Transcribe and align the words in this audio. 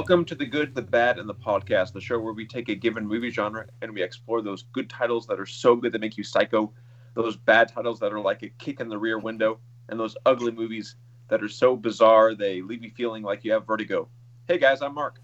Welcome 0.00 0.24
to 0.24 0.34
the 0.34 0.46
good, 0.46 0.74
the 0.74 0.80
bad, 0.80 1.18
and 1.18 1.28
the 1.28 1.34
podcast, 1.34 1.92
the 1.92 2.00
show 2.00 2.18
where 2.18 2.32
we 2.32 2.46
take 2.46 2.70
a 2.70 2.74
given 2.74 3.06
movie 3.06 3.28
genre 3.28 3.66
and 3.82 3.92
we 3.92 4.02
explore 4.02 4.40
those 4.40 4.62
good 4.72 4.88
titles 4.88 5.26
that 5.26 5.38
are 5.38 5.44
so 5.44 5.76
good 5.76 5.92
that 5.92 6.00
make 6.00 6.16
you 6.16 6.24
psycho, 6.24 6.72
those 7.12 7.36
bad 7.36 7.68
titles 7.68 8.00
that 8.00 8.10
are 8.10 8.18
like 8.18 8.42
a 8.42 8.48
kick 8.48 8.80
in 8.80 8.88
the 8.88 8.96
rear 8.96 9.18
window, 9.18 9.60
and 9.90 10.00
those 10.00 10.16
ugly 10.24 10.52
movies 10.52 10.96
that 11.28 11.42
are 11.42 11.50
so 11.50 11.76
bizarre 11.76 12.34
they 12.34 12.62
leave 12.62 12.82
you 12.82 12.90
feeling 12.96 13.22
like 13.22 13.44
you 13.44 13.52
have 13.52 13.66
vertigo. 13.66 14.08
Hey 14.48 14.56
guys, 14.56 14.80
I'm 14.80 14.94
Mark. 14.94 15.20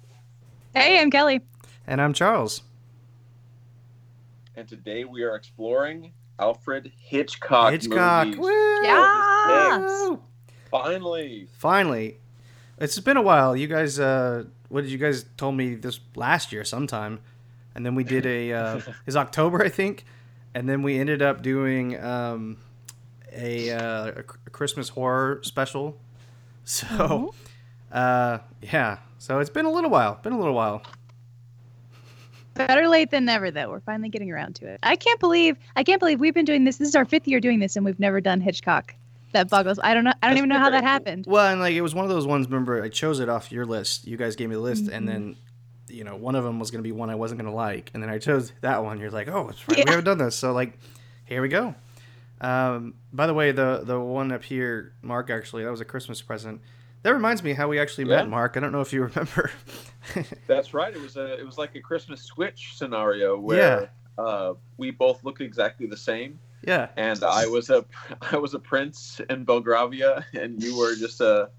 Hey, 0.74 1.00
I'm 1.00 1.10
Kelly. 1.10 1.40
And 1.86 1.98
I'm 1.98 2.12
Charles. 2.12 2.60
And 4.56 4.68
today 4.68 5.06
we 5.06 5.22
are 5.22 5.36
exploring 5.36 6.12
Alfred 6.38 6.92
Hitchcock. 6.98 7.72
Hitchcock. 7.72 8.26
Movies. 8.26 8.40
Woo! 8.40 8.82
Yes. 8.82 10.18
Finally. 10.70 11.48
Finally. 11.56 12.18
It's 12.78 13.00
been 13.00 13.16
a 13.16 13.22
while. 13.22 13.56
You 13.56 13.68
guys, 13.68 13.98
uh, 13.98 14.44
what 14.68 14.82
did 14.82 14.90
you 14.90 14.98
guys 14.98 15.24
told 15.36 15.56
me 15.56 15.74
this 15.74 16.00
last 16.14 16.52
year 16.52 16.64
sometime? 16.64 17.20
And 17.74 17.84
then 17.84 17.94
we 17.94 18.04
did 18.04 18.26
a, 18.26 18.52
uh, 18.52 18.80
is 19.06 19.16
October, 19.16 19.62
I 19.62 19.68
think. 19.68 20.04
And 20.54 20.68
then 20.68 20.82
we 20.82 20.98
ended 20.98 21.20
up 21.22 21.42
doing 21.42 22.02
um, 22.02 22.56
a, 23.32 23.70
uh, 23.70 24.12
a 24.16 24.22
Christmas 24.50 24.88
horror 24.88 25.40
special. 25.42 25.98
So, 26.68 27.32
uh, 27.92 28.38
yeah. 28.60 28.98
So 29.18 29.38
it's 29.38 29.50
been 29.50 29.66
a 29.66 29.70
little 29.70 29.88
while. 29.88 30.18
Been 30.20 30.32
a 30.32 30.36
little 30.36 30.52
while. 30.52 30.82
Better 32.54 32.88
late 32.88 33.12
than 33.12 33.24
never, 33.26 33.52
though. 33.52 33.70
We're 33.70 33.78
finally 33.78 34.08
getting 34.08 34.32
around 34.32 34.56
to 34.56 34.66
it. 34.66 34.80
I 34.82 34.96
can't 34.96 35.20
believe 35.20 35.56
I 35.76 35.84
can't 35.84 36.00
believe 36.00 36.18
we've 36.18 36.34
been 36.34 36.44
doing 36.44 36.64
this. 36.64 36.78
This 36.78 36.88
is 36.88 36.96
our 36.96 37.04
fifth 37.04 37.28
year 37.28 37.38
doing 37.38 37.60
this, 37.60 37.76
and 37.76 37.84
we've 37.84 38.00
never 38.00 38.20
done 38.20 38.40
Hitchcock. 38.40 38.96
That 39.32 39.50
boggles. 39.50 39.78
I 39.82 39.92
don't 39.94 40.04
know. 40.04 40.10
I 40.22 40.28
don't 40.28 40.30
That's 40.30 40.38
even 40.38 40.48
know 40.48 40.58
how 40.58 40.70
that 40.70 40.80
cool. 40.80 40.88
happened. 40.88 41.24
Well, 41.26 41.50
and 41.50 41.60
like 41.60 41.74
it 41.74 41.82
was 41.82 41.94
one 41.94 42.04
of 42.04 42.10
those 42.10 42.26
ones. 42.26 42.46
Remember, 42.46 42.82
I 42.82 42.88
chose 42.88 43.20
it 43.20 43.28
off 43.28 43.50
your 43.52 43.66
list. 43.66 44.06
You 44.06 44.16
guys 44.16 44.36
gave 44.36 44.48
me 44.48 44.54
the 44.54 44.60
list, 44.60 44.88
and 44.88 45.04
Mhm. 45.04 45.10
then, 45.12 45.36
you 45.88 46.04
know, 46.04 46.16
one 46.16 46.34
of 46.34 46.44
them 46.44 46.58
was 46.58 46.70
going 46.70 46.78
to 46.82 46.86
be 46.86 46.92
one 46.92 47.10
I 47.10 47.14
wasn't 47.16 47.40
going 47.40 47.50
to 47.50 47.56
like, 47.56 47.90
and 47.92 48.02
then 48.02 48.08
I 48.10 48.18
chose 48.18 48.52
that 48.62 48.82
one. 48.84 48.98
You're 48.98 49.10
like, 49.10 49.28
oh, 49.28 49.46
that's 49.48 49.66
right. 49.68 49.78
Yeah. 49.78 49.84
We 49.84 49.90
haven't 49.90 50.04
done 50.04 50.18
this, 50.18 50.36
so 50.36 50.52
like, 50.52 50.78
here 51.26 51.42
we 51.42 51.48
go. 51.48 51.74
Um, 52.40 52.94
by 53.12 53.26
the 53.26 53.34
way, 53.34 53.52
the 53.52 53.82
the 53.84 53.98
one 53.98 54.30
up 54.32 54.42
here, 54.44 54.92
Mark, 55.02 55.28
actually, 55.30 55.64
that 55.64 55.70
was 55.70 55.80
a 55.80 55.84
Christmas 55.86 56.22
present. 56.22 56.60
That 57.02 57.12
reminds 57.14 57.42
me 57.42 57.52
how 57.52 57.68
we 57.68 57.78
actually 57.78 58.04
Yeah. 58.04 58.16
met, 58.16 58.28
Mark. 58.28 58.56
I 58.56 58.60
don't 58.60 58.72
know 58.72 58.80
if 58.80 58.92
you 58.92 59.02
remember. 59.14 59.50
That's 60.46 60.72
right. 60.74 60.94
It 60.94 61.00
was 61.00 61.16
a 61.16 61.38
it 61.38 61.44
was 61.46 61.58
like 61.58 61.74
a 61.74 61.80
Christmas 61.80 62.22
Switch 62.22 62.76
scenario 62.76 63.38
where 63.38 63.90
uh, 64.18 64.54
we 64.76 64.90
both 64.90 65.22
looked 65.24 65.40
exactly 65.40 65.86
the 65.86 65.96
same, 65.96 66.38
yeah, 66.64 66.88
and 66.96 67.22
I 67.22 67.46
was 67.46 67.70
a 67.70 67.84
I 68.32 68.36
was 68.36 68.54
a 68.54 68.58
prince 68.58 69.20
in 69.30 69.44
Belgravia, 69.44 70.24
and 70.34 70.62
you 70.62 70.76
were 70.78 70.94
just 70.94 71.20
a, 71.20 71.50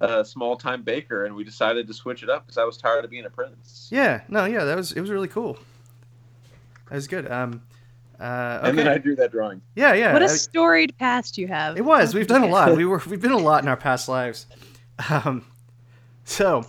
a 0.00 0.24
small 0.24 0.56
time 0.56 0.82
baker, 0.82 1.24
and 1.24 1.34
we 1.34 1.44
decided 1.44 1.86
to 1.86 1.94
switch 1.94 2.22
it 2.22 2.30
up 2.30 2.46
because 2.46 2.58
I 2.58 2.64
was 2.64 2.76
tired 2.76 3.04
of 3.04 3.10
being 3.10 3.24
a 3.24 3.30
prince. 3.30 3.88
yeah, 3.92 4.22
no, 4.28 4.44
yeah, 4.44 4.64
that 4.64 4.76
was 4.76 4.92
it 4.92 5.00
was 5.00 5.10
really 5.10 5.28
cool. 5.28 5.58
That 6.88 6.96
was 6.96 7.06
good. 7.08 7.30
Um, 7.30 7.62
uh, 8.20 8.58
okay. 8.60 8.68
And 8.68 8.78
then 8.78 8.88
I 8.88 8.98
drew 8.98 9.16
that 9.16 9.32
drawing. 9.32 9.60
yeah, 9.74 9.94
yeah. 9.94 10.12
What 10.12 10.22
a 10.22 10.28
storied 10.28 10.96
past 10.98 11.38
you 11.38 11.48
have. 11.48 11.76
It 11.76 11.84
was. 11.84 12.14
We've 12.14 12.26
done 12.26 12.42
a 12.44 12.46
lot. 12.46 12.72
We 12.76 12.84
were. 12.84 13.02
We've 13.08 13.20
been 13.20 13.32
a 13.32 13.38
lot 13.38 13.62
in 13.62 13.68
our 13.68 13.76
past 13.76 14.08
lives. 14.08 14.46
Um, 15.10 15.44
so, 16.24 16.64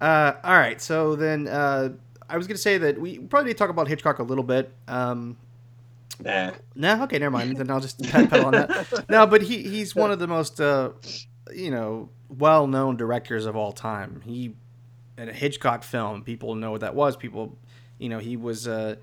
uh, 0.00 0.32
all 0.42 0.56
right. 0.56 0.80
So 0.80 1.14
then, 1.14 1.46
uh, 1.46 1.90
I 2.28 2.36
was 2.36 2.46
gonna 2.46 2.58
say 2.58 2.78
that 2.78 3.00
we 3.00 3.18
probably 3.18 3.48
need 3.48 3.52
to 3.54 3.58
talk 3.58 3.70
about 3.70 3.86
Hitchcock 3.88 4.18
a 4.18 4.24
little 4.24 4.42
bit. 4.42 4.72
Um, 4.88 5.36
Nah. 6.20 6.52
no, 6.74 7.04
okay, 7.04 7.18
never 7.18 7.30
mind. 7.30 7.56
Then 7.58 7.70
I'll 7.70 7.80
just 7.80 8.02
pedal 8.02 8.46
on 8.46 8.52
that. 8.52 9.04
No, 9.08 9.26
but 9.26 9.42
he 9.42 9.62
he's 9.62 9.94
one 9.94 10.10
of 10.10 10.18
the 10.18 10.26
most, 10.26 10.60
uh, 10.60 10.90
you 11.54 11.70
know, 11.70 12.10
well-known 12.28 12.96
directors 12.96 13.46
of 13.46 13.56
all 13.56 13.72
time. 13.72 14.22
He 14.24 14.54
in 15.18 15.28
a 15.28 15.32
Hitchcock 15.32 15.82
film, 15.82 16.22
people 16.22 16.54
know 16.54 16.70
what 16.70 16.80
that 16.80 16.94
was. 16.94 17.16
People, 17.16 17.58
you 17.98 18.08
know, 18.08 18.18
he 18.18 18.36
was 18.36 18.68
uh, 18.68 18.96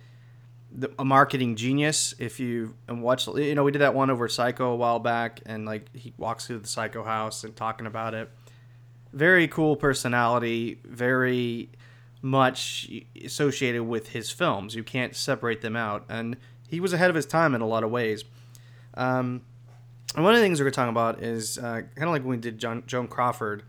the, 0.71 0.91
a 0.97 1.05
marketing 1.05 1.55
genius. 1.55 2.15
If 2.17 2.39
you 2.39 2.75
and 2.87 3.03
watch, 3.03 3.27
you 3.27 3.53
know, 3.53 3.63
we 3.63 3.71
did 3.71 3.79
that 3.79 3.93
one 3.93 4.09
over 4.09 4.27
Psycho 4.27 4.71
a 4.71 4.75
while 4.75 4.99
back, 4.99 5.41
and 5.45 5.65
like 5.65 5.93
he 5.95 6.13
walks 6.17 6.47
through 6.47 6.59
the 6.59 6.67
Psycho 6.67 7.03
house 7.03 7.43
and 7.43 7.55
talking 7.55 7.85
about 7.85 8.13
it. 8.13 8.29
Very 9.13 9.47
cool 9.47 9.75
personality. 9.75 10.79
Very 10.83 11.69
much 12.21 12.89
associated 13.23 13.83
with 13.83 14.09
his 14.09 14.31
films. 14.31 14.73
You 14.73 14.83
can't 14.83 15.15
separate 15.15 15.61
them 15.61 15.75
out, 15.75 16.05
and 16.09 16.37
he 16.67 16.79
was 16.79 16.93
ahead 16.93 17.09
of 17.09 17.15
his 17.15 17.25
time 17.25 17.55
in 17.55 17.61
a 17.61 17.67
lot 17.67 17.83
of 17.83 17.91
ways. 17.91 18.23
Um, 18.95 19.41
and 20.15 20.23
one 20.23 20.33
of 20.33 20.39
the 20.39 20.45
things 20.45 20.61
we're 20.61 20.71
talking 20.71 20.91
about 20.91 21.21
is 21.21 21.57
uh, 21.57 21.81
kind 21.95 22.03
of 22.03 22.09
like 22.09 22.21
when 22.21 22.31
we 22.31 22.37
did 22.37 22.57
John, 22.57 22.83
Joan 22.87 23.07
Crawford. 23.07 23.63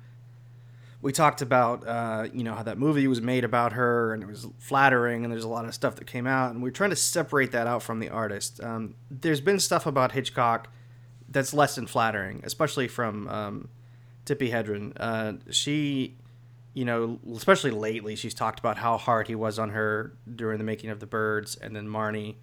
We 1.02 1.12
talked 1.12 1.42
about 1.42 1.86
uh, 1.86 2.28
you 2.32 2.42
know 2.42 2.54
how 2.54 2.62
that 2.64 2.78
movie 2.78 3.06
was 3.06 3.20
made 3.20 3.44
about 3.44 3.74
her 3.74 4.12
and 4.14 4.22
it 4.22 4.26
was 4.26 4.46
flattering 4.58 5.24
and 5.24 5.32
there's 5.32 5.44
a 5.44 5.48
lot 5.48 5.64
of 5.64 5.74
stuff 5.74 5.96
that 5.96 6.06
came 6.06 6.26
out 6.26 6.52
and 6.52 6.62
we're 6.62 6.70
trying 6.70 6.90
to 6.90 6.96
separate 6.96 7.52
that 7.52 7.66
out 7.66 7.82
from 7.82 8.00
the 8.00 8.08
artist. 8.08 8.62
Um, 8.62 8.94
there's 9.10 9.40
been 9.40 9.60
stuff 9.60 9.86
about 9.86 10.12
Hitchcock 10.12 10.68
that's 11.28 11.52
less 11.52 11.74
than 11.74 11.86
flattering, 11.86 12.40
especially 12.44 12.88
from 12.88 13.28
um, 13.28 13.68
Tippi 14.24 14.50
Hedren. 14.50 14.92
Uh, 14.96 15.34
she, 15.50 16.16
you 16.74 16.84
know, 16.84 17.18
especially 17.34 17.70
lately, 17.70 18.16
she's 18.16 18.34
talked 18.34 18.58
about 18.58 18.78
how 18.78 18.96
hard 18.96 19.28
he 19.28 19.34
was 19.34 19.58
on 19.58 19.70
her 19.70 20.12
during 20.34 20.58
the 20.58 20.64
making 20.64 20.90
of 20.90 21.00
The 21.00 21.06
Birds 21.06 21.56
and 21.56 21.74
then 21.74 21.86
Marnie. 21.86 22.36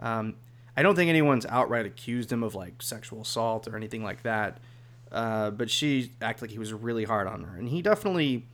Um, 0.00 0.36
I 0.76 0.82
don't 0.82 0.94
think 0.94 1.08
anyone's 1.08 1.46
outright 1.46 1.86
accused 1.86 2.30
him 2.30 2.42
of 2.42 2.54
like 2.54 2.82
sexual 2.82 3.22
assault 3.22 3.66
or 3.66 3.76
anything 3.76 4.04
like 4.04 4.22
that. 4.22 4.58
Uh, 5.10 5.50
but 5.50 5.70
she 5.70 6.12
acted 6.20 6.42
like 6.42 6.50
he 6.50 6.58
was 6.58 6.72
really 6.72 7.04
hard 7.04 7.26
on 7.26 7.42
her, 7.44 7.56
and 7.56 7.68
he 7.68 7.82
definitely 7.82 8.46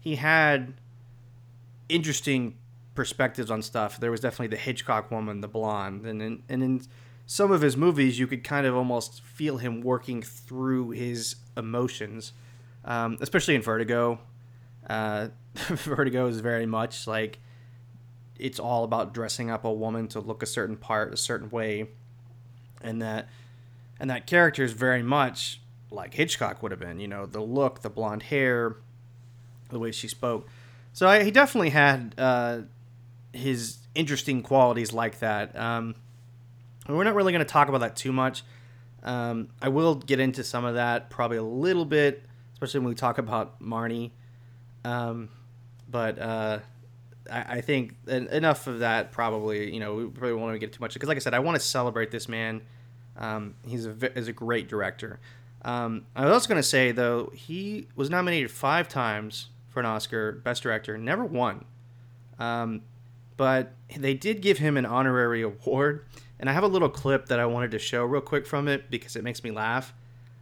he 0.00 0.16
had 0.16 0.74
interesting 1.88 2.56
perspectives 2.94 3.50
on 3.50 3.62
stuff. 3.62 4.00
There 4.00 4.10
was 4.10 4.20
definitely 4.20 4.48
the 4.48 4.56
Hitchcock 4.56 5.10
woman, 5.10 5.40
the 5.40 5.48
blonde, 5.48 6.04
and 6.04 6.20
in, 6.20 6.42
and 6.48 6.62
in 6.62 6.82
some 7.26 7.52
of 7.52 7.60
his 7.60 7.76
movies, 7.76 8.18
you 8.18 8.26
could 8.26 8.42
kind 8.42 8.66
of 8.66 8.74
almost 8.74 9.22
feel 9.22 9.58
him 9.58 9.82
working 9.82 10.20
through 10.20 10.90
his 10.90 11.36
emotions, 11.56 12.32
um, 12.84 13.16
especially 13.20 13.54
in 13.54 13.62
Vertigo. 13.62 14.18
Uh, 14.88 15.28
Vertigo 15.54 16.26
is 16.26 16.40
very 16.40 16.66
much 16.66 17.06
like 17.06 17.38
it's 18.40 18.58
all 18.58 18.84
about 18.84 19.14
dressing 19.14 19.50
up 19.50 19.64
a 19.64 19.72
woman 19.72 20.08
to 20.08 20.20
look 20.20 20.42
a 20.42 20.46
certain 20.46 20.76
part 20.76 21.12
a 21.12 21.16
certain 21.16 21.50
way. 21.50 21.88
And 22.82 23.02
that 23.02 23.28
and 23.98 24.08
that 24.10 24.26
character 24.26 24.64
is 24.64 24.72
very 24.72 25.02
much 25.02 25.60
like 25.90 26.14
hitchcock 26.14 26.62
would 26.62 26.70
have 26.70 26.80
been 26.80 27.00
you 27.00 27.08
know 27.08 27.26
the 27.26 27.40
look 27.40 27.82
the 27.82 27.90
blonde 27.90 28.24
hair 28.24 28.76
the 29.68 29.78
way 29.78 29.92
she 29.92 30.08
spoke. 30.08 30.48
So 30.92 31.06
I, 31.06 31.22
he 31.22 31.30
definitely 31.30 31.70
had 31.70 32.14
uh, 32.18 32.62
his 33.32 33.78
interesting 33.94 34.42
qualities 34.42 34.92
like 34.92 35.20
that. 35.20 35.56
Um, 35.56 35.94
we're 36.88 37.04
not 37.04 37.14
really 37.14 37.32
going 37.32 37.44
to 37.44 37.50
talk 37.50 37.68
about 37.68 37.80
that 37.82 37.94
too 37.94 38.12
much. 38.12 38.42
Um, 39.02 39.48
i 39.62 39.68
will 39.68 39.94
get 39.94 40.20
into 40.20 40.44
some 40.44 40.66
of 40.66 40.74
that 40.74 41.08
probably 41.08 41.38
a 41.38 41.42
little 41.42 41.86
bit 41.86 42.22
especially 42.60 42.80
when 42.80 42.90
we 42.90 42.94
talk 42.94 43.16
about 43.16 43.58
marnie. 43.62 44.10
Um, 44.84 45.30
but 45.88 46.18
uh, 46.18 46.58
I, 47.30 47.56
I 47.56 47.60
think 47.60 47.94
en- 48.08 48.28
enough 48.28 48.66
of 48.66 48.80
that. 48.80 49.12
Probably, 49.12 49.72
you 49.72 49.80
know, 49.80 49.94
we 49.94 50.04
probably 50.06 50.34
won't 50.34 50.58
get 50.60 50.72
too 50.72 50.80
much 50.80 50.94
because, 50.94 51.08
like 51.08 51.16
I 51.16 51.20
said, 51.20 51.34
I 51.34 51.40
want 51.40 51.56
to 51.56 51.64
celebrate 51.64 52.10
this 52.10 52.28
man. 52.28 52.62
Um, 53.16 53.54
he's 53.66 53.86
a 53.86 53.94
a 54.28 54.32
great 54.32 54.68
director. 54.68 55.20
Um, 55.62 56.06
I 56.16 56.24
was 56.24 56.32
also 56.32 56.48
going 56.48 56.58
to 56.58 56.66
say 56.66 56.92
though, 56.92 57.30
he 57.34 57.86
was 57.94 58.08
nominated 58.08 58.50
five 58.50 58.88
times 58.88 59.48
for 59.68 59.80
an 59.80 59.86
Oscar, 59.86 60.32
Best 60.32 60.62
Director, 60.62 60.96
never 60.96 61.24
won. 61.24 61.64
Um, 62.38 62.82
but 63.36 63.72
they 63.96 64.14
did 64.14 64.40
give 64.42 64.58
him 64.58 64.76
an 64.76 64.86
honorary 64.86 65.42
award, 65.50 66.04
and 66.38 66.48
I 66.48 66.52
have 66.52 66.64
a 66.64 66.68
little 66.68 66.88
clip 66.88 67.26
that 67.26 67.38
I 67.38 67.46
wanted 67.46 67.70
to 67.72 67.78
show 67.78 68.04
real 68.04 68.22
quick 68.22 68.46
from 68.46 68.68
it 68.68 68.90
because 68.90 69.16
it 69.16 69.24
makes 69.24 69.44
me 69.44 69.50
laugh. 69.50 69.94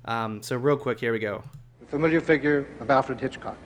Um, 0.05 0.43
so 0.43 0.57
real 0.57 0.77
quick, 0.77 1.01
here 1.01 1.13
we 1.13 1.19
go. 1.19 1.43
The 1.81 1.87
familiar 1.87 2.21
figure 2.21 2.67
of 2.81 2.91
Alfred 2.91 3.21
Hitchcock. 3.21 3.59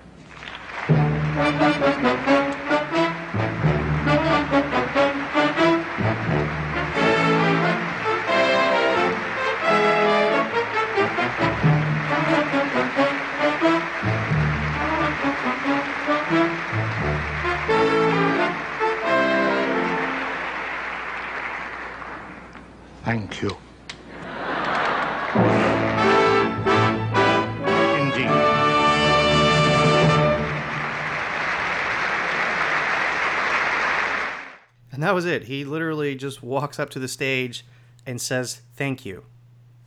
It. 35.32 35.44
He 35.44 35.64
literally 35.64 36.14
just 36.14 36.42
walks 36.42 36.78
up 36.78 36.90
to 36.90 36.98
the 36.98 37.08
stage 37.08 37.64
and 38.06 38.20
says 38.20 38.62
thank 38.74 39.04
you, 39.04 39.24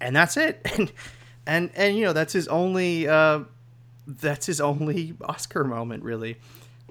and 0.02 0.16
that's 0.16 0.38
it. 0.38 0.66
And 0.78 0.92
and 1.48 1.70
and 1.76 1.96
you 1.96 2.06
know 2.06 2.14
that's 2.14 2.34
his 2.34 2.48
only 2.48 3.08
uh, 3.08 3.42
that's 4.08 4.46
his 4.46 4.60
only 4.60 5.16
Oscar 5.22 5.64
moment 5.64 6.04
really. 6.04 6.38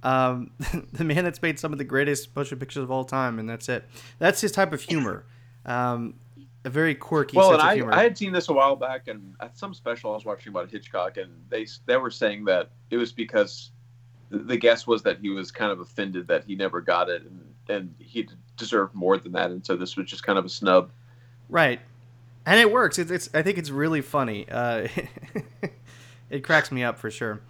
Um, 0.02 0.50
the 0.92 1.04
man 1.04 1.24
that's 1.24 1.40
made 1.40 1.58
some 1.58 1.72
of 1.72 1.78
the 1.78 1.84
greatest 1.84 2.34
motion 2.36 2.58
pictures 2.58 2.82
of 2.82 2.90
all 2.90 3.04
time, 3.04 3.38
and 3.38 3.48
that's 3.48 3.68
it. 3.68 3.84
That's 4.18 4.40
his 4.40 4.52
type 4.52 4.72
of 4.72 4.82
humor. 4.82 5.24
Um, 5.64 6.14
a 6.66 6.70
very 6.70 6.94
quirky 6.94 7.36
well, 7.36 7.50
sense 7.50 7.62
and 7.62 7.68
of 7.68 7.72
I, 7.72 7.74
humor. 7.74 7.92
I 7.92 8.02
had 8.02 8.16
seen 8.16 8.32
this 8.32 8.48
a 8.48 8.52
while 8.52 8.76
back, 8.76 9.08
and 9.08 9.34
at 9.40 9.56
some 9.56 9.74
special 9.74 10.10
I 10.10 10.14
was 10.14 10.24
watching 10.24 10.50
about 10.50 10.70
Hitchcock, 10.70 11.16
and 11.16 11.30
they 11.48 11.66
they 11.86 11.96
were 11.96 12.10
saying 12.10 12.44
that 12.44 12.70
it 12.90 12.96
was 12.96 13.12
because 13.12 13.70
the, 14.30 14.38
the 14.38 14.56
guess 14.56 14.86
was 14.86 15.02
that 15.02 15.18
he 15.20 15.30
was 15.30 15.50
kind 15.50 15.72
of 15.72 15.80
offended 15.80 16.28
that 16.28 16.44
he 16.44 16.54
never 16.54 16.80
got 16.80 17.08
it, 17.08 17.22
and 17.22 17.53
and 17.68 17.94
he 17.98 18.28
deserved 18.56 18.94
more 18.94 19.18
than 19.18 19.32
that, 19.32 19.50
and 19.50 19.64
so 19.64 19.76
this 19.76 19.96
was 19.96 20.06
just 20.06 20.22
kind 20.22 20.38
of 20.38 20.44
a 20.44 20.48
snub. 20.48 20.90
Right, 21.48 21.80
and 22.46 22.60
it 22.60 22.70
works. 22.70 22.98
It's, 22.98 23.10
it's 23.10 23.30
I 23.34 23.42
think 23.42 23.58
it's 23.58 23.70
really 23.70 24.00
funny. 24.00 24.46
Uh, 24.48 24.88
it 26.30 26.44
cracks 26.44 26.70
me 26.70 26.84
up 26.84 26.98
for 26.98 27.10
sure. 27.10 27.40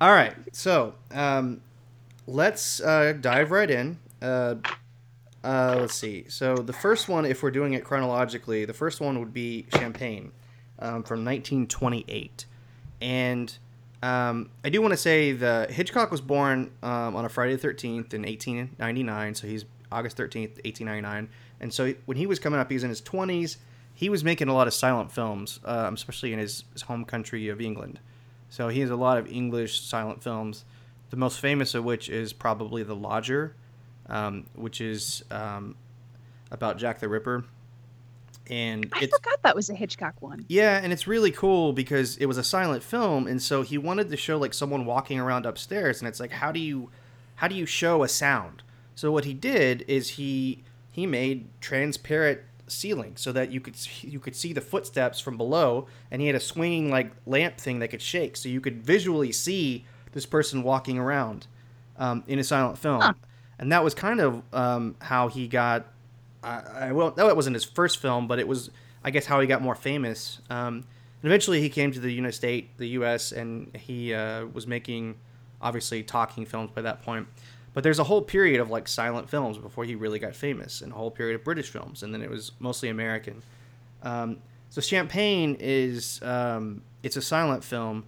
All 0.00 0.10
right, 0.10 0.34
so 0.52 0.94
um, 1.10 1.60
let's 2.26 2.80
uh, 2.80 3.14
dive 3.20 3.50
right 3.50 3.70
in. 3.70 3.98
Uh, 4.22 4.56
uh, 5.42 5.76
let's 5.80 5.94
see. 5.94 6.26
So 6.28 6.56
the 6.56 6.72
first 6.72 7.08
one, 7.08 7.24
if 7.24 7.42
we're 7.42 7.50
doing 7.50 7.74
it 7.74 7.84
chronologically, 7.84 8.64
the 8.64 8.74
first 8.74 9.00
one 9.00 9.18
would 9.18 9.32
be 9.32 9.66
Champagne 9.74 10.32
um, 10.78 11.02
from 11.02 11.24
1928, 11.24 12.46
and 13.00 13.56
um, 14.02 14.50
I 14.64 14.68
do 14.68 14.80
want 14.80 14.92
to 14.92 14.98
say 14.98 15.32
the 15.32 15.66
Hitchcock 15.70 16.10
was 16.10 16.20
born 16.20 16.70
um, 16.82 17.16
on 17.16 17.24
a 17.24 17.28
Friday 17.28 17.56
the 17.56 17.68
13th 17.68 18.14
in 18.14 18.22
1899, 18.22 19.34
so 19.34 19.46
he's 19.46 19.64
August 19.90 20.16
13th, 20.16 20.62
1899, 20.64 21.28
and 21.60 21.72
so 21.72 21.94
when 22.04 22.16
he 22.16 22.26
was 22.26 22.38
coming 22.38 22.60
up, 22.60 22.68
he 22.70 22.74
was 22.74 22.84
in 22.84 22.90
his 22.90 23.02
20s. 23.02 23.56
He 23.94 24.08
was 24.08 24.22
making 24.22 24.48
a 24.48 24.54
lot 24.54 24.68
of 24.68 24.74
silent 24.74 25.10
films, 25.10 25.58
um, 25.64 25.94
especially 25.94 26.32
in 26.32 26.38
his, 26.38 26.64
his 26.72 26.82
home 26.82 27.04
country 27.04 27.48
of 27.48 27.60
England. 27.60 27.98
So 28.48 28.68
he 28.68 28.80
has 28.80 28.90
a 28.90 28.96
lot 28.96 29.18
of 29.18 29.26
English 29.26 29.80
silent 29.80 30.22
films. 30.22 30.64
The 31.10 31.16
most 31.16 31.40
famous 31.40 31.74
of 31.74 31.84
which 31.84 32.08
is 32.08 32.32
probably 32.32 32.82
The 32.82 32.94
Lodger, 32.94 33.56
um, 34.08 34.46
which 34.54 34.80
is 34.80 35.24
um, 35.30 35.74
about 36.50 36.78
Jack 36.78 37.00
the 37.00 37.08
Ripper. 37.08 37.44
And 38.50 38.88
I 38.94 39.00
forgot 39.06 39.42
that 39.42 39.54
was 39.54 39.68
a 39.70 39.74
Hitchcock 39.74 40.20
one. 40.20 40.44
yeah, 40.48 40.80
and 40.82 40.92
it's 40.92 41.06
really 41.06 41.30
cool 41.30 41.72
because 41.72 42.16
it 42.16 42.26
was 42.26 42.38
a 42.38 42.44
silent 42.44 42.82
film, 42.82 43.26
and 43.26 43.42
so 43.42 43.62
he 43.62 43.76
wanted 43.78 44.08
to 44.10 44.16
show 44.16 44.38
like 44.38 44.54
someone 44.54 44.84
walking 44.86 45.18
around 45.20 45.44
upstairs, 45.46 46.00
and 46.00 46.08
it's 46.08 46.20
like 46.20 46.30
how 46.32 46.50
do 46.52 46.60
you 46.60 46.90
how 47.36 47.48
do 47.48 47.54
you 47.54 47.66
show 47.66 48.02
a 48.02 48.08
sound? 48.08 48.62
So 48.94 49.12
what 49.12 49.24
he 49.24 49.34
did 49.34 49.84
is 49.86 50.10
he 50.10 50.62
he 50.90 51.06
made 51.06 51.48
transparent 51.60 52.40
ceiling 52.66 53.12
so 53.16 53.32
that 53.32 53.50
you 53.50 53.60
could 53.60 53.76
you 54.02 54.18
could 54.20 54.34
see 54.36 54.52
the 54.52 54.60
footsteps 54.60 55.20
from 55.20 55.36
below, 55.36 55.86
and 56.10 56.20
he 56.20 56.26
had 56.26 56.36
a 56.36 56.40
swinging 56.40 56.90
like 56.90 57.12
lamp 57.26 57.58
thing 57.58 57.78
that 57.80 57.88
could 57.88 58.02
shake, 58.02 58.36
so 58.36 58.48
you 58.48 58.60
could 58.60 58.82
visually 58.82 59.32
see 59.32 59.84
this 60.12 60.26
person 60.26 60.62
walking 60.62 60.98
around 60.98 61.46
um, 61.98 62.24
in 62.26 62.38
a 62.38 62.44
silent 62.44 62.78
film, 62.78 63.00
Huh. 63.00 63.12
and 63.58 63.70
that 63.72 63.84
was 63.84 63.94
kind 63.94 64.20
of 64.20 64.42
um, 64.54 64.96
how 65.00 65.28
he 65.28 65.46
got. 65.48 65.86
I, 66.42 66.60
I 66.60 66.88
it 66.90 67.36
wasn't 67.36 67.54
his 67.54 67.64
first 67.64 67.98
film, 67.98 68.28
but 68.28 68.38
it 68.38 68.46
was, 68.46 68.70
I 69.02 69.10
guess, 69.10 69.26
how 69.26 69.40
he 69.40 69.46
got 69.46 69.62
more 69.62 69.74
famous. 69.74 70.40
Um, 70.50 70.84
and 71.22 71.24
eventually, 71.24 71.60
he 71.60 71.68
came 71.68 71.90
to 71.92 72.00
the 72.00 72.12
United 72.12 72.34
States, 72.34 72.68
the 72.76 72.88
U.S., 72.88 73.32
and 73.32 73.74
he 73.76 74.14
uh, 74.14 74.46
was 74.46 74.66
making, 74.66 75.16
obviously, 75.60 76.02
talking 76.02 76.46
films 76.46 76.70
by 76.74 76.82
that 76.82 77.02
point. 77.02 77.26
But 77.74 77.82
there's 77.84 77.98
a 77.98 78.04
whole 78.04 78.22
period 78.22 78.60
of 78.60 78.70
like 78.70 78.88
silent 78.88 79.28
films 79.28 79.58
before 79.58 79.84
he 79.84 79.94
really 79.94 80.18
got 80.18 80.34
famous, 80.34 80.80
and 80.80 80.92
a 80.92 80.94
whole 80.94 81.10
period 81.10 81.34
of 81.36 81.44
British 81.44 81.70
films, 81.70 82.02
and 82.02 82.14
then 82.14 82.22
it 82.22 82.30
was 82.30 82.52
mostly 82.58 82.88
American. 82.88 83.42
Um, 84.02 84.38
so 84.70 84.80
Champagne 84.80 85.56
is 85.58 86.20
um, 86.22 86.82
it's 87.02 87.16
a 87.16 87.22
silent 87.22 87.64
film, 87.64 88.04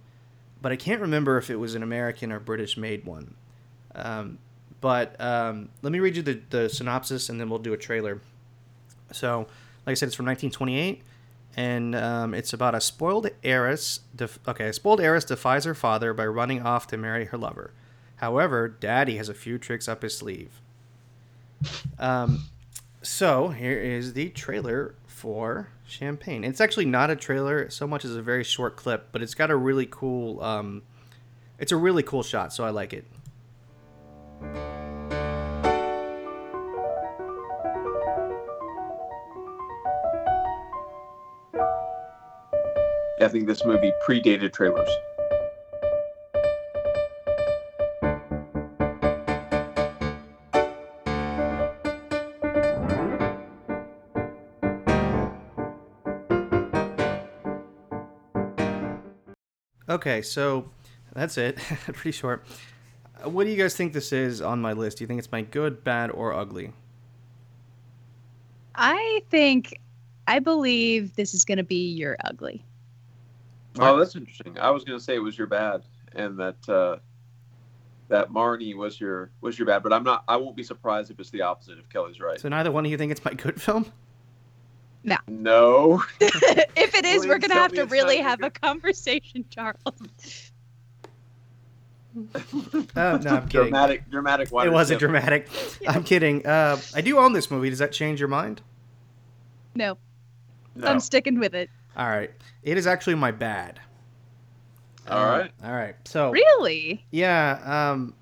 but 0.61 0.71
I 0.71 0.75
can't 0.75 1.01
remember 1.01 1.37
if 1.37 1.49
it 1.49 1.57
was 1.57 1.75
an 1.75 1.83
American 1.83 2.31
or 2.31 2.39
British 2.39 2.77
made 2.77 3.05
one. 3.05 3.35
Um, 3.95 4.37
but 4.81 5.19
um, 5.21 5.69
let 5.83 5.93
me 5.93 5.99
read 5.99 6.15
you 6.15 6.23
the, 6.23 6.41
the 6.49 6.69
synopsis 6.69 7.29
and 7.29 7.39
then 7.39 7.49
we'll 7.49 7.59
do 7.59 7.73
a 7.73 7.77
trailer. 7.77 8.19
So, 9.11 9.47
like 9.85 9.91
I 9.91 9.93
said, 9.93 10.07
it's 10.07 10.15
from 10.15 10.25
1928, 10.25 11.01
and 11.55 11.95
um, 11.95 12.33
it's 12.33 12.53
about 12.53 12.75
a 12.75 12.81
spoiled 12.81 13.29
heiress. 13.43 14.01
Def- 14.15 14.39
okay, 14.47 14.67
a 14.67 14.73
spoiled 14.73 15.01
heiress 15.01 15.25
defies 15.25 15.65
her 15.65 15.75
father 15.75 16.13
by 16.13 16.25
running 16.25 16.61
off 16.63 16.87
to 16.87 16.97
marry 16.97 17.25
her 17.25 17.37
lover. 17.37 17.71
However, 18.17 18.67
Daddy 18.67 19.17
has 19.17 19.29
a 19.29 19.33
few 19.33 19.57
tricks 19.57 19.87
up 19.87 20.01
his 20.01 20.17
sleeve. 20.17 20.61
Um, 21.99 22.45
so 23.01 23.49
here 23.49 23.77
is 23.79 24.13
the 24.13 24.29
trailer 24.29 24.95
for 25.07 25.69
Champagne. 25.85 26.43
It's 26.43 26.61
actually 26.61 26.85
not 26.85 27.09
a 27.09 27.15
trailer 27.15 27.69
so 27.69 27.85
much 27.85 28.05
as 28.05 28.15
a 28.15 28.21
very 28.21 28.43
short 28.43 28.75
clip, 28.75 29.09
but 29.11 29.21
it's 29.21 29.35
got 29.35 29.51
a 29.51 29.55
really 29.55 29.87
cool. 29.89 30.41
Um, 30.41 30.83
it's 31.59 31.71
a 31.71 31.77
really 31.77 32.03
cool 32.03 32.23
shot, 32.23 32.53
so 32.53 32.63
I 32.63 32.69
like 32.69 32.93
it. 32.93 34.70
I 43.21 43.27
think 43.27 43.47
this 43.47 43.63
movie 43.65 43.93
predated 44.07 44.51
trailers. 44.51 44.89
Okay, 59.87 60.21
so 60.21 60.69
that's 61.13 61.37
it. 61.37 61.57
Pretty 61.85 62.11
short. 62.11 62.45
Uh, 63.23 63.29
What 63.29 63.43
do 63.43 63.49
you 63.51 63.57
guys 63.57 63.75
think 63.75 63.93
this 63.93 64.13
is 64.13 64.41
on 64.41 64.61
my 64.61 64.73
list? 64.73 64.97
Do 64.97 65.03
you 65.03 65.07
think 65.07 65.19
it's 65.19 65.31
my 65.31 65.41
good, 65.41 65.83
bad, 65.83 66.09
or 66.11 66.33
ugly? 66.33 66.71
I 68.73 69.21
think, 69.29 69.77
I 70.27 70.39
believe 70.39 71.15
this 71.15 71.33
is 71.33 71.43
going 71.43 71.57
to 71.57 71.63
be 71.63 71.91
your 71.91 72.15
ugly. 72.23 72.63
Oh, 73.79 73.97
that's 73.97 74.15
interesting. 74.15 74.57
I 74.59 74.69
was 74.69 74.83
going 74.83 74.97
to 74.97 75.03
say 75.03 75.15
it 75.15 75.19
was 75.19 75.37
your 75.37 75.47
bad, 75.47 75.83
and 76.13 76.37
that 76.39 76.69
uh, 76.69 76.97
that 78.09 78.29
Marnie 78.29 78.75
was 78.75 78.99
your 78.99 79.31
was 79.41 79.57
your 79.57 79.65
bad, 79.65 79.83
but 79.83 79.93
I'm 79.93 80.03
not. 80.03 80.23
I 80.27 80.35
won't 80.37 80.55
be 80.55 80.63
surprised 80.63 81.09
if 81.11 81.19
it's 81.19 81.29
the 81.29 81.41
opposite. 81.41 81.77
If 81.79 81.87
Kelly's 81.89 82.19
right. 82.19 82.39
So 82.39 82.49
neither 82.49 82.71
one 82.71 82.85
of 82.85 82.91
you 82.91 82.97
think 82.97 83.11
it's 83.11 83.23
my 83.23 83.33
good 83.33 83.61
film? 83.61 83.91
No. 85.03 85.17
No. 85.27 86.03
if 86.19 86.93
it 86.95 87.05
is, 87.05 87.21
Please 87.21 87.27
we're 87.27 87.39
going 87.39 87.49
to 87.49 87.55
have 87.55 87.73
to 87.73 87.85
really 87.85 88.17
have 88.17 88.39
your 88.39 88.47
a 88.47 88.51
conversation, 88.51 89.45
Charles. 89.49 89.77
Oh, 92.13 92.19
no, 92.93 93.05
I'm 93.05 93.19
kidding. 93.47 93.47
dramatic, 93.47 94.09
dramatic. 94.09 94.47
It 94.51 94.69
wasn't 94.69 94.99
sip. 94.99 94.99
dramatic. 94.99 95.47
I'm 95.87 96.03
kidding. 96.03 96.45
Uh, 96.45 96.77
I 96.93 96.99
do 96.99 97.17
own 97.17 97.31
this 97.31 97.49
movie. 97.49 97.69
Does 97.69 97.79
that 97.79 97.93
change 97.93 98.19
your 98.19 98.27
mind? 98.27 98.61
No, 99.75 99.97
No. 100.75 100.87
I'm 100.87 100.99
sticking 100.99 101.39
with 101.39 101.55
it. 101.55 101.69
All 101.95 102.07
right. 102.07 102.31
It 102.63 102.77
is 102.77 102.87
actually 102.87 103.15
my 103.15 103.31
bad. 103.31 103.79
All 105.09 105.17
Uh, 105.17 105.37
right. 105.39 105.51
All 105.63 105.73
right. 105.73 105.95
So 106.05 106.31
Really? 106.31 107.05
Yeah, 107.11 107.91
um, 107.91 108.13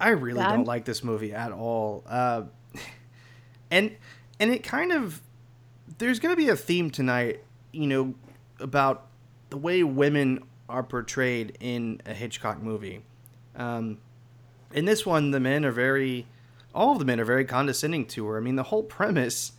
I 0.00 0.10
really 0.10 0.40
Bad? 0.40 0.56
don't 0.56 0.66
like 0.66 0.84
this 0.84 1.02
movie 1.04 1.32
at 1.32 1.52
all. 1.52 2.04
Uh, 2.08 2.42
and 3.70 3.96
and 4.40 4.50
it 4.50 4.62
kind 4.64 4.92
of 4.92 5.20
there's 5.98 6.18
going 6.18 6.34
to 6.34 6.36
be 6.36 6.48
a 6.48 6.56
theme 6.56 6.90
tonight, 6.90 7.42
you 7.72 7.86
know, 7.86 8.14
about 8.58 9.06
the 9.50 9.56
way 9.56 9.82
women 9.82 10.42
are 10.68 10.82
portrayed 10.82 11.56
in 11.60 12.00
a 12.06 12.14
Hitchcock 12.14 12.60
movie. 12.62 13.02
Um, 13.54 13.98
in 14.72 14.84
this 14.86 15.04
one, 15.06 15.30
the 15.30 15.38
men 15.40 15.64
are 15.64 15.70
very, 15.70 16.26
all 16.74 16.92
of 16.92 16.98
the 16.98 17.04
men 17.04 17.20
are 17.20 17.24
very 17.24 17.44
condescending 17.44 18.06
to 18.06 18.26
her. 18.26 18.38
I 18.38 18.40
mean, 18.40 18.56
the 18.56 18.62
whole 18.64 18.82
premise 18.82 19.52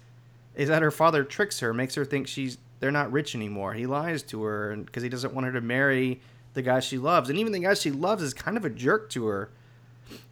is 0.55 0.69
that 0.69 0.81
her 0.81 0.91
father 0.91 1.24
tricks 1.24 1.60
her, 1.60 1.74
makes 1.74 1.95
her 1.95 2.03
think 2.03 2.27
she's 2.27 2.57
they're 2.83 2.91
not 2.91 3.13
rich 3.13 3.33
anymore. 3.33 3.73
He 3.73 3.85
lies 3.85 4.23
to 4.23 4.43
her, 4.43 4.75
because 4.75 5.03
he 5.03 5.07
doesn't 5.07 5.33
want 5.33 5.45
her 5.45 5.53
to 5.53 5.61
marry 5.61 6.19
the 6.53 6.61
guy 6.61 6.81
she 6.81 6.97
loves, 6.97 7.29
and 7.29 7.39
even 7.39 7.53
the 7.53 7.59
guy 7.59 7.75
she 7.75 7.91
loves 7.91 8.21
is 8.21 8.33
kind 8.33 8.57
of 8.57 8.65
a 8.65 8.69
jerk 8.69 9.09
to 9.11 9.25
her. 9.27 9.49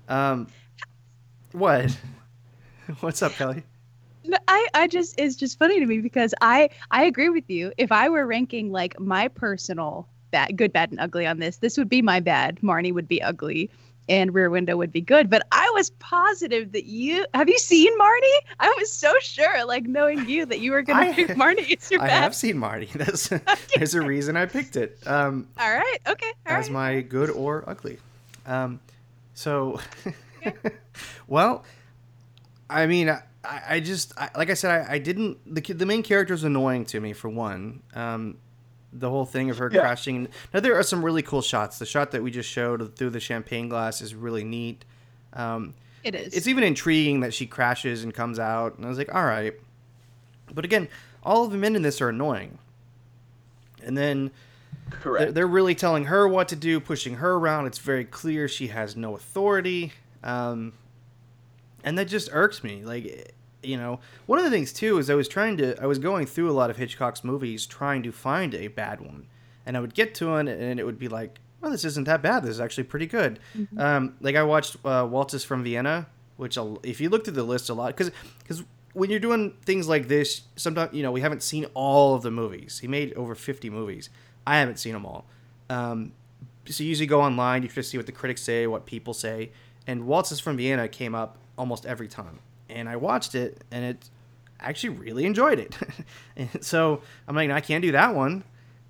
Um, 0.09 0.47
what? 1.53 1.97
What's 2.99 3.21
up, 3.21 3.31
Kelly? 3.31 3.63
I, 4.49 4.67
I 4.73 4.87
just 4.87 5.17
it's 5.17 5.37
just 5.37 5.59
funny 5.59 5.79
to 5.79 5.85
me 5.85 5.99
because 5.99 6.33
I 6.41 6.71
I 6.91 7.05
agree 7.05 7.29
with 7.29 7.49
you. 7.49 7.71
If 7.77 7.89
I 7.89 8.09
were 8.09 8.27
ranking 8.27 8.69
like 8.73 8.99
my 8.99 9.29
personal 9.29 10.09
bad, 10.31 10.57
good, 10.57 10.73
bad, 10.73 10.91
and 10.91 10.99
ugly 10.99 11.25
on 11.25 11.39
this, 11.39 11.55
this 11.55 11.77
would 11.77 11.87
be 11.87 12.01
my 12.01 12.19
bad. 12.19 12.59
Marnie 12.59 12.93
would 12.93 13.07
be 13.07 13.21
ugly, 13.21 13.69
and 14.11 14.33
Rear 14.33 14.49
Window 14.49 14.75
would 14.75 14.91
be 14.91 14.99
good. 14.99 15.29
But 15.29 15.47
I 15.53 15.71
was 15.73 15.89
positive 15.91 16.73
that 16.73 16.83
you 16.85 17.25
have 17.33 17.47
you 17.47 17.57
seen 17.57 17.97
Marnie? 17.97 18.39
I 18.59 18.75
was 18.77 18.91
so 18.91 19.13
sure, 19.21 19.65
like 19.65 19.85
knowing 19.85 20.27
you, 20.27 20.45
that 20.47 20.59
you 20.59 20.71
were 20.73 20.81
gonna 20.81 21.13
pick 21.13 21.27
Marnie. 21.41 21.77
as 21.77 21.89
your 21.89 22.01
I 22.01 22.07
bad. 22.07 22.21
have 22.21 22.35
seen 22.35 22.57
Marnie. 22.57 22.91
That's 22.93 23.29
there's 23.75 23.95
a 23.95 24.01
reason 24.05 24.35
I 24.35 24.45
picked 24.45 24.75
it. 24.75 24.99
Um, 25.07 25.47
All 25.57 25.73
right, 25.73 25.97
okay, 26.07 26.31
all 26.45 26.53
as 26.57 26.65
right. 26.65 26.73
my 26.73 27.01
good 27.01 27.29
or 27.29 27.63
ugly. 27.65 27.97
Um, 28.45 28.79
so, 29.33 29.79
well, 31.27 31.63
I 32.69 32.85
mean, 32.87 33.09
I, 33.09 33.21
I 33.45 33.79
just 33.79 34.13
I, 34.17 34.29
like 34.35 34.49
I 34.49 34.55
said, 34.55 34.71
I, 34.89 34.93
I 34.95 34.97
didn't. 34.99 35.37
The 35.55 35.61
the 35.73 35.85
main 35.85 36.03
character 36.03 36.33
is 36.33 36.43
annoying 36.43 36.85
to 36.87 36.99
me 36.99 37.13
for 37.13 37.29
one. 37.29 37.81
Um, 37.95 38.37
The 38.93 39.09
whole 39.09 39.25
thing 39.25 39.49
of 39.49 39.57
her 39.57 39.69
Yeah. 39.71 39.81
crashing. 39.81 40.27
Now 40.53 40.59
there 40.59 40.77
are 40.77 40.83
some 40.83 41.03
really 41.03 41.21
cool 41.21 41.41
shots. 41.41 41.79
The 41.79 41.85
shot 41.85 42.11
that 42.11 42.21
we 42.23 42.29
just 42.31 42.49
showed 42.49 42.95
through 42.95 43.11
the 43.11 43.19
champagne 43.19 43.69
glass 43.69 44.01
is 44.01 44.13
really 44.13 44.43
neat. 44.43 44.83
Um, 45.33 45.75
It 46.03 46.13
is. 46.15 46.33
it's 46.33 46.47
even 46.47 46.63
intriguing 46.63 47.21
that 47.21 47.33
she 47.33 47.45
crashes 47.45 48.03
and 48.03 48.13
comes 48.13 48.37
out, 48.39 48.75
and 48.77 48.85
I 48.85 48.89
was 48.89 48.97
like, 48.97 49.13
all 49.13 49.23
right. 49.23 49.53
But 50.53 50.65
again, 50.65 50.89
all 51.23 51.45
of 51.45 51.51
the 51.51 51.57
men 51.57 51.75
in 51.75 51.81
this 51.83 52.01
are 52.01 52.09
annoying. 52.09 52.57
And 53.83 53.97
then 53.97 54.31
Correct. 54.89 55.23
they're, 55.27 55.31
they're 55.31 55.47
really 55.47 55.73
telling 55.75 56.05
her 56.05 56.27
what 56.27 56.49
to 56.49 56.55
do, 56.57 56.79
pushing 56.81 57.15
her 57.15 57.33
around. 57.35 57.67
It's 57.67 57.77
very 57.79 58.03
clear 58.03 58.47
she 58.49 58.67
has 58.67 58.95
no 58.97 59.15
authority. 59.15 59.93
Um, 60.23 60.73
and 61.83 61.97
that 61.97 62.05
just 62.09 62.29
irks 62.33 62.63
me. 62.63 62.83
Like, 62.83 63.33
you 63.63 63.77
know, 63.77 63.99
one 64.25 64.39
of 64.39 64.45
the 64.45 64.51
things 64.51 64.73
too 64.73 64.97
is 64.97 65.09
I 65.09 65.15
was 65.15 65.27
trying 65.27 65.57
to, 65.57 65.81
I 65.81 65.85
was 65.85 65.99
going 65.99 66.25
through 66.25 66.49
a 66.49 66.53
lot 66.53 66.69
of 66.69 66.77
Hitchcock's 66.77 67.23
movies 67.23 67.65
trying 67.65 68.03
to 68.03 68.11
find 68.11 68.55
a 68.55 68.67
bad 68.67 69.01
one. 69.01 69.27
And 69.65 69.77
I 69.77 69.79
would 69.79 69.93
get 69.93 70.15
to 70.15 70.27
one 70.27 70.47
and 70.47 70.79
it 70.79 70.83
would 70.83 70.99
be 70.99 71.07
like, 71.07 71.39
well, 71.61 71.71
this 71.71 71.85
isn't 71.85 72.05
that 72.05 72.21
bad. 72.21 72.43
This 72.43 72.51
is 72.51 72.59
actually 72.59 72.85
pretty 72.85 73.05
good. 73.05 73.39
Um, 73.77 74.15
like 74.19 74.35
I 74.35 74.43
watched 74.43 74.77
uh, 74.83 75.07
Waltzes 75.09 75.43
from 75.43 75.63
Vienna, 75.63 76.07
which 76.37 76.57
if 76.83 76.99
you 76.99 77.09
look 77.09 77.23
through 77.23 77.35
the 77.35 77.43
list 77.43 77.69
a 77.69 77.73
lot, 77.75 77.95
because 77.95 78.11
because 78.39 78.63
when 78.93 79.11
you're 79.11 79.19
doing 79.19 79.53
things 79.63 79.87
like 79.87 80.07
this, 80.07 80.41
sometimes 80.55 80.93
you 80.93 81.03
know 81.03 81.11
we 81.11 81.21
haven't 81.21 81.43
seen 81.43 81.65
all 81.75 82.15
of 82.15 82.23
the 82.23 82.31
movies. 82.31 82.79
He 82.79 82.87
made 82.87 83.13
over 83.13 83.35
50 83.35 83.69
movies. 83.69 84.09
I 84.45 84.57
haven't 84.57 84.79
seen 84.79 84.93
them 84.93 85.05
all. 85.05 85.25
Um, 85.69 86.13
so 86.65 86.83
you 86.83 86.89
usually 86.89 87.07
go 87.07 87.21
online, 87.21 87.63
you 87.63 87.69
to 87.69 87.83
see 87.83 87.97
what 87.97 88.07
the 88.07 88.11
critics 88.11 88.41
say, 88.41 88.65
what 88.65 88.85
people 88.85 89.13
say, 89.13 89.51
and 89.85 90.05
Waltzes 90.07 90.39
from 90.41 90.57
Vienna 90.57 90.87
came 90.87 91.13
up 91.15 91.37
almost 91.57 91.85
every 91.85 92.07
time. 92.07 92.39
And 92.71 92.89
I 92.89 92.95
watched 92.95 93.35
it, 93.35 93.63
and 93.71 93.83
it 93.85 94.09
actually 94.59 94.89
really 94.89 95.25
enjoyed 95.25 95.59
it. 95.59 95.77
so 96.63 97.01
I'm 97.27 97.35
like, 97.35 97.49
I 97.49 97.61
can't 97.61 97.81
do 97.81 97.91
that 97.93 98.15
one. 98.15 98.43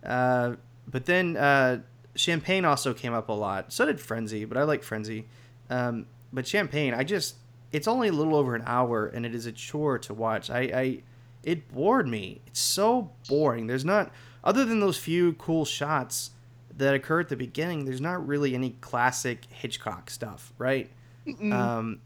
Uh, 0.03 0.55
but 0.87 1.05
then 1.05 1.37
uh, 1.37 1.81
Champagne 2.15 2.65
also 2.65 2.93
came 2.93 3.13
up 3.13 3.29
a 3.29 3.33
lot. 3.33 3.71
So 3.71 3.85
did 3.85 3.99
Frenzy, 3.99 4.45
but 4.45 4.57
I 4.57 4.63
like 4.63 4.83
Frenzy. 4.83 5.27
Um, 5.69 6.05
but 6.33 6.47
Champagne, 6.47 6.93
I 6.93 7.03
just 7.03 7.35
it's 7.71 7.87
only 7.87 8.09
a 8.09 8.11
little 8.11 8.35
over 8.35 8.55
an 8.55 8.63
hour, 8.65 9.07
and 9.07 9.25
it 9.25 9.33
is 9.33 9.45
a 9.45 9.51
chore 9.51 9.97
to 9.99 10.13
watch. 10.13 10.49
I, 10.49 10.59
I 10.59 11.03
it 11.43 11.71
bored 11.71 12.07
me. 12.07 12.41
It's 12.47 12.59
so 12.59 13.11
boring. 13.27 13.67
There's 13.67 13.85
not 13.85 14.11
other 14.43 14.65
than 14.65 14.79
those 14.79 14.97
few 14.97 15.33
cool 15.33 15.65
shots 15.65 16.31
that 16.75 16.93
occur 16.93 17.21
at 17.21 17.29
the 17.29 17.35
beginning. 17.35 17.85
There's 17.85 18.01
not 18.01 18.25
really 18.27 18.55
any 18.55 18.71
classic 18.81 19.45
Hitchcock 19.49 20.09
stuff, 20.09 20.53
right? 20.57 20.89
Mm-mm. 21.27 21.53
Um, 21.53 22.01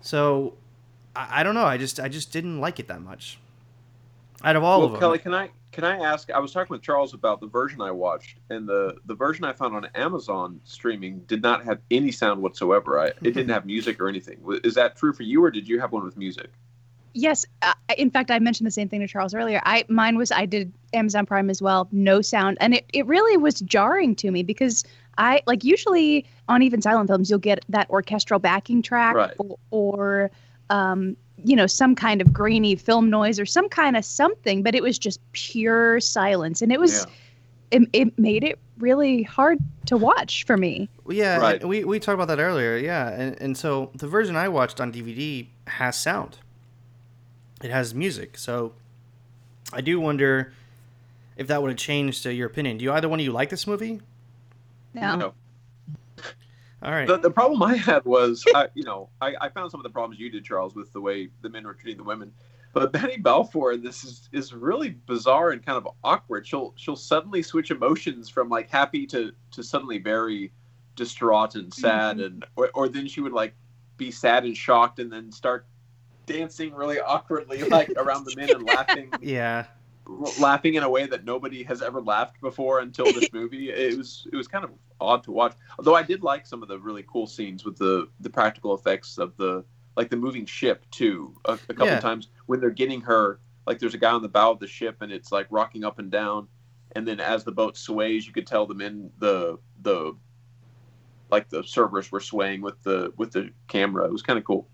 so 0.00 0.54
I, 1.18 1.40
I 1.40 1.42
don't 1.42 1.54
know. 1.54 1.64
I 1.64 1.76
just 1.76 1.98
I 1.98 2.08
just 2.08 2.32
didn't 2.32 2.60
like 2.60 2.78
it 2.78 2.88
that 2.88 3.02
much. 3.02 3.38
Out 4.44 4.54
of 4.54 4.62
all 4.62 4.78
well, 4.78 4.86
of 4.86 4.92
them, 4.92 5.00
Kelly, 5.00 5.18
can 5.18 5.34
I 5.34 5.50
can 5.72 5.84
I 5.84 5.98
ask? 5.98 6.30
I 6.30 6.38
was 6.38 6.52
talking 6.52 6.72
with 6.72 6.82
Charles 6.82 7.12
about 7.12 7.40
the 7.40 7.48
version 7.48 7.80
I 7.80 7.90
watched, 7.90 8.38
and 8.50 8.68
the 8.68 8.96
the 9.06 9.14
version 9.14 9.44
I 9.44 9.52
found 9.52 9.74
on 9.74 9.86
Amazon 9.96 10.60
streaming 10.64 11.18
did 11.26 11.42
not 11.42 11.64
have 11.64 11.80
any 11.90 12.12
sound 12.12 12.40
whatsoever. 12.40 13.00
I, 13.00 13.06
it 13.06 13.22
didn't 13.22 13.48
have 13.48 13.66
music 13.66 14.00
or 14.00 14.08
anything. 14.08 14.38
Is 14.62 14.74
that 14.74 14.96
true 14.96 15.12
for 15.12 15.24
you, 15.24 15.42
or 15.44 15.50
did 15.50 15.68
you 15.68 15.80
have 15.80 15.92
one 15.92 16.04
with 16.04 16.16
music? 16.16 16.50
Yes, 17.14 17.44
uh, 17.62 17.74
in 17.96 18.10
fact, 18.10 18.30
I 18.30 18.38
mentioned 18.38 18.66
the 18.66 18.70
same 18.70 18.88
thing 18.88 19.00
to 19.00 19.08
Charles 19.08 19.34
earlier. 19.34 19.60
I 19.64 19.84
mine 19.88 20.16
was 20.16 20.30
I 20.30 20.46
did 20.46 20.72
Amazon 20.92 21.26
Prime 21.26 21.50
as 21.50 21.60
well, 21.60 21.88
no 21.90 22.22
sound, 22.22 22.58
and 22.60 22.74
it, 22.74 22.84
it 22.92 23.04
really 23.06 23.36
was 23.36 23.60
jarring 23.60 24.14
to 24.16 24.30
me 24.30 24.44
because 24.44 24.84
I 25.16 25.42
like 25.46 25.64
usually 25.64 26.26
on 26.48 26.62
even 26.62 26.80
silent 26.80 27.08
films 27.08 27.28
you'll 27.28 27.40
get 27.40 27.64
that 27.70 27.90
orchestral 27.90 28.38
backing 28.38 28.82
track 28.82 29.16
Right. 29.16 29.34
or, 29.38 29.58
or 29.70 30.30
um, 30.70 31.16
you 31.44 31.54
know 31.54 31.66
some 31.66 31.94
kind 31.94 32.20
of 32.20 32.32
grainy 32.32 32.74
film 32.76 33.10
noise 33.10 33.38
or 33.38 33.46
some 33.46 33.68
kind 33.68 33.96
of 33.96 34.04
something, 34.04 34.62
but 34.62 34.74
it 34.74 34.82
was 34.82 34.98
just 34.98 35.20
pure 35.32 36.00
silence, 36.00 36.62
and 36.62 36.72
it 36.72 36.80
was 36.80 37.06
it, 37.70 37.88
it 37.92 38.18
made 38.18 38.44
it 38.44 38.58
really 38.78 39.22
hard 39.22 39.58
to 39.86 39.96
watch 39.96 40.44
for 40.46 40.56
me. 40.56 40.88
Well, 41.04 41.16
yeah, 41.16 41.38
Right. 41.38 41.64
we 41.64 41.84
we 41.84 41.98
talked 42.00 42.14
about 42.14 42.28
that 42.28 42.40
earlier. 42.40 42.76
Yeah, 42.76 43.08
and 43.10 43.40
and 43.40 43.56
so 43.56 43.90
the 43.94 44.08
version 44.08 44.36
I 44.36 44.48
watched 44.48 44.80
on 44.80 44.92
DVD 44.92 45.46
has 45.66 45.96
sound. 45.96 46.38
It 47.62 47.70
has 47.70 47.94
music, 47.94 48.38
so 48.38 48.72
I 49.72 49.80
do 49.80 49.98
wonder 50.00 50.52
if 51.36 51.46
that 51.48 51.60
would 51.62 51.70
have 51.70 51.78
changed 51.78 52.26
uh, 52.26 52.30
your 52.30 52.46
opinion. 52.46 52.78
Do 52.78 52.84
you 52.84 52.92
either 52.92 53.08
one 53.08 53.20
of 53.20 53.24
you 53.24 53.32
like 53.32 53.50
this 53.50 53.66
movie? 53.66 54.00
No. 54.94 55.16
No. 55.16 55.34
All 56.82 56.92
right. 56.92 57.08
The, 57.08 57.18
the 57.18 57.30
problem 57.30 57.62
I 57.62 57.76
had 57.76 58.04
was, 58.04 58.44
I, 58.54 58.68
you 58.74 58.84
know, 58.84 59.10
I, 59.20 59.34
I 59.40 59.48
found 59.48 59.70
some 59.70 59.80
of 59.80 59.84
the 59.84 59.90
problems 59.90 60.20
you 60.20 60.30
did, 60.30 60.44
Charles, 60.44 60.74
with 60.74 60.92
the 60.92 61.00
way 61.00 61.28
the 61.42 61.48
men 61.48 61.66
were 61.66 61.74
treating 61.74 61.98
the 61.98 62.04
women. 62.04 62.32
But 62.74 62.92
Betty 62.92 63.16
Balfour, 63.16 63.76
this 63.76 64.04
is 64.04 64.28
is 64.32 64.52
really 64.52 64.90
bizarre 64.90 65.50
and 65.50 65.64
kind 65.64 65.78
of 65.78 65.88
awkward. 66.04 66.46
She'll 66.46 66.74
she'll 66.76 66.96
suddenly 66.96 67.42
switch 67.42 67.70
emotions 67.70 68.28
from 68.28 68.50
like 68.50 68.68
happy 68.68 69.06
to 69.06 69.32
to 69.52 69.62
suddenly 69.62 69.98
very 69.98 70.52
distraught 70.94 71.54
and 71.54 71.72
sad, 71.72 72.18
mm-hmm. 72.18 72.26
and 72.26 72.46
or, 72.56 72.70
or 72.74 72.88
then 72.88 73.08
she 73.08 73.20
would 73.20 73.32
like 73.32 73.54
be 73.96 74.10
sad 74.10 74.44
and 74.44 74.56
shocked, 74.56 74.98
and 74.98 75.10
then 75.10 75.32
start 75.32 75.66
dancing 76.26 76.74
really 76.74 77.00
awkwardly 77.00 77.64
like 77.64 77.90
around 77.96 78.26
the 78.26 78.36
men 78.36 78.50
and 78.50 78.62
laughing 78.64 79.10
yeah. 79.20 79.64
Laughing 80.08 80.74
in 80.74 80.82
a 80.82 80.90
way 80.90 81.06
that 81.06 81.24
nobody 81.24 81.62
has 81.64 81.82
ever 81.82 82.00
laughed 82.00 82.40
before 82.40 82.80
until 82.80 83.12
this 83.12 83.32
movie. 83.32 83.70
It 83.70 83.96
was 83.96 84.26
it 84.32 84.36
was 84.36 84.48
kind 84.48 84.64
of 84.64 84.70
odd 85.00 85.22
to 85.24 85.32
watch. 85.32 85.54
Although 85.78 85.94
I 85.94 86.02
did 86.02 86.22
like 86.22 86.46
some 86.46 86.62
of 86.62 86.68
the 86.68 86.78
really 86.78 87.04
cool 87.06 87.26
scenes 87.26 87.64
with 87.64 87.76
the 87.78 88.08
the 88.20 88.30
practical 88.30 88.74
effects 88.74 89.18
of 89.18 89.36
the 89.36 89.64
like 89.96 90.10
the 90.10 90.16
moving 90.16 90.46
ship 90.46 90.84
too. 90.90 91.34
A, 91.44 91.52
a 91.68 91.74
couple 91.74 91.86
Yeah. 91.88 92.00
times 92.00 92.28
when 92.46 92.60
they're 92.60 92.70
getting 92.70 93.00
her, 93.02 93.40
like 93.66 93.78
there's 93.78 93.94
a 93.94 93.98
guy 93.98 94.12
on 94.12 94.22
the 94.22 94.28
bow 94.28 94.52
of 94.52 94.60
the 94.60 94.66
ship 94.66 95.02
and 95.02 95.12
it's 95.12 95.30
like 95.32 95.46
rocking 95.50 95.84
up 95.84 95.98
and 95.98 96.10
down, 96.10 96.48
and 96.92 97.06
then 97.06 97.20
as 97.20 97.44
the 97.44 97.52
boat 97.52 97.76
sways, 97.76 98.26
you 98.26 98.32
could 98.32 98.46
tell 98.46 98.66
them 98.66 98.80
in 98.80 99.10
the 99.18 99.58
the 99.82 100.16
like 101.30 101.48
the 101.50 101.62
servers 101.62 102.10
were 102.10 102.20
swaying 102.20 102.62
with 102.62 102.82
the 102.82 103.12
with 103.16 103.32
the 103.32 103.50
camera. 103.68 104.06
It 104.06 104.12
was 104.12 104.22
kind 104.22 104.38
of 104.38 104.44
cool. 104.44 104.68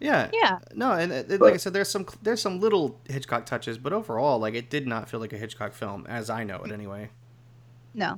Yeah. 0.00 0.30
Yeah. 0.32 0.58
No, 0.74 0.92
and 0.92 1.12
uh, 1.12 1.22
like 1.40 1.54
I 1.54 1.56
said, 1.56 1.72
there's 1.72 1.88
some 1.88 2.06
there's 2.22 2.40
some 2.42 2.60
little 2.60 3.00
Hitchcock 3.08 3.46
touches, 3.46 3.78
but 3.78 3.92
overall, 3.92 4.38
like 4.38 4.54
it 4.54 4.68
did 4.70 4.86
not 4.86 5.08
feel 5.08 5.20
like 5.20 5.32
a 5.32 5.38
Hitchcock 5.38 5.72
film, 5.72 6.06
as 6.08 6.28
I 6.30 6.44
know 6.44 6.62
it 6.62 6.72
anyway. 6.72 7.10
No. 7.94 8.16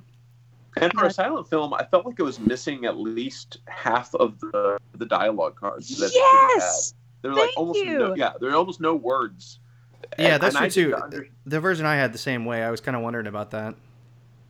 And 0.77 0.93
for 0.93 1.07
a 1.07 1.11
silent 1.11 1.49
film, 1.49 1.73
I 1.75 1.85
felt 1.85 2.05
like 2.07 2.17
it 2.19 2.23
was 2.23 2.39
missing 2.39 2.85
at 2.85 2.97
least 2.99 3.59
half 3.67 4.15
of 4.15 4.39
the 4.41 4.79
the 4.97 5.07
dialogue 5.07 5.57
cards. 5.57 5.97
That 5.99 6.07
it 6.07 6.13
should 6.13 6.23
have 6.23 6.41
had. 6.51 6.51
Yes. 6.57 6.95
There 7.23 7.31
were 7.33 7.37
like 7.37 7.47
Thank 7.47 7.59
almost 7.59 7.85
no, 7.85 8.15
yeah, 8.15 8.33
there 8.41 8.51
are 8.51 8.55
almost 8.57 8.81
no 8.81 8.95
words. 8.95 9.59
Yeah, 10.19 10.35
And- 10.35 10.43
that's 10.43 10.55
and 10.57 10.73
true 10.73 10.91
too. 10.91 10.97
under- 10.97 11.27
The 11.47 11.61
version 11.61 11.85
I 11.87 11.97
had 11.97 12.13
the 12.13 12.19
same 12.19 12.45
way. 12.45 12.63
I 12.63 12.71
was 12.71 12.81
kind 12.81 12.97
of 12.97 13.03
wondering 13.03 13.27
about 13.27 13.51
that. 13.53 13.75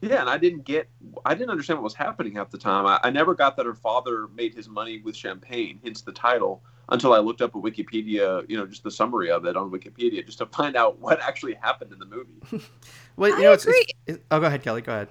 yeah, 0.03 0.21
and 0.21 0.29
I 0.29 0.37
didn't 0.39 0.65
get, 0.65 0.89
I 1.25 1.35
didn't 1.35 1.51
understand 1.51 1.79
what 1.79 1.85
was 1.85 1.95
happening 1.95 2.35
half 2.35 2.51
the 2.51 2.59
time. 2.59 2.85
I, 2.87 3.01
I 3.03 3.11
never 3.11 3.35
got 3.35 3.57
that 3.57 3.65
her 3.67 3.75
father 3.75 4.29
made 4.37 4.55
his 4.55 4.69
money 4.69 5.01
with 5.01 5.17
champagne, 5.17 5.81
hence 5.83 6.03
the 6.03 6.13
title, 6.13 6.63
until 6.90 7.12
I 7.12 7.18
looked 7.18 7.42
up 7.42 7.54
a 7.54 7.59
Wikipedia, 7.59 8.49
you 8.49 8.57
know, 8.57 8.66
just 8.66 8.83
the 8.83 8.90
summary 8.90 9.30
of 9.30 9.45
it 9.45 9.57
on 9.57 9.71
Wikipedia, 9.71 10.25
just 10.25 10.38
to 10.38 10.47
find 10.47 10.76
out 10.76 10.99
what 11.00 11.21
actually 11.21 11.54
happened 11.54 11.92
in 11.92 11.99
the 11.99 12.07
movie. 12.07 12.64
Well, 13.16 13.35
I 13.35 13.37
you 13.38 13.42
know, 13.45 13.52
it's, 13.52 13.64
agree. 13.64 13.85
it's- 14.07 14.25
oh, 14.30 14.38
go 14.38 14.47
ahead, 14.47 14.62
Kelly. 14.62 14.80
Go 14.80 14.92
ahead. 14.92 15.09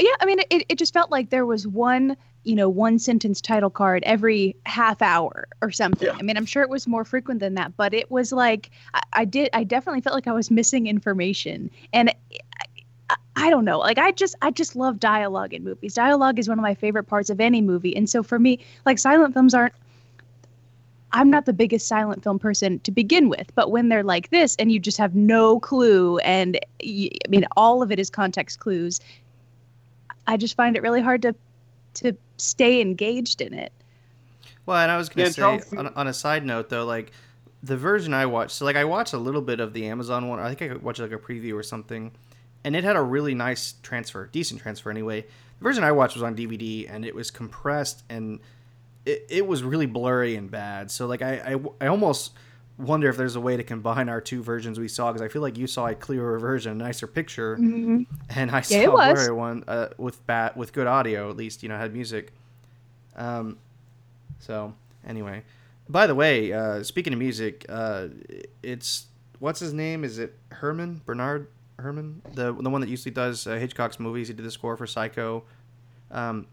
yeah 0.00 0.10
i 0.20 0.24
mean 0.26 0.40
it, 0.50 0.64
it 0.68 0.78
just 0.78 0.92
felt 0.92 1.10
like 1.12 1.30
there 1.30 1.46
was 1.46 1.66
one 1.66 2.16
you 2.44 2.56
know 2.56 2.68
one 2.68 2.98
sentence 2.98 3.40
title 3.40 3.70
card 3.70 4.02
every 4.04 4.56
half 4.66 5.00
hour 5.02 5.46
or 5.60 5.70
something 5.70 6.08
Yeah. 6.08 6.16
i 6.18 6.22
mean 6.22 6.36
i'm 6.36 6.46
sure 6.46 6.62
it 6.62 6.70
was 6.70 6.88
more 6.88 7.04
frequent 7.04 7.38
than 7.40 7.54
that 7.54 7.76
but 7.76 7.94
it 7.94 8.10
was 8.10 8.32
like 8.32 8.70
i, 8.94 9.02
I 9.12 9.24
did 9.26 9.48
i 9.52 9.62
definitely 9.64 10.00
felt 10.00 10.14
like 10.14 10.26
i 10.26 10.32
was 10.32 10.50
missing 10.50 10.86
information 10.88 11.70
and 11.92 12.08
I, 12.10 12.14
I, 13.10 13.16
I 13.36 13.50
don't 13.50 13.64
know 13.66 13.78
like 13.78 13.98
i 13.98 14.10
just 14.10 14.34
i 14.42 14.50
just 14.50 14.74
love 14.74 14.98
dialogue 14.98 15.52
in 15.54 15.62
movies 15.62 15.94
dialogue 15.94 16.38
is 16.38 16.48
one 16.48 16.58
of 16.58 16.62
my 16.62 16.74
favorite 16.74 17.04
parts 17.04 17.30
of 17.30 17.38
any 17.40 17.60
movie 17.60 17.94
and 17.94 18.08
so 18.10 18.22
for 18.24 18.38
me 18.40 18.58
like 18.86 18.98
silent 18.98 19.34
films 19.34 19.54
aren't 19.54 19.74
I'm 21.12 21.30
not 21.30 21.44
the 21.46 21.52
biggest 21.52 21.86
silent 21.88 22.22
film 22.22 22.38
person 22.38 22.80
to 22.80 22.90
begin 22.90 23.28
with, 23.28 23.54
but 23.54 23.70
when 23.70 23.88
they're 23.88 24.02
like 24.04 24.30
this 24.30 24.56
and 24.56 24.72
you 24.72 24.80
just 24.80 24.96
have 24.98 25.14
no 25.14 25.60
clue, 25.60 26.18
and 26.18 26.58
y- 26.82 27.10
I 27.26 27.28
mean, 27.28 27.44
all 27.56 27.82
of 27.82 27.92
it 27.92 27.98
is 27.98 28.08
context 28.10 28.60
clues, 28.60 28.98
I 30.26 30.36
just 30.36 30.56
find 30.56 30.76
it 30.76 30.82
really 30.82 31.00
hard 31.02 31.22
to 31.22 31.34
to 31.94 32.16
stay 32.38 32.80
engaged 32.80 33.40
in 33.40 33.54
it. 33.54 33.72
Well, 34.66 34.76
and 34.78 34.90
I 34.90 34.96
was 34.96 35.08
gonna 35.08 35.26
Yeah, 35.40 35.58
say 35.58 35.62
on, 35.76 35.88
on 35.88 36.06
a 36.06 36.12
side 36.12 36.44
note 36.44 36.68
though, 36.68 36.84
like 36.84 37.12
the 37.62 37.76
version 37.76 38.14
I 38.14 38.26
watched, 38.26 38.52
so 38.52 38.64
like 38.64 38.76
I 38.76 38.84
watched 38.84 39.12
a 39.12 39.18
little 39.18 39.42
bit 39.42 39.60
of 39.60 39.72
the 39.72 39.86
Amazon 39.86 40.28
one. 40.28 40.38
I 40.38 40.54
think 40.54 40.72
I 40.72 40.76
watched 40.76 41.00
like 41.00 41.12
a 41.12 41.18
preview 41.18 41.54
or 41.54 41.62
something, 41.62 42.12
and 42.64 42.76
it 42.76 42.84
had 42.84 42.96
a 42.96 43.02
really 43.02 43.34
nice 43.34 43.74
transfer, 43.82 44.26
decent 44.32 44.60
transfer 44.60 44.90
anyway. 44.90 45.22
The 45.22 45.62
version 45.62 45.84
I 45.84 45.92
watched 45.92 46.16
was 46.16 46.22
on 46.22 46.34
DVD, 46.34 46.86
and 46.88 47.04
it 47.04 47.14
was 47.14 47.30
compressed 47.30 48.02
and 48.08 48.40
it, 49.06 49.26
it 49.28 49.46
was 49.46 49.62
really 49.62 49.86
blurry 49.86 50.36
and 50.36 50.50
bad. 50.50 50.90
So 50.90 51.06
like 51.06 51.22
I, 51.22 51.54
I 51.54 51.60
I 51.80 51.86
almost 51.88 52.32
wonder 52.78 53.08
if 53.08 53.16
there's 53.16 53.36
a 53.36 53.40
way 53.40 53.56
to 53.56 53.62
combine 53.62 54.08
our 54.08 54.20
two 54.20 54.42
versions 54.42 54.78
we 54.80 54.88
saw 54.88 55.12
because 55.12 55.22
I 55.22 55.28
feel 55.28 55.42
like 55.42 55.56
you 55.58 55.66
saw 55.66 55.86
a 55.88 55.94
clearer 55.94 56.38
version, 56.38 56.72
a 56.72 56.74
nicer 56.74 57.06
picture, 57.06 57.54
and 58.30 58.50
I 58.50 58.60
saw 58.62 58.74
Yeah, 58.74 58.82
it 58.84 58.88
a 58.88 58.90
blurry 59.14 59.32
one 59.32 59.64
uh, 59.68 59.88
with 59.98 60.24
bat 60.26 60.56
with 60.56 60.72
good 60.72 60.86
audio 60.86 61.30
at 61.30 61.36
least. 61.36 61.62
You 61.62 61.68
know, 61.68 61.76
had 61.76 61.92
music. 61.92 62.32
Um, 63.16 63.58
so 64.38 64.74
anyway, 65.06 65.44
by 65.88 66.06
the 66.06 66.14
way, 66.14 66.52
uh, 66.52 66.82
speaking 66.82 67.12
of 67.12 67.18
music, 67.18 67.66
uh, 67.68 68.08
it's 68.62 69.06
what's 69.38 69.60
his 69.60 69.72
name? 69.72 70.04
Is 70.04 70.18
it 70.18 70.36
Herrmann 70.50 71.02
Bernard 71.04 71.48
Herrmann, 71.78 72.22
the 72.34 72.52
the 72.52 72.70
one 72.70 72.80
that 72.80 72.90
usually 72.90 73.12
does 73.12 73.46
uh, 73.46 73.56
Hitchcock's 73.56 73.98
movies. 74.00 74.28
He 74.28 74.34
did 74.34 74.44
the 74.44 74.50
score 74.50 74.76
for 74.76 74.86
Psycho. 74.86 75.44
Um, 76.10 76.46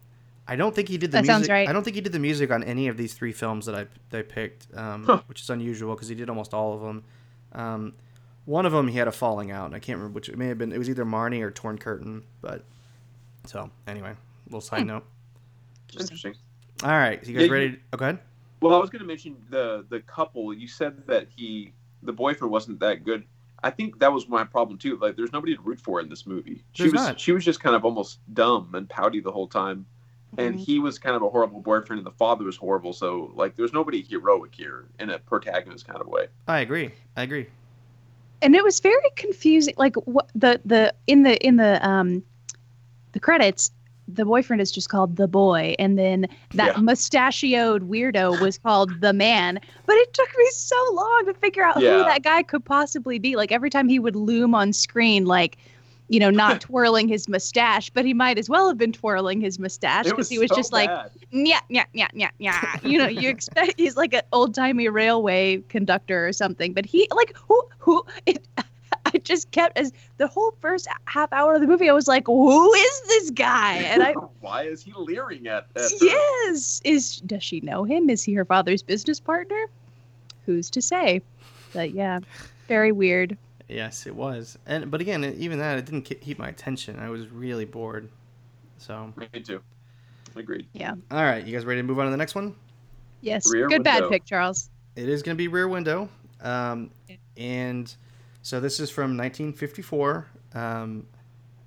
I 0.49 0.55
don't 0.55 0.73
think 0.75 0.89
he 0.89 0.97
did 0.97 1.11
the 1.11 1.17
That 1.17 1.21
music. 1.23 1.33
sounds 1.33 1.49
right. 1.49 1.67
I 1.69 1.73
don't 1.73 1.83
think 1.83 1.95
he 1.95 2.01
did 2.01 2.11
the 2.11 2.19
music 2.19 2.51
on 2.51 2.63
any 2.63 2.87
of 2.87 2.97
these 2.97 3.13
three 3.13 3.31
films 3.31 3.65
that 3.67 3.75
I 3.75 3.85
that 4.09 4.17
I 4.19 4.21
picked, 4.23 4.67
um, 4.75 5.03
Huh. 5.05 5.21
which 5.27 5.41
is 5.41 5.49
unusual 5.49 5.95
because 5.95 6.07
he 6.09 6.15
did 6.15 6.29
almost 6.29 6.53
all 6.53 6.73
of 6.73 6.81
them. 6.81 7.03
Um, 7.53 7.93
one 8.45 8.65
of 8.65 8.71
them 8.71 8.87
he 8.87 8.97
had 8.97 9.07
a 9.07 9.11
falling 9.11 9.51
out, 9.51 9.67
and 9.67 9.75
I 9.75 9.79
can't 9.79 9.97
remember 9.97 10.15
which. 10.15 10.27
It 10.29 10.37
may 10.37 10.47
have 10.47 10.57
been. 10.57 10.71
It 10.71 10.77
was 10.79 10.89
either 10.89 11.05
Marnie 11.05 11.41
or 11.41 11.51
Torn 11.51 11.77
Curtain, 11.77 12.23
but 12.41 12.63
so 13.45 13.69
anyway, 13.87 14.13
little 14.47 14.61
side 14.61 14.81
Hmm. 14.81 14.87
note. 14.87 15.05
Interesting. 15.93 16.35
All 16.83 16.89
right, 16.91 17.23
so 17.23 17.31
you 17.31 17.37
guys 17.37 17.47
you- 17.47 17.53
ready? 17.53 17.71
To, 17.71 17.77
oh, 17.93 17.97
go 17.97 18.05
ahead. 18.05 18.19
Well, 18.61 18.75
I 18.75 18.77
was 18.79 18.89
going 18.89 19.01
to 19.01 19.05
mention 19.07 19.37
the 19.49 19.85
the 19.89 19.99
couple. 20.01 20.53
You 20.53 20.67
said 20.67 21.05
that 21.07 21.27
he, 21.35 21.73
the 22.03 22.11
boyfriend, 22.13 22.51
wasn't 22.51 22.79
that 22.81 23.03
good. 23.03 23.23
I 23.63 23.69
think 23.69 23.99
that 23.99 24.11
was 24.11 24.27
my 24.29 24.43
problem 24.45 24.77
too. 24.77 24.97
Like, 24.97 25.15
there's 25.17 25.33
nobody 25.33 25.55
to 25.55 25.61
root 25.61 25.79
for 25.81 25.99
in 25.99 26.07
this 26.09 26.25
movie. 26.25 26.63
She 26.73 26.83
There's 26.83 26.93
was 26.93 27.01
not. 27.01 27.19
she 27.19 27.31
was 27.33 27.43
just 27.43 27.59
kind 27.59 27.75
of 27.75 27.83
almost 27.85 28.19
dumb 28.33 28.73
and 28.73 28.87
pouty 28.89 29.19
the 29.19 29.31
whole 29.31 29.47
time, 29.47 29.85
and 30.38 30.55
Mhm. 30.55 30.59
he 30.59 30.79
was 30.79 31.00
kind 31.00 31.15
of 31.15 31.21
a 31.21 31.29
horrible 31.29 31.59
boyfriend, 31.62 32.00
and 32.00 32.05
the 32.05 32.12
father 32.17 32.45
was 32.45 32.55
horrible. 32.57 32.93
So, 32.93 33.31
like, 33.36 33.55
there's 33.55 33.74
nobody 33.74 34.01
heroic 34.01 34.53
here 34.55 34.86
in 35.00 35.09
a 35.09 35.19
protagonist 35.19 35.88
kind 35.88 36.00
of 36.01 36.07
way. 36.07 36.27
I 36.48 36.59
agree. 36.59 36.91
I 37.17 37.24
agree. 37.24 37.48
and 38.41 38.55
it 38.55 38.63
was 38.63 38.79
very 38.79 39.09
confusing 39.17 39.74
like 39.77 39.95
what 40.05 40.29
the 40.33 40.62
the 40.63 40.93
in 41.07 41.24
the 41.24 41.36
in 41.45 41.57
the 41.57 41.86
um 41.86 42.24
the 43.12 43.19
credits 43.19 43.69
the 44.07 44.24
boyfriend 44.24 44.62
is 44.62 44.71
just 44.71 44.88
called 44.88 45.17
the 45.17 45.27
boy 45.27 45.75
and 45.77 46.00
then 46.00 46.25
that 46.53 46.77
Yeah. 46.77 46.81
mustachioed 46.81 47.81
weirdo 47.89 48.39
was 48.41 48.57
called 48.57 49.01
the 49.01 49.12
man 49.12 49.59
but 49.86 49.98
it 49.98 50.13
took 50.13 50.29
me 50.38 50.48
so 50.51 50.77
long 50.93 51.24
to 51.25 51.33
figure 51.33 51.63
out 51.63 51.75
who 51.75 51.81
that 52.05 52.24
guy 52.24 52.41
could 52.41 52.63
possibly 52.63 53.19
be 53.19 53.36
like 53.36 53.51
every 53.51 53.69
time 53.69 53.89
he 53.89 54.00
would 54.00 54.15
loom 54.15 54.55
on 54.55 54.71
screen 54.71 55.25
like 55.25 55.57
you 56.09 56.19
know 56.19 56.29
not 56.29 56.61
twirling 56.69 57.07
his 57.07 57.27
mustache 57.27 57.89
but 57.91 58.03
he 58.05 58.13
might 58.13 58.37
as 58.37 58.49
well 58.49 58.67
have 58.67 58.77
been 58.77 58.91
twirling 58.91 59.39
his 59.39 59.59
mustache 59.59 60.05
because 60.05 60.29
he 60.29 60.39
was 60.39 60.49
so 60.49 60.55
just 60.55 60.73
like 60.73 60.89
yeah, 61.31 61.59
yeah, 61.69 61.85
yeah, 61.93 62.07
yeah, 62.13 62.31
yeah. 62.39 62.75
You 62.83 62.97
know, 62.97 63.07
you 63.07 63.29
expect 63.29 63.75
he's 63.77 63.95
like 63.95 64.13
an 64.13 64.21
old 64.31 64.55
timey 64.55 64.89
railway 64.89 65.57
conductor 65.69 66.27
or 66.27 66.33
something, 66.33 66.73
but 66.73 66.85
he 66.85 67.07
like 67.11 67.35
who 67.37 67.61
who 67.77 68.05
it. 68.25 68.47
I 69.05 69.17
just 69.19 69.49
kept 69.51 69.77
as 69.77 69.91
the 70.17 70.27
whole 70.27 70.53
first 70.59 70.87
half 71.05 71.31
hour 71.31 71.55
of 71.55 71.61
the 71.61 71.67
movie. 71.67 71.89
I 71.89 71.93
was 71.93 72.07
like, 72.07 72.27
"Who 72.27 72.73
is 72.73 73.01
this 73.07 73.29
guy?" 73.31 73.75
And 73.77 74.03
I, 74.03 74.13
why 74.39 74.63
is 74.63 74.83
he 74.83 74.93
leering 74.95 75.47
at? 75.47 75.67
at 75.75 75.81
her? 75.81 75.97
yes, 76.01 76.81
is 76.83 77.17
does 77.21 77.43
she 77.43 77.61
know 77.61 77.83
him? 77.83 78.09
Is 78.09 78.23
he 78.23 78.33
her 78.33 78.45
father's 78.45 78.83
business 78.83 79.19
partner? 79.19 79.65
Who's 80.45 80.69
to 80.71 80.81
say? 80.81 81.21
But 81.73 81.91
yeah, 81.91 82.19
very 82.67 82.91
weird. 82.91 83.37
Yes, 83.69 84.07
it 84.07 84.15
was. 84.15 84.57
And 84.65 84.89
but 84.89 84.99
again, 84.99 85.23
even 85.38 85.59
that 85.59 85.77
it 85.77 85.85
didn't 85.85 86.01
keep 86.03 86.39
my 86.39 86.49
attention. 86.49 86.99
I 86.99 87.09
was 87.09 87.27
really 87.27 87.65
bored. 87.65 88.09
So, 88.79 89.13
Me 89.33 89.39
too. 89.41 89.61
Agreed. 90.35 90.67
Yeah. 90.73 90.95
All 91.11 91.23
right, 91.23 91.45
you 91.45 91.53
guys 91.55 91.65
ready 91.65 91.79
to 91.81 91.88
move 91.88 91.99
on 91.99 92.05
to 92.05 92.11
the 92.11 92.17
next 92.17 92.33
one? 92.35 92.55
Yes, 93.21 93.51
Rear 93.51 93.67
good 93.67 93.83
bad 93.83 94.09
pick, 94.09 94.25
Charles. 94.25 94.69
It 94.95 95.07
is 95.09 95.21
going 95.21 95.35
to 95.35 95.38
be 95.38 95.47
Rear 95.47 95.67
Window, 95.67 96.09
um, 96.41 96.89
Yeah. 97.07 97.15
and 97.38 97.93
so 98.41 98.59
this 98.59 98.79
is 98.79 98.89
from 98.89 99.17
1954, 99.17 100.27
um, 100.55 101.05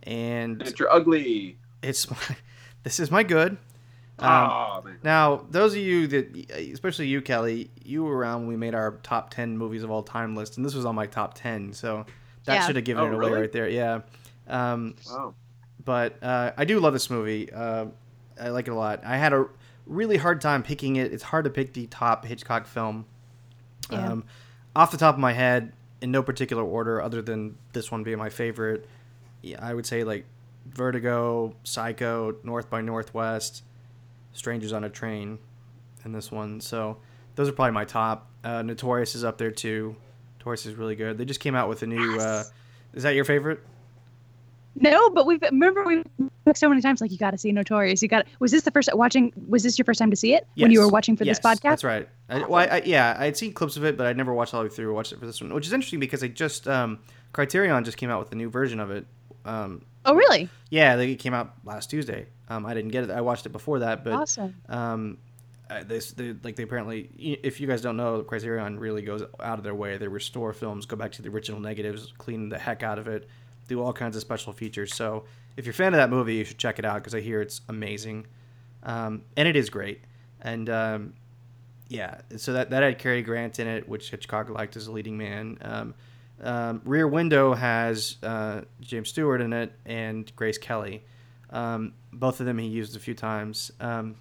and 0.04 0.62
It's 0.62 0.78
your 0.78 0.90
ugly. 0.90 1.58
it's 1.82 2.10
my, 2.10 2.16
this 2.82 2.98
is 2.98 3.10
my 3.10 3.22
good. 3.22 3.58
Um, 4.26 4.84
man. 4.84 4.98
Now, 5.02 5.44
those 5.50 5.72
of 5.72 5.78
you 5.78 6.06
that, 6.08 6.36
especially 6.72 7.06
you, 7.08 7.20
Kelly, 7.22 7.70
you 7.84 8.04
were 8.04 8.16
around 8.16 8.40
when 8.42 8.48
we 8.48 8.56
made 8.56 8.74
our 8.74 8.92
top 9.02 9.30
10 9.30 9.56
movies 9.58 9.82
of 9.82 9.90
all 9.90 10.02
time 10.02 10.34
list, 10.36 10.56
and 10.56 10.64
this 10.66 10.74
was 10.74 10.84
on 10.84 10.94
my 10.94 11.06
top 11.06 11.34
10, 11.34 11.72
so 11.72 12.06
that 12.44 12.54
Yeah. 12.54 12.66
should 12.66 12.76
have 12.76 12.84
given 12.84 13.04
Oh, 13.04 13.06
it 13.08 13.14
away 13.14 13.28
really? 13.28 13.40
right 13.42 13.52
there. 13.52 13.68
Yeah. 13.68 14.00
Um, 14.48 14.94
Wow. 15.10 15.34
but 15.84 16.22
uh, 16.22 16.52
I 16.56 16.64
do 16.64 16.80
love 16.80 16.92
this 16.92 17.08
movie. 17.10 17.52
Uh, 17.52 17.86
I 18.40 18.48
like 18.48 18.66
it 18.68 18.72
a 18.72 18.74
lot. 18.74 19.02
I 19.04 19.16
had 19.16 19.32
a 19.32 19.46
really 19.86 20.16
hard 20.16 20.40
time 20.40 20.62
picking 20.62 20.96
it. 20.96 21.12
It's 21.12 21.22
hard 21.22 21.44
to 21.44 21.50
pick 21.50 21.72
the 21.74 21.86
top 21.86 22.24
Hitchcock 22.24 22.66
film. 22.66 23.04
Yeah. 23.90 24.12
Um, 24.12 24.24
off 24.74 24.90
the 24.90 24.96
top 24.96 25.14
of 25.14 25.20
my 25.20 25.32
head, 25.32 25.72
in 26.00 26.10
no 26.10 26.22
particular 26.22 26.64
order, 26.64 27.00
other 27.00 27.22
than 27.22 27.56
this 27.72 27.90
one 27.92 28.02
being 28.02 28.18
my 28.18 28.30
favorite, 28.30 28.88
yeah, 29.42 29.58
I 29.64 29.74
would 29.74 29.86
say 29.86 30.02
like 30.02 30.24
Vertigo, 30.66 31.54
Psycho, 31.64 32.36
North 32.42 32.70
by 32.70 32.80
Northwest, 32.80 33.62
Strangers 34.32 34.72
on 34.72 34.84
a 34.84 34.90
Train, 34.90 35.38
and 36.04 36.14
this 36.14 36.30
one. 36.30 36.60
So 36.60 36.98
those 37.34 37.48
are 37.48 37.52
probably 37.52 37.72
my 37.72 37.84
top. 37.84 38.28
Uh, 38.44 38.62
Notorious 38.62 39.14
is 39.14 39.24
up 39.24 39.38
there 39.38 39.50
too. 39.50 39.96
Notorious 40.38 40.66
is 40.66 40.74
really 40.74 40.96
good. 40.96 41.18
They 41.18 41.24
just 41.24 41.40
came 41.40 41.54
out 41.54 41.68
with 41.68 41.82
a 41.82 41.86
new. 41.86 42.18
Uh, 42.18 42.44
is 42.94 43.02
that 43.04 43.14
your 43.14 43.24
favorite? 43.24 43.60
No, 44.74 45.10
but 45.10 45.26
we've 45.26 45.42
remember 45.42 45.84
we 45.84 46.02
so 46.54 46.68
many 46.68 46.80
times 46.80 47.00
like 47.00 47.10
you 47.12 47.18
got 47.18 47.32
to 47.32 47.38
see 47.38 47.52
Notorious. 47.52 48.02
You 48.02 48.08
got. 48.08 48.26
Was 48.38 48.50
this 48.50 48.62
the 48.62 48.70
first 48.70 48.88
watching? 48.94 49.32
Was 49.48 49.62
this 49.62 49.78
your 49.78 49.84
first 49.84 49.98
time 49.98 50.10
to 50.10 50.16
see 50.16 50.34
it 50.34 50.46
when 50.56 50.70
you 50.70 50.80
were 50.80 50.88
watching 50.88 51.16
for 51.16 51.24
Yes, 51.24 51.38
this 51.38 51.46
podcast? 51.46 51.62
That's 51.62 51.84
right. 51.84 52.08
I, 52.28 52.38
well, 52.40 52.54
I, 52.54 52.64
I, 52.64 52.82
yeah, 52.86 53.14
I 53.18 53.26
had 53.26 53.36
seen 53.36 53.52
clips 53.52 53.76
of 53.76 53.84
it, 53.84 53.98
but 53.98 54.06
I'd 54.06 54.16
never 54.16 54.32
watched 54.32 54.54
all 54.54 54.62
the 54.62 54.68
way 54.68 54.74
through. 54.74 54.94
Watched 54.94 55.12
it 55.12 55.20
for 55.20 55.26
this 55.26 55.40
one, 55.42 55.52
which 55.52 55.66
is 55.66 55.72
interesting 55.72 56.00
because 56.00 56.24
I 56.24 56.28
just 56.28 56.66
um, 56.66 57.00
Criterion 57.32 57.84
just 57.84 57.98
came 57.98 58.08
out 58.10 58.18
with 58.18 58.32
a 58.32 58.34
new 58.34 58.48
version 58.48 58.80
of 58.80 58.90
it. 58.90 59.06
Um, 59.44 59.82
Oh, 60.04 60.14
really? 60.14 60.48
yeah, 60.70 60.96
they 60.96 61.14
came 61.14 61.32
out 61.32 61.54
last 61.64 61.88
Tuesday. 61.90 62.26
Um, 62.48 62.66
I 62.66 62.74
didn't 62.74 62.90
get 62.90 63.04
it. 63.04 63.10
I 63.10 63.20
watched 63.20 63.46
it 63.46 63.50
before 63.50 63.78
that, 63.80 64.02
but 64.02 64.12
awesome. 64.14 64.54
um, 64.68 65.18
this 65.86 66.10
they, 66.12 66.34
like 66.42 66.56
they 66.56 66.64
apparently, 66.64 67.08
if 67.42 67.60
you 67.60 67.66
guys 67.68 67.80
don't 67.82 67.96
know, 67.96 68.22
Criterion 68.22 68.78
really 68.78 69.02
goes 69.02 69.22
out 69.40 69.58
of 69.58 69.64
their 69.64 69.74
way. 69.74 69.96
They 69.96 70.08
restore 70.08 70.52
films, 70.52 70.86
go 70.86 70.96
back 70.96 71.12
to 71.12 71.22
the 71.22 71.28
original 71.28 71.60
negatives, 71.60 72.12
clean 72.18 72.48
the 72.48 72.58
heck 72.58 72.82
out 72.82 72.98
of 72.98 73.06
it, 73.06 73.28
do 73.68 73.80
all 73.80 73.92
kinds 73.92 74.16
of 74.16 74.22
special 74.22 74.52
features. 74.52 74.94
So 74.94 75.24
if 75.56 75.64
you're 75.66 75.70
a 75.70 75.74
fan 75.74 75.94
of 75.94 75.98
that 75.98 76.10
movie, 76.10 76.34
you 76.34 76.44
should 76.44 76.58
check 76.58 76.78
it 76.80 76.84
out 76.84 76.96
because 76.96 77.14
I 77.14 77.20
hear 77.20 77.40
it's 77.40 77.60
amazing, 77.68 78.26
um, 78.82 79.22
and 79.36 79.46
it 79.48 79.54
is 79.56 79.70
great. 79.70 80.00
And 80.40 80.68
um, 80.68 81.12
yeah, 81.88 82.22
so 82.36 82.52
that 82.54 82.70
that 82.70 82.82
had 82.82 82.98
Cary 82.98 83.22
Grant 83.22 83.58
in 83.60 83.68
it, 83.68 83.88
which 83.88 84.10
Hitchcock 84.10 84.48
liked 84.50 84.76
as 84.76 84.88
a 84.88 84.92
leading 84.92 85.16
man. 85.16 85.58
Um, 85.62 85.94
um, 86.42 86.82
Rear 86.84 87.06
Window 87.06 87.54
has 87.54 88.16
uh, 88.22 88.62
James 88.80 89.08
Stewart 89.08 89.40
in 89.40 89.52
it 89.52 89.72
and 89.84 90.34
Grace 90.36 90.58
Kelly. 90.58 91.04
Um, 91.50 91.94
both 92.12 92.40
of 92.40 92.46
them 92.46 92.58
he 92.58 92.66
used 92.66 92.96
a 92.96 92.98
few 92.98 93.14
times. 93.14 93.70
Um, 93.80 94.16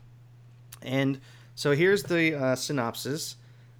and 0.81 1.19
so 1.55 1.71
here's 1.71 2.03
the 2.03 2.35
uh, 2.35 2.55
synopsis. 2.55 3.35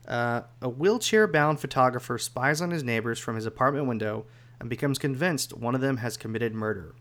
Uh, 0.07 0.41
a 0.61 0.69
wheelchair 0.69 1.27
bound 1.27 1.59
photographer 1.59 2.17
spies 2.17 2.61
on 2.61 2.71
his 2.71 2.83
neighbors 2.83 3.19
from 3.19 3.35
his 3.35 3.45
apartment 3.45 3.87
window 3.87 4.25
and 4.59 4.69
becomes 4.69 4.97
convinced 4.97 5.53
one 5.53 5.75
of 5.75 5.81
them 5.81 5.97
has 5.97 6.17
committed 6.17 6.53
murder. 6.53 6.95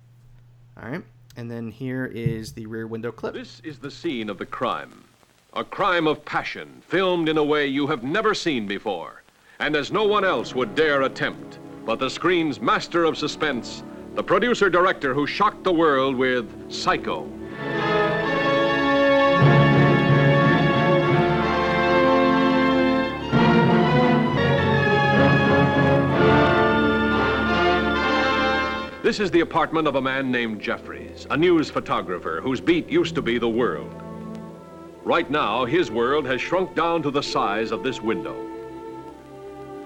All 0.81 0.89
right. 0.89 1.03
And 1.37 1.51
then 1.51 1.71
here 1.71 2.07
is 2.07 2.53
the 2.53 2.67
rear 2.67 2.87
window 2.87 3.13
clip. 3.13 3.35
This 3.35 3.61
is 3.61 3.79
the 3.79 3.91
scene 3.91 4.29
of 4.29 4.39
the 4.39 4.47
crime. 4.47 5.05
A 5.55 5.65
crime 5.65 6.07
of 6.07 6.25
passion, 6.25 6.83
filmed 6.87 7.29
in 7.29 7.37
a 7.37 7.45
way 7.45 7.67
you 7.67 7.87
have 7.89 8.03
never 8.03 8.35
seen 8.35 8.67
before, 8.67 9.20
and 9.61 9.77
as 9.77 9.93
no 9.93 10.05
one 10.05 10.25
else 10.25 10.55
would 10.55 10.75
dare 10.75 11.03
attempt. 11.03 11.59
But 11.85 11.99
the 11.99 12.09
screen's 12.09 12.61
master 12.61 13.05
of 13.05 13.17
suspense, 13.17 13.83
the 14.15 14.23
producer 14.23 14.71
director 14.71 15.13
who 15.13 15.27
shocked 15.27 15.65
the 15.65 15.73
world 15.73 16.17
with 16.17 16.73
Psycho. 16.73 17.29
This 29.03 29.19
is 29.19 29.31
the 29.31 29.41
apartment 29.41 29.89
of 29.89 29.97
a 29.97 30.01
man 30.01 30.31
named 30.31 30.61
Jeffries, 30.61 31.27
a 31.31 31.37
news 31.37 31.69
photographer 31.69 32.41
whose 32.41 32.61
beat 32.61 32.89
used 32.89 33.15
to 33.17 33.23
be 33.23 33.39
the 33.39 33.49
world. 33.49 33.93
Right 35.05 35.29
now, 35.31 35.65
his 35.65 35.91
world 35.91 36.27
has 36.27 36.41
shrunk 36.41 36.75
down 36.75 37.03
to 37.03 37.11
the 37.11 37.23
size 37.23 37.73
of 37.73 37.83
this 37.83 38.01
window. 38.01 38.50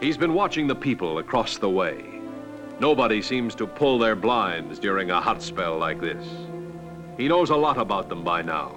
He's 0.04 0.18
been 0.18 0.34
watching 0.34 0.66
the 0.66 0.74
people 0.74 1.16
across 1.16 1.56
the 1.56 1.70
way. 1.70 2.04
Nobody 2.78 3.22
seems 3.22 3.54
to 3.54 3.66
pull 3.66 3.98
their 3.98 4.14
blinds 4.14 4.78
during 4.78 5.10
a 5.10 5.18
hot 5.18 5.40
spell 5.40 5.78
like 5.78 5.98
this. 5.98 6.28
He 7.16 7.26
knows 7.26 7.48
a 7.48 7.56
lot 7.56 7.78
about 7.78 8.10
them 8.10 8.22
by 8.22 8.42
now. 8.42 8.76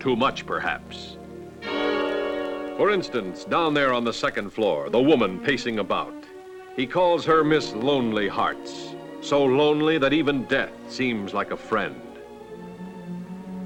Too 0.00 0.16
much, 0.16 0.44
perhaps. 0.44 1.18
For 1.62 2.90
instance, 2.90 3.44
down 3.44 3.74
there 3.74 3.92
on 3.92 4.02
the 4.02 4.12
second 4.12 4.50
floor, 4.50 4.90
the 4.90 5.00
woman 5.00 5.38
pacing 5.38 5.78
about. 5.78 6.24
He 6.74 6.84
calls 6.84 7.24
her 7.26 7.44
Miss 7.44 7.72
Lonely 7.72 8.26
Hearts, 8.26 8.96
so 9.20 9.44
lonely 9.44 9.98
that 9.98 10.12
even 10.12 10.46
death 10.46 10.72
seems 10.88 11.32
like 11.32 11.52
a 11.52 11.56
friend. 11.56 12.02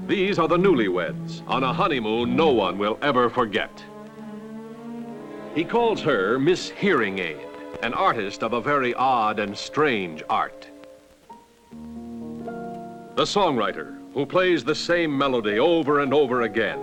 These 0.05 0.37
are 0.37 0.47
the 0.47 0.57
newlyweds 0.57 1.41
on 1.47 1.63
a 1.63 1.73
honeymoon 1.73 2.35
no 2.35 2.51
one 2.51 2.77
will 2.77 2.99
ever 3.01 3.27
forget. 3.27 3.83
He 5.55 5.63
calls 5.63 6.01
her 6.01 6.37
Miss 6.37 6.69
Hearing 6.69 7.17
Aid, 7.19 7.47
an 7.81 7.93
artist 7.93 8.43
of 8.43 8.51
a 8.51 8.59
very 8.59 8.93
odd 8.93 9.39
and 9.39 9.57
strange 9.57 10.21
art. 10.29 10.67
The 13.15 13.23
songwriter 13.23 13.97
who 14.13 14.25
plays 14.25 14.65
the 14.65 14.75
same 14.75 15.17
melody 15.17 15.57
over 15.57 16.01
and 16.01 16.13
over 16.13 16.41
again. 16.41 16.77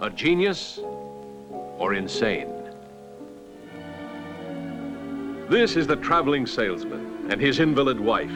A 0.00 0.08
genius 0.08 0.80
or 1.76 1.92
insane? 1.92 2.50
This 5.50 5.76
is 5.76 5.86
the 5.86 5.96
traveling 5.96 6.46
salesman 6.46 7.26
and 7.30 7.38
his 7.38 7.60
invalid 7.60 8.00
wife. 8.00 8.32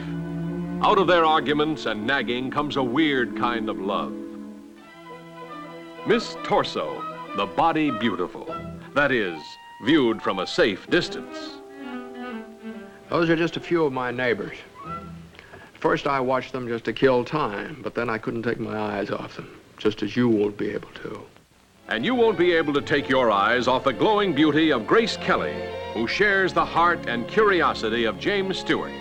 Out 0.82 0.98
of 0.98 1.06
their 1.06 1.24
arguments 1.24 1.86
and 1.86 2.06
nagging 2.06 2.50
comes 2.50 2.76
a 2.76 2.82
weird 2.82 3.34
kind 3.38 3.70
of 3.70 3.80
love. 3.80 4.14
Miss 6.06 6.36
Torso, 6.44 7.02
the 7.36 7.46
body 7.46 7.90
beautiful. 7.90 8.69
That 8.94 9.12
is, 9.12 9.40
viewed 9.84 10.20
from 10.20 10.40
a 10.40 10.46
safe 10.46 10.88
distance. 10.90 11.58
Those 13.08 13.30
are 13.30 13.36
just 13.36 13.56
a 13.56 13.60
few 13.60 13.84
of 13.84 13.92
my 13.92 14.10
neighbors. 14.10 14.56
First, 15.74 16.06
I 16.06 16.20
watched 16.20 16.52
them 16.52 16.68
just 16.68 16.84
to 16.84 16.92
kill 16.92 17.24
time, 17.24 17.80
but 17.82 17.94
then 17.94 18.10
I 18.10 18.18
couldn't 18.18 18.42
take 18.42 18.58
my 18.58 18.78
eyes 18.78 19.10
off 19.10 19.36
them, 19.36 19.48
just 19.78 20.02
as 20.02 20.16
you 20.16 20.28
won't 20.28 20.58
be 20.58 20.70
able 20.70 20.90
to. 21.02 21.22
And 21.88 22.04
you 22.04 22.14
won't 22.14 22.38
be 22.38 22.52
able 22.52 22.72
to 22.74 22.82
take 22.82 23.08
your 23.08 23.30
eyes 23.30 23.66
off 23.66 23.84
the 23.84 23.92
glowing 23.92 24.34
beauty 24.34 24.70
of 24.70 24.86
Grace 24.86 25.16
Kelly, 25.16 25.54
who 25.94 26.06
shares 26.06 26.52
the 26.52 26.64
heart 26.64 27.06
and 27.08 27.26
curiosity 27.26 28.04
of 28.04 28.20
James 28.20 28.58
Stewart 28.58 28.92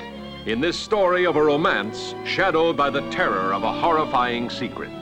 in 0.46 0.62
this 0.62 0.78
story 0.78 1.26
of 1.26 1.36
a 1.36 1.44
romance 1.44 2.16
shadowed 2.26 2.78
by 2.78 2.90
the 2.90 3.08
terror 3.10 3.54
of 3.54 3.64
a 3.64 3.74
horrifying 3.74 4.50
secret. 4.50 4.99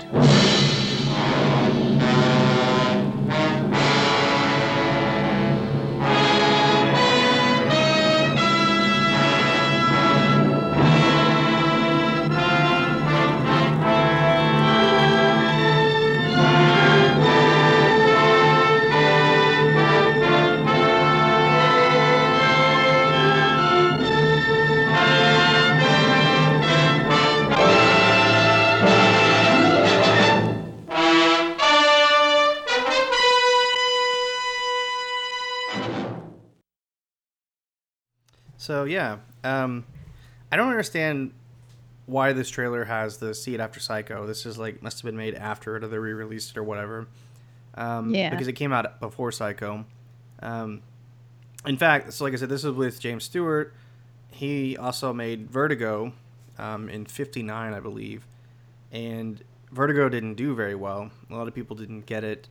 Yeah, 38.89 39.17
um, 39.43 39.85
I 40.51 40.55
don't 40.57 40.69
understand 40.69 41.31
why 42.05 42.33
this 42.33 42.49
trailer 42.49 42.85
has 42.85 43.17
the 43.17 43.33
"See 43.33 43.53
It 43.53 43.59
After 43.59 43.79
Psycho." 43.79 44.25
This 44.25 44.45
is 44.45 44.57
like 44.57 44.81
must 44.81 44.99
have 44.99 45.05
been 45.05 45.17
made 45.17 45.35
after 45.35 45.75
it, 45.75 45.83
or 45.83 45.87
they 45.87 45.97
re-released 45.97 46.51
it, 46.51 46.57
or 46.57 46.63
whatever. 46.63 47.07
Um, 47.75 48.13
Yeah. 48.13 48.29
because 48.29 48.47
it 48.47 48.53
came 48.53 48.73
out 48.73 48.99
before 48.99 49.31
Psycho. 49.31 49.85
Um, 50.41 50.81
in 51.65 51.77
fact, 51.77 52.13
so 52.13 52.23
like 52.23 52.33
I 52.33 52.37
said, 52.37 52.49
this 52.49 52.63
is 52.63 52.71
with 52.71 52.99
James 52.99 53.23
Stewart. 53.25 53.73
He 54.31 54.77
also 54.77 55.13
made 55.13 55.49
Vertigo 55.49 56.13
um, 56.57 56.89
in 56.89 57.05
'59, 57.05 57.73
I 57.73 57.79
believe, 57.79 58.25
and 58.91 59.43
Vertigo 59.71 60.07
didn't 60.09 60.35
do 60.35 60.55
very 60.55 60.75
well. 60.75 61.11
A 61.29 61.35
lot 61.35 61.47
of 61.47 61.53
people 61.53 61.75
didn't 61.75 62.05
get 62.05 62.23
it, 62.23 62.47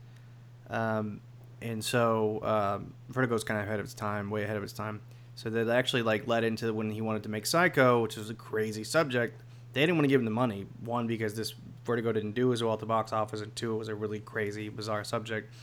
um, 0.69 1.19
and 1.61 1.83
so 1.83 2.41
um, 2.43 2.93
Vertigo's 3.09 3.43
kind 3.43 3.59
of 3.59 3.65
ahead 3.65 3.79
of 3.79 3.85
its 3.85 3.93
time, 3.95 4.29
way 4.29 4.43
ahead 4.43 4.55
of 4.57 4.63
its 4.63 4.73
time. 4.73 5.01
So 5.37 5.51
that 5.51 5.69
actually 5.69 6.01
like 6.01 6.27
led 6.27 6.43
into 6.43 6.73
when 6.73 6.89
he 6.89 6.99
wanted 6.99 7.21
to 7.23 7.29
make 7.29 7.45
Psycho, 7.45 8.01
which 8.01 8.17
was 8.17 8.31
a 8.31 8.33
crazy 8.33 8.83
subject. 8.83 9.39
They 9.73 9.81
didn't 9.81 9.95
want 9.95 10.05
to 10.05 10.09
give 10.09 10.19
him 10.19 10.25
the 10.25 10.31
money. 10.31 10.65
One 10.83 11.05
because 11.05 11.35
this 11.35 11.53
Vertigo 11.85 12.11
didn't 12.11 12.31
do 12.31 12.53
as 12.53 12.63
well 12.63 12.73
at 12.73 12.79
the 12.79 12.87
box 12.87 13.13
office, 13.13 13.41
and 13.41 13.55
two 13.55 13.75
it 13.75 13.77
was 13.77 13.87
a 13.87 13.93
really 13.93 14.19
crazy, 14.19 14.67
bizarre 14.69 15.03
subject. 15.03 15.53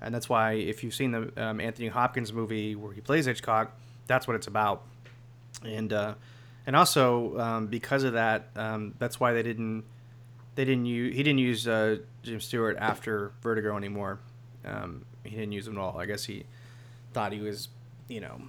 And 0.00 0.12
that's 0.12 0.28
why 0.28 0.54
if 0.54 0.82
you've 0.82 0.94
seen 0.94 1.12
the 1.12 1.32
um, 1.36 1.60
Anthony 1.60 1.86
Hopkins 1.86 2.32
movie 2.32 2.74
where 2.74 2.92
he 2.92 3.00
plays 3.00 3.26
Hitchcock, 3.26 3.78
that's 4.08 4.26
what 4.26 4.34
it's 4.34 4.48
about. 4.48 4.82
And 5.64 5.92
uh, 5.92 6.14
and 6.66 6.74
also 6.74 7.38
um, 7.38 7.66
because 7.68 8.02
of 8.02 8.14
that, 8.14 8.48
um, 8.56 8.94
that's 8.98 9.20
why 9.20 9.32
they 9.32 9.44
didn't 9.44 9.84
they 10.56 10.64
didn't 10.64 10.86
use 10.86 11.14
he 11.14 11.22
didn't 11.22 11.38
use 11.38 11.68
uh, 11.68 11.98
Jim 12.24 12.40
Stewart 12.40 12.76
after 12.80 13.30
Vertigo 13.42 13.76
anymore. 13.76 14.18
Um, 14.64 15.04
he 15.22 15.36
didn't 15.36 15.52
use 15.52 15.68
him 15.68 15.78
at 15.78 15.80
all. 15.80 15.98
I 16.00 16.06
guess 16.06 16.24
he 16.24 16.46
thought 17.12 17.32
he 17.32 17.40
was, 17.40 17.68
you 18.08 18.20
know, 18.20 18.40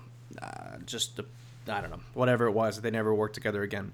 uh, 0.42 0.78
just 0.86 1.20
I 1.68 1.82
don't 1.82 1.90
know, 1.90 2.00
whatever 2.14 2.46
it 2.46 2.52
was. 2.52 2.82
They 2.82 2.92
never 2.92 3.14
worked 3.14 3.36
together 3.36 3.64
again. 3.64 3.94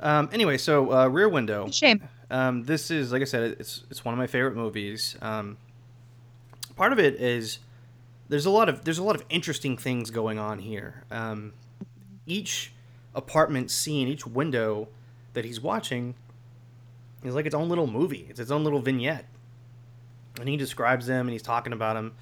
Um, 0.00 0.28
anyway, 0.32 0.58
so 0.58 0.92
uh, 0.92 1.08
Rear 1.08 1.28
Window. 1.28 1.68
Shame. 1.70 2.02
Um, 2.30 2.64
this 2.64 2.90
is 2.90 3.12
like 3.12 3.22
I 3.22 3.26
said, 3.26 3.56
it's 3.58 3.84
it's 3.90 4.04
one 4.04 4.14
of 4.14 4.18
my 4.18 4.26
favorite 4.26 4.54
movies. 4.54 5.16
Um, 5.20 5.56
part 6.76 6.92
of 6.92 6.98
it 6.98 7.14
is 7.20 7.58
there's 8.28 8.46
a 8.46 8.50
lot 8.50 8.68
of 8.68 8.84
there's 8.84 8.98
a 8.98 9.02
lot 9.02 9.16
of 9.16 9.24
interesting 9.28 9.76
things 9.76 10.10
going 10.10 10.38
on 10.38 10.58
here. 10.58 11.04
Um, 11.10 11.52
each 12.26 12.72
apartment 13.14 13.70
scene, 13.70 14.08
each 14.08 14.26
window 14.26 14.88
that 15.32 15.44
he's 15.44 15.60
watching 15.60 16.14
is 17.24 17.34
like 17.34 17.46
its 17.46 17.54
own 17.54 17.68
little 17.68 17.86
movie. 17.86 18.26
It's 18.28 18.40
its 18.40 18.50
own 18.50 18.64
little 18.64 18.80
vignette, 18.80 19.24
and 20.38 20.48
he 20.48 20.56
describes 20.56 21.06
them 21.06 21.26
and 21.26 21.32
he's 21.32 21.42
talking 21.42 21.72
about 21.72 21.94
them, 21.94 22.12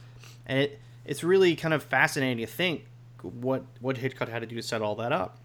and 0.46 0.60
it 0.60 0.80
it's 1.04 1.22
really 1.22 1.56
kind 1.56 1.74
of 1.74 1.82
fascinating 1.82 2.44
to 2.44 2.50
think 2.50 2.84
what 3.26 3.64
what 3.80 3.98
Hitchcock 3.98 4.28
had 4.28 4.40
to 4.40 4.46
do 4.46 4.56
to 4.56 4.62
set 4.62 4.82
all 4.82 4.94
that 4.96 5.12
up. 5.12 5.38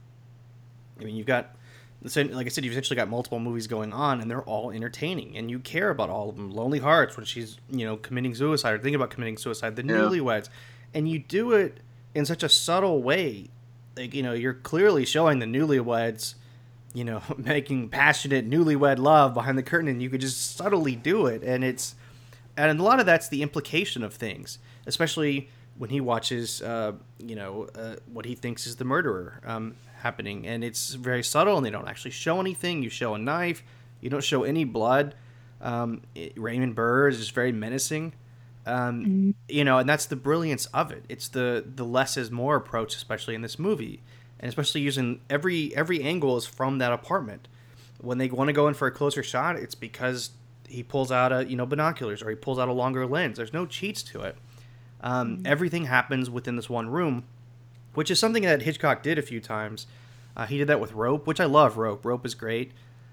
I 1.00 1.04
mean, 1.04 1.16
you've 1.16 1.28
got 1.28 1.56
like 2.04 2.48
I 2.48 2.50
said, 2.50 2.66
you've 2.66 2.72
essentially 2.72 2.96
got 2.96 3.10
multiple 3.10 3.40
movies 3.40 3.68
going 3.68 3.94
on, 3.94 4.22
and 4.22 4.32
they're 4.32 4.42
all 4.42 4.72
entertaining, 4.72 5.38
and 5.38 5.52
you 5.52 5.60
care 5.60 5.92
about 5.92 6.10
all 6.10 6.30
of 6.30 6.36
them. 6.36 6.50
Lonely 6.52 6.80
Hearts, 6.80 7.16
when 7.16 7.26
she's 7.26 7.58
you 7.70 7.86
know 7.86 7.96
committing 7.98 8.34
suicide 8.34 8.74
or 8.74 8.78
thinking 8.78 8.96
about 8.96 9.12
committing 9.12 9.38
suicide, 9.38 9.76
the 9.76 9.86
Yeah. 9.86 9.94
Newlyweds, 9.94 10.50
and 10.94 11.08
you 11.08 11.20
do 11.20 11.54
it 11.54 11.80
in 12.16 12.26
such 12.26 12.42
a 12.44 12.50
subtle 12.50 13.04
way. 13.04 13.50
Like 13.96 14.16
you 14.16 14.24
know, 14.24 14.34
you're 14.34 14.56
clearly 14.56 15.06
showing 15.06 15.40
the 15.40 15.46
Newlyweds, 15.46 16.36
you 16.94 17.04
know, 17.04 17.22
making 17.38 17.90
passionate 17.90 18.50
newlywed 18.50 18.98
love 18.98 19.36
behind 19.36 19.58
the 19.58 19.64
curtain, 19.64 19.88
and 19.88 20.02
you 20.02 20.10
could 20.10 20.22
just 20.22 20.56
subtly 20.56 20.96
do 20.96 21.28
it, 21.28 21.44
and 21.44 21.64
it's 21.64 21.94
and 22.58 22.80
a 22.80 22.84
lot 22.84 23.00
of 23.00 23.06
that's 23.06 23.30
the 23.30 23.44
implication 23.44 24.04
of 24.04 24.14
things, 24.14 24.58
especially 24.88 25.50
when 25.82 25.90
he 25.90 26.00
watches, 26.00 26.62
uh, 26.62 26.92
you 27.18 27.36
know, 27.36 27.68
uh, 27.74 27.96
what 28.14 28.24
he 28.26 28.36
thinks 28.36 28.68
is 28.68 28.76
the 28.76 28.86
murderer 28.86 29.42
um, 29.44 29.76
happening, 29.98 30.46
and 30.46 30.64
it's 30.64 30.94
very 30.94 31.24
subtle, 31.24 31.58
and 31.58 31.66
they 31.66 31.72
don't 31.72 31.88
actually 31.88 32.12
show 32.12 32.40
anything. 32.40 32.84
You 32.84 32.90
show 32.92 33.16
a 33.16 33.18
knife, 33.18 33.64
you 34.00 34.08
don't 34.08 34.24
show 34.24 34.44
any 34.44 34.64
blood. 34.64 35.16
Um, 35.60 36.04
it, 36.14 36.34
Raymond 36.38 36.76
Burr 36.76 37.08
is 37.08 37.18
just 37.18 37.32
very 37.32 37.52
menacing, 37.52 38.14
um, 38.68 39.34
you 39.50 39.64
know, 39.64 39.80
and 39.80 39.90
that's 39.90 40.06
the 40.06 40.16
brilliance 40.16 40.68
of 40.68 40.92
it. 40.92 41.04
It's 41.10 41.28
the 41.28 41.66
the 41.68 41.84
less 41.84 42.16
is 42.16 42.30
more 42.30 42.56
approach, 42.58 42.96
especially 42.96 43.34
in 43.34 43.42
this 43.42 43.58
movie, 43.58 44.04
and 44.40 44.50
especially 44.50 44.82
using 44.82 45.22
every 45.32 45.76
every 45.76 46.04
angle 46.04 46.38
is 46.38 46.46
from 46.46 46.78
that 46.78 46.94
apartment. 46.94 47.48
When 48.00 48.20
they 48.20 48.30
want 48.30 48.50
to 48.50 48.54
go 48.54 48.68
in 48.68 48.76
for 48.76 48.88
a 48.88 48.92
closer 48.92 49.24
shot, 49.24 49.56
it's 49.56 49.74
because 49.74 50.30
he 50.68 50.84
pulls 50.84 51.12
out 51.12 51.34
a 51.34 51.50
you 51.50 51.56
know 51.56 51.66
binoculars 51.66 52.22
or 52.22 52.30
he 52.30 52.36
pulls 52.36 52.60
out 52.60 52.70
a 52.70 52.72
longer 52.72 53.08
lens. 53.08 53.38
There's 53.38 53.52
no 53.52 53.66
cheats 53.66 54.04
to 54.04 54.22
it. 54.22 54.38
Um, 55.02 55.42
Everything 55.46 55.86
happens 55.86 56.30
within 56.30 56.56
this 56.56 56.70
one 56.70 56.90
room, 56.90 57.24
which 57.94 58.12
is 58.12 58.20
something 58.20 58.44
that 58.44 58.62
Hitchcock 58.62 59.04
did 59.04 59.18
a 59.18 59.22
few 59.22 59.42
times. 59.42 59.88
Uh, 60.36 60.46
he 60.46 60.58
did 60.58 60.68
that 60.68 60.80
with 60.80 60.94
Rope, 60.94 61.28
which 61.28 61.40
I 61.40 61.46
love. 61.46 61.78
Rope, 61.78 62.06
Rope 62.06 62.26
is 62.26 62.36
great. 62.36 62.72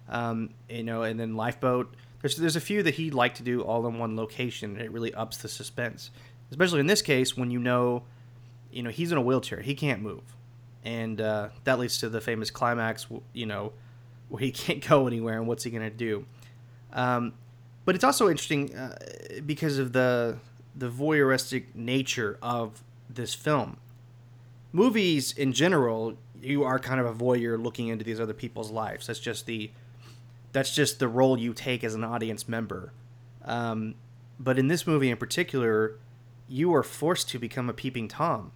Um, 0.08 0.50
you 0.68 0.82
know, 0.82 1.02
and 1.02 1.18
then 1.18 1.34
Lifeboat. 1.34 1.94
There's 2.20 2.36
there's 2.36 2.56
a 2.56 2.60
few 2.60 2.82
that 2.82 2.94
he'd 2.94 3.14
like 3.14 3.34
to 3.36 3.42
do 3.42 3.62
all 3.62 3.86
in 3.86 3.98
one 3.98 4.16
location, 4.16 4.72
and 4.72 4.80
it 4.80 4.90
really 4.90 5.14
ups 5.14 5.38
the 5.38 5.48
suspense. 5.48 6.10
Especially 6.50 6.80
in 6.80 6.86
this 6.86 7.02
case, 7.02 7.36
when 7.36 7.50
you 7.50 7.58
know, 7.58 8.04
you 8.72 8.82
know, 8.82 8.90
he's 8.90 9.12
in 9.12 9.18
a 9.18 9.22
wheelchair, 9.22 9.60
he 9.60 9.74
can't 9.74 10.02
move, 10.02 10.22
and 10.84 11.20
uh, 11.20 11.48
that 11.64 11.78
leads 11.78 11.98
to 11.98 12.08
the 12.08 12.20
famous 12.20 12.50
climax. 12.50 13.06
You 13.32 13.46
know, 13.46 13.72
where 14.28 14.40
he 14.40 14.50
can't 14.52 14.86
go 14.86 15.06
anywhere, 15.06 15.38
and 15.38 15.46
what's 15.46 15.64
he 15.64 15.70
gonna 15.70 15.90
do? 15.90 16.24
Um, 16.92 17.34
but 17.84 17.94
it's 17.94 18.04
also 18.04 18.28
interesting 18.28 18.74
uh, 18.74 18.96
because 19.46 19.78
of 19.78 19.92
the 19.92 20.38
the 20.74 20.90
voyeuristic 20.90 21.74
nature 21.74 22.38
of 22.42 22.82
this 23.08 23.34
film. 23.34 23.78
Movies 24.72 25.32
in 25.32 25.52
general, 25.52 26.16
you 26.40 26.64
are 26.64 26.78
kind 26.78 27.00
of 27.00 27.06
a 27.06 27.12
voyeur 27.12 27.62
looking 27.62 27.88
into 27.88 28.04
these 28.04 28.20
other 28.20 28.34
people's 28.34 28.70
lives. 28.70 29.06
That's 29.06 29.20
just 29.20 29.46
the 29.46 29.70
that's 30.52 30.74
just 30.74 30.98
the 30.98 31.08
role 31.08 31.38
you 31.38 31.52
take 31.52 31.84
as 31.84 31.94
an 31.94 32.04
audience 32.04 32.48
member. 32.48 32.92
Um, 33.44 33.94
but 34.40 34.58
in 34.58 34.68
this 34.68 34.86
movie 34.86 35.10
in 35.10 35.16
particular, 35.16 35.98
you 36.48 36.74
are 36.74 36.82
forced 36.82 37.28
to 37.30 37.38
become 37.38 37.68
a 37.68 37.72
peeping 37.72 38.08
tom. 38.08 38.52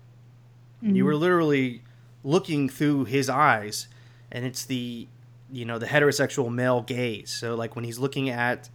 You 0.81 1.05
were 1.05 1.15
literally 1.15 1.83
looking 2.25 2.69
through 2.69 3.05
his 3.05 3.29
eyes, 3.29 3.89
and 4.31 4.45
it's 4.45 4.65
the 4.65 5.07
you 5.51 5.65
know 5.65 5.79
the 5.79 5.87
heterosexual 5.87 6.53
male 6.53 6.83
gaze. 6.83 7.31
So 7.31 7.55
like 7.55 7.77
when 7.77 7.85
he's 7.85 7.99
looking 7.99 8.29
at 8.31 8.69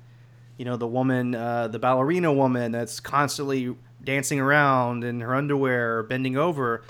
you 0.57 0.65
know 0.65 0.75
the 0.75 0.87
woman, 0.87 1.35
uh, 1.35 1.67
the 1.67 1.79
ballerina 1.79 2.33
woman 2.33 2.71
that's 2.71 2.99
constantly 2.99 3.75
dancing 4.03 4.39
around 4.39 5.03
in 5.03 5.19
her 5.21 5.35
underwear, 5.35 6.03
bending 6.03 6.37
over. 6.37 6.83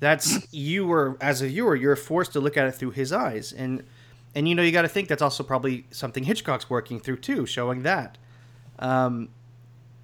That's 0.00 0.52
you 0.52 0.86
were 0.86 1.16
as 1.20 1.42
a 1.42 1.46
viewer, 1.46 1.76
you're 1.76 1.96
forced 1.96 2.32
to 2.32 2.40
look 2.40 2.56
at 2.56 2.66
it 2.66 2.72
through 2.72 2.92
his 2.92 3.12
eyes, 3.12 3.52
and 3.52 3.84
and 4.34 4.48
you 4.48 4.54
know 4.54 4.62
you 4.62 4.72
got 4.72 4.82
to 4.82 4.88
think 4.88 5.08
that's 5.08 5.22
also 5.22 5.42
probably 5.42 5.86
something 5.90 6.24
Hitchcock's 6.24 6.68
working 6.68 6.98
through 7.00 7.18
too, 7.18 7.46
showing 7.46 7.82
that. 7.82 8.18
Um, 8.78 9.28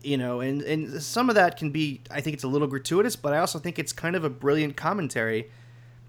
you 0.03 0.17
know, 0.17 0.41
and 0.41 0.63
and 0.63 1.03
some 1.03 1.29
of 1.29 1.35
that 1.35 1.57
can 1.57 1.71
be, 1.71 2.01
I 2.11 2.21
think 2.21 2.35
it's 2.35 2.45
a 2.45 2.49
little 2.49 2.69
gratuitous, 2.69 3.17
but 3.17 3.33
I 3.33 3.39
also 3.39 3.59
think 3.59 3.79
it's 3.79 3.93
kind 3.93 4.15
of 4.15 4.25
a 4.25 4.31
brilliant 4.31 4.77
commentary 4.77 5.51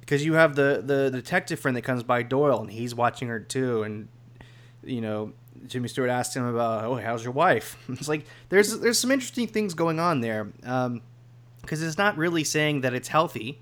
because 0.02 0.24
you 0.26 0.34
have 0.34 0.56
the 0.56 0.84
the 0.86 1.10
detective 1.10 1.60
friend 1.60 1.76
that 1.78 1.82
comes 1.82 2.04
by 2.04 2.24
Doyle 2.24 2.62
and 2.62 2.72
he's 2.72 2.94
watching 2.94 3.28
her 3.30 3.40
too, 3.40 3.84
and 3.84 4.08
you 4.84 5.02
know 5.02 5.34
Jimmy 5.68 5.88
Stewart 5.88 6.10
asked 6.10 6.36
him 6.36 6.46
about, 6.46 6.86
oh, 6.86 6.96
how's 6.96 7.24
your 7.24 7.34
wife? 7.34 7.78
It's 7.90 8.08
like 8.08 8.26
there's 8.50 8.80
there's 8.80 9.00
some 9.00 9.12
interesting 9.12 9.48
things 9.48 9.74
going 9.74 10.00
on 10.00 10.22
there, 10.22 10.46
because 10.46 10.86
um, 10.88 11.02
it's 11.66 11.98
not 11.98 12.18
really 12.18 12.44
saying 12.44 12.82
that 12.82 12.94
it's 12.94 13.08
healthy. 13.08 13.60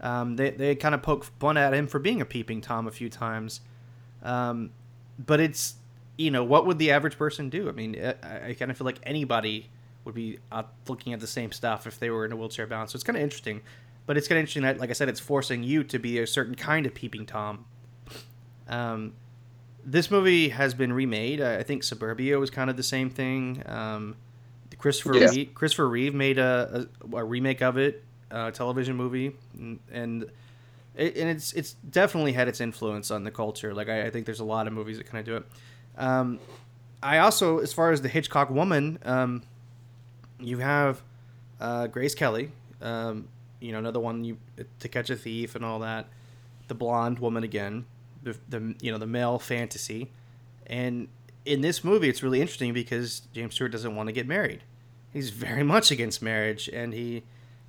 Um, 0.00 0.36
they 0.36 0.50
they 0.50 0.74
kind 0.74 0.94
of 0.94 1.02
poke 1.02 1.24
fun 1.24 1.56
at 1.56 1.74
him 1.74 1.86
for 1.86 1.98
being 1.98 2.20
a 2.20 2.24
peeping 2.24 2.60
tom 2.60 2.86
a 2.86 2.90
few 2.92 3.08
times, 3.08 3.60
um, 4.22 4.70
but 5.18 5.40
it's 5.40 5.76
you 6.16 6.30
know 6.30 6.44
what 6.44 6.66
would 6.66 6.78
the 6.78 6.90
average 6.90 7.16
person 7.16 7.48
do? 7.48 7.68
I 7.68 7.72
mean, 7.72 7.96
I, 8.02 8.48
I 8.48 8.54
kind 8.54 8.70
of 8.70 8.76
feel 8.76 8.84
like 8.84 8.98
anybody 9.02 9.68
would 10.04 10.14
be 10.14 10.38
looking 10.88 11.12
at 11.12 11.20
the 11.20 11.26
same 11.26 11.52
stuff 11.52 11.86
if 11.86 11.98
they 11.98 12.10
were 12.10 12.24
in 12.24 12.32
a 12.32 12.36
wheelchair 12.36 12.66
bound. 12.66 12.88
So 12.90 12.96
it's 12.96 13.04
kind 13.04 13.16
of 13.16 13.22
interesting, 13.22 13.60
but 14.06 14.16
it's 14.16 14.28
kind 14.28 14.38
of 14.38 14.42
interesting 14.42 14.62
that, 14.62 14.78
like 14.78 14.90
I 14.90 14.92
said, 14.92 15.08
it's 15.08 15.20
forcing 15.20 15.62
you 15.62 15.82
to 15.84 15.98
be 15.98 16.20
a 16.20 16.26
certain 16.26 16.54
kind 16.54 16.86
of 16.86 16.94
peeping 16.94 17.26
tom. 17.26 17.64
Um, 18.68 19.14
this 19.86 20.10
movie 20.10 20.48
has 20.48 20.74
been 20.74 20.92
remade. 20.92 21.40
I 21.40 21.62
think 21.62 21.82
Disturbia 21.82 22.38
was 22.40 22.50
kind 22.50 22.68
of 22.68 22.76
the 22.76 22.82
same 22.82 23.08
thing. 23.08 23.62
Um, 23.66 24.16
Christopher 24.78 25.16
yeah. 25.16 25.28
Reeve, 25.28 25.54
Christopher 25.54 25.88
Reeve 25.88 26.12
made 26.12 26.38
a, 26.38 26.88
a, 27.12 27.16
a 27.18 27.24
remake 27.24 27.62
of 27.62 27.78
it, 27.78 28.04
a 28.30 28.50
television 28.50 28.96
movie, 28.96 29.34
and, 29.56 29.78
and 29.90 30.22
it, 30.96 31.16
and 31.16 31.30
it's 31.30 31.52
it's 31.52 31.74
definitely 31.74 32.32
had 32.32 32.48
its 32.48 32.60
influence 32.60 33.10
on 33.12 33.22
the 33.22 33.30
culture. 33.30 33.72
Like 33.72 33.88
I, 33.88 34.06
I 34.06 34.10
think 34.10 34.26
there's 34.26 34.40
a 34.40 34.44
lot 34.44 34.66
of 34.66 34.72
movies 34.72 34.98
that 34.98 35.06
kind 35.06 35.20
of 35.20 35.24
do 35.24 35.36
it. 35.36 35.44
Um, 35.96 36.40
I 37.02 37.18
also, 37.18 37.58
as 37.58 37.72
far 37.72 37.92
as 37.92 38.02
the 38.02 38.08
Hitchcock 38.08 38.50
woman, 38.50 38.98
um, 39.04 39.44
you 40.40 40.58
have 40.58 41.00
uh, 41.60 41.86
Grace 41.86 42.14
Kelly, 42.14 42.50
um, 42.82 43.28
you 43.60 43.70
know, 43.70 43.78
another 43.78 44.00
one 44.00 44.24
you 44.24 44.36
to 44.80 44.88
catch 44.88 45.10
a 45.10 45.16
thief 45.16 45.54
and 45.54 45.64
all 45.64 45.78
that. 45.78 46.08
The 46.68 46.74
blonde 46.74 47.20
woman 47.20 47.44
again 47.44 47.86
the, 48.26 48.36
the 48.48 48.74
you 48.80 48.90
know 48.90 48.98
the 48.98 49.06
male 49.06 49.38
fantasy, 49.38 50.10
and 50.66 51.08
in 51.44 51.60
this 51.60 51.84
movie 51.84 52.08
it's 52.08 52.22
really 52.22 52.40
interesting 52.40 52.72
because 52.72 53.22
James 53.32 53.54
Stewart 53.54 53.72
doesn't 53.72 53.94
want 53.94 54.08
to 54.08 54.12
get 54.12 54.26
married. 54.26 54.64
He's 55.12 55.30
very 55.30 55.62
much 55.74 55.90
against 55.90 56.20
marriage, 56.20 56.68
and 56.68 56.92
he 56.92 57.22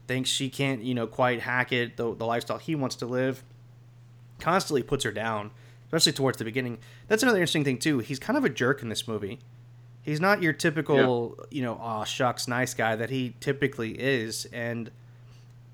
thinks 0.08 0.30
she 0.30 0.50
can't 0.50 0.82
you 0.82 0.94
know 0.94 1.08
quite 1.08 1.42
hack 1.42 1.72
it 1.72 1.98
the, 1.98 2.14
the 2.16 2.26
lifestyle 2.26 2.58
he 2.58 2.76
wants 2.76 2.96
to 2.98 3.06
live. 3.06 3.44
Constantly 4.40 4.84
puts 4.84 5.04
her 5.04 5.12
down, 5.12 5.52
especially 5.86 6.12
towards 6.12 6.38
the 6.38 6.46
beginning. 6.46 6.80
That's 7.08 7.24
another 7.24 7.40
interesting 7.40 7.64
thing 7.64 7.78
too. 7.78 8.00
He's 8.00 8.20
kind 8.20 8.38
of 8.38 8.46
a 8.46 8.50
jerk 8.50 8.82
in 8.82 8.90
this 8.90 9.08
movie. 9.08 9.40
He's 10.02 10.22
not 10.22 10.42
your 10.42 10.54
typical, 10.54 11.36
yeah. 11.38 11.46
you 11.52 11.62
know, 11.64 11.74
aw 11.74 12.06
shucks, 12.06 12.48
nice 12.48 12.74
guy 12.74 12.96
that 12.96 13.10
he 13.10 13.36
typically 13.40 13.92
is, 13.92 14.46
and 14.54 14.90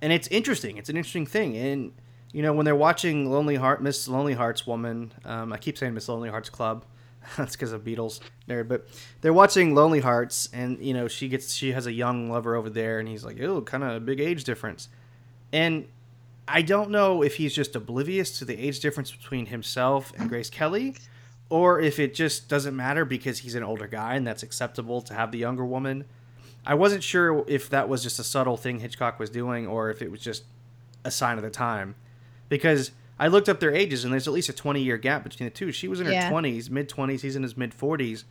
and 0.01 0.11
it's 0.11 0.27
interesting. 0.27 0.77
It's 0.77 0.89
an 0.89 0.97
interesting 0.97 1.25
thing, 1.25 1.55
and 1.55 1.93
you 2.33 2.41
know, 2.41 2.51
when 2.51 2.65
they're 2.65 2.75
watching 2.75 3.31
Lonely 3.31 3.55
Heart, 3.55 3.81
Miss 3.81 4.07
Lonely 4.07 4.33
Hearts 4.33 4.65
Woman, 4.65 5.13
um, 5.23 5.53
I 5.53 5.57
keep 5.57 5.77
saying 5.77 5.93
Miss 5.93 6.09
Lonely 6.09 6.29
Hearts 6.29 6.49
Club. 6.49 6.83
That's 7.37 7.55
because 7.55 7.71
of 7.71 7.83
Beatles 7.85 8.19
nerd, 8.49 8.67
but 8.67 8.87
they're 9.21 9.31
watching 9.31 9.73
Lonely 9.73 10.01
Hearts, 10.01 10.49
and 10.51 10.83
you 10.83 10.93
know, 10.93 11.07
she 11.07 11.29
gets 11.29 11.53
she 11.53 11.71
has 11.71 11.87
a 11.87 11.93
young 11.93 12.29
lover 12.29 12.55
over 12.55 12.69
there, 12.69 12.99
and 12.99 13.07
he's 13.07 13.23
like, 13.23 13.39
"Oh, 13.39 13.61
kind 13.61 13.83
of 13.83 13.95
a 13.95 13.99
big 14.01 14.19
age 14.19 14.43
difference," 14.43 14.89
and 15.53 15.87
I 16.47 16.63
don't 16.63 16.89
know 16.89 17.21
if 17.21 17.35
he's 17.37 17.53
just 17.53 17.75
oblivious 17.75 18.37
to 18.39 18.45
the 18.45 18.57
age 18.57 18.81
difference 18.81 19.11
between 19.11 19.45
himself 19.45 20.11
and 20.17 20.27
Grace 20.27 20.49
Kelly, 20.49 20.95
or 21.49 21.79
if 21.79 21.99
it 21.99 22.13
just 22.13 22.49
doesn't 22.49 22.75
matter 22.75 23.05
because 23.05 23.39
he's 23.39 23.55
an 23.55 23.63
older 23.63 23.87
guy 23.87 24.15
and 24.15 24.27
that's 24.27 24.43
acceptable 24.43 25.01
to 25.03 25.13
have 25.13 25.31
the 25.31 25.37
younger 25.37 25.63
woman. 25.63 26.03
I 26.65 26.73
wasn't 26.75 27.03
sure 27.03 27.45
if 27.47 27.69
that 27.69 27.87
was 27.87 28.03
just 28.03 28.19
a 28.19 28.23
subtle 28.23 28.57
thing 28.57 28.79
Hitchcock 28.79 29.19
was 29.19 29.29
doing, 29.29 29.67
or 29.67 29.89
if 29.89 30.01
it 30.01 30.09
was 30.11 30.19
just 30.19 30.43
a 31.05 31.11
sign 31.11 31.37
of 31.37 31.43
the 31.43 31.49
time 31.49 31.95
because 32.49 32.91
I 33.19 33.27
looked 33.27 33.49
up 33.49 33.59
their 33.59 33.73
ages 33.73 34.03
and 34.03 34.11
there's 34.11 34.27
at 34.27 34.33
least 34.33 34.49
a 34.49 34.53
20 34.53 34.81
year 34.81 34.97
gap 34.97 35.23
between 35.23 35.47
the 35.47 35.53
two. 35.53 35.71
She 35.71 35.87
was 35.87 35.99
in 35.99 36.07
her 36.07 36.11
yeah. 36.11 36.31
20s, 36.31 36.69
mid 36.69 36.89
20s. 36.89 37.21
He's 37.21 37.35
in 37.35 37.43
his 37.43 37.55
mid 37.55 37.77
40s, 37.77 38.23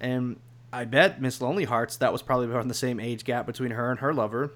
and 0.00 0.38
I 0.72 0.84
bet 0.84 1.20
Miss 1.20 1.40
Lonely 1.40 1.64
Hearts 1.64 1.96
that 1.96 2.12
was 2.12 2.22
probably 2.22 2.46
around 2.46 2.68
the 2.68 2.74
same 2.74 2.98
age 2.98 3.24
gap 3.24 3.46
between 3.46 3.72
her 3.72 3.90
and 3.90 4.00
her 4.00 4.14
lover. 4.14 4.52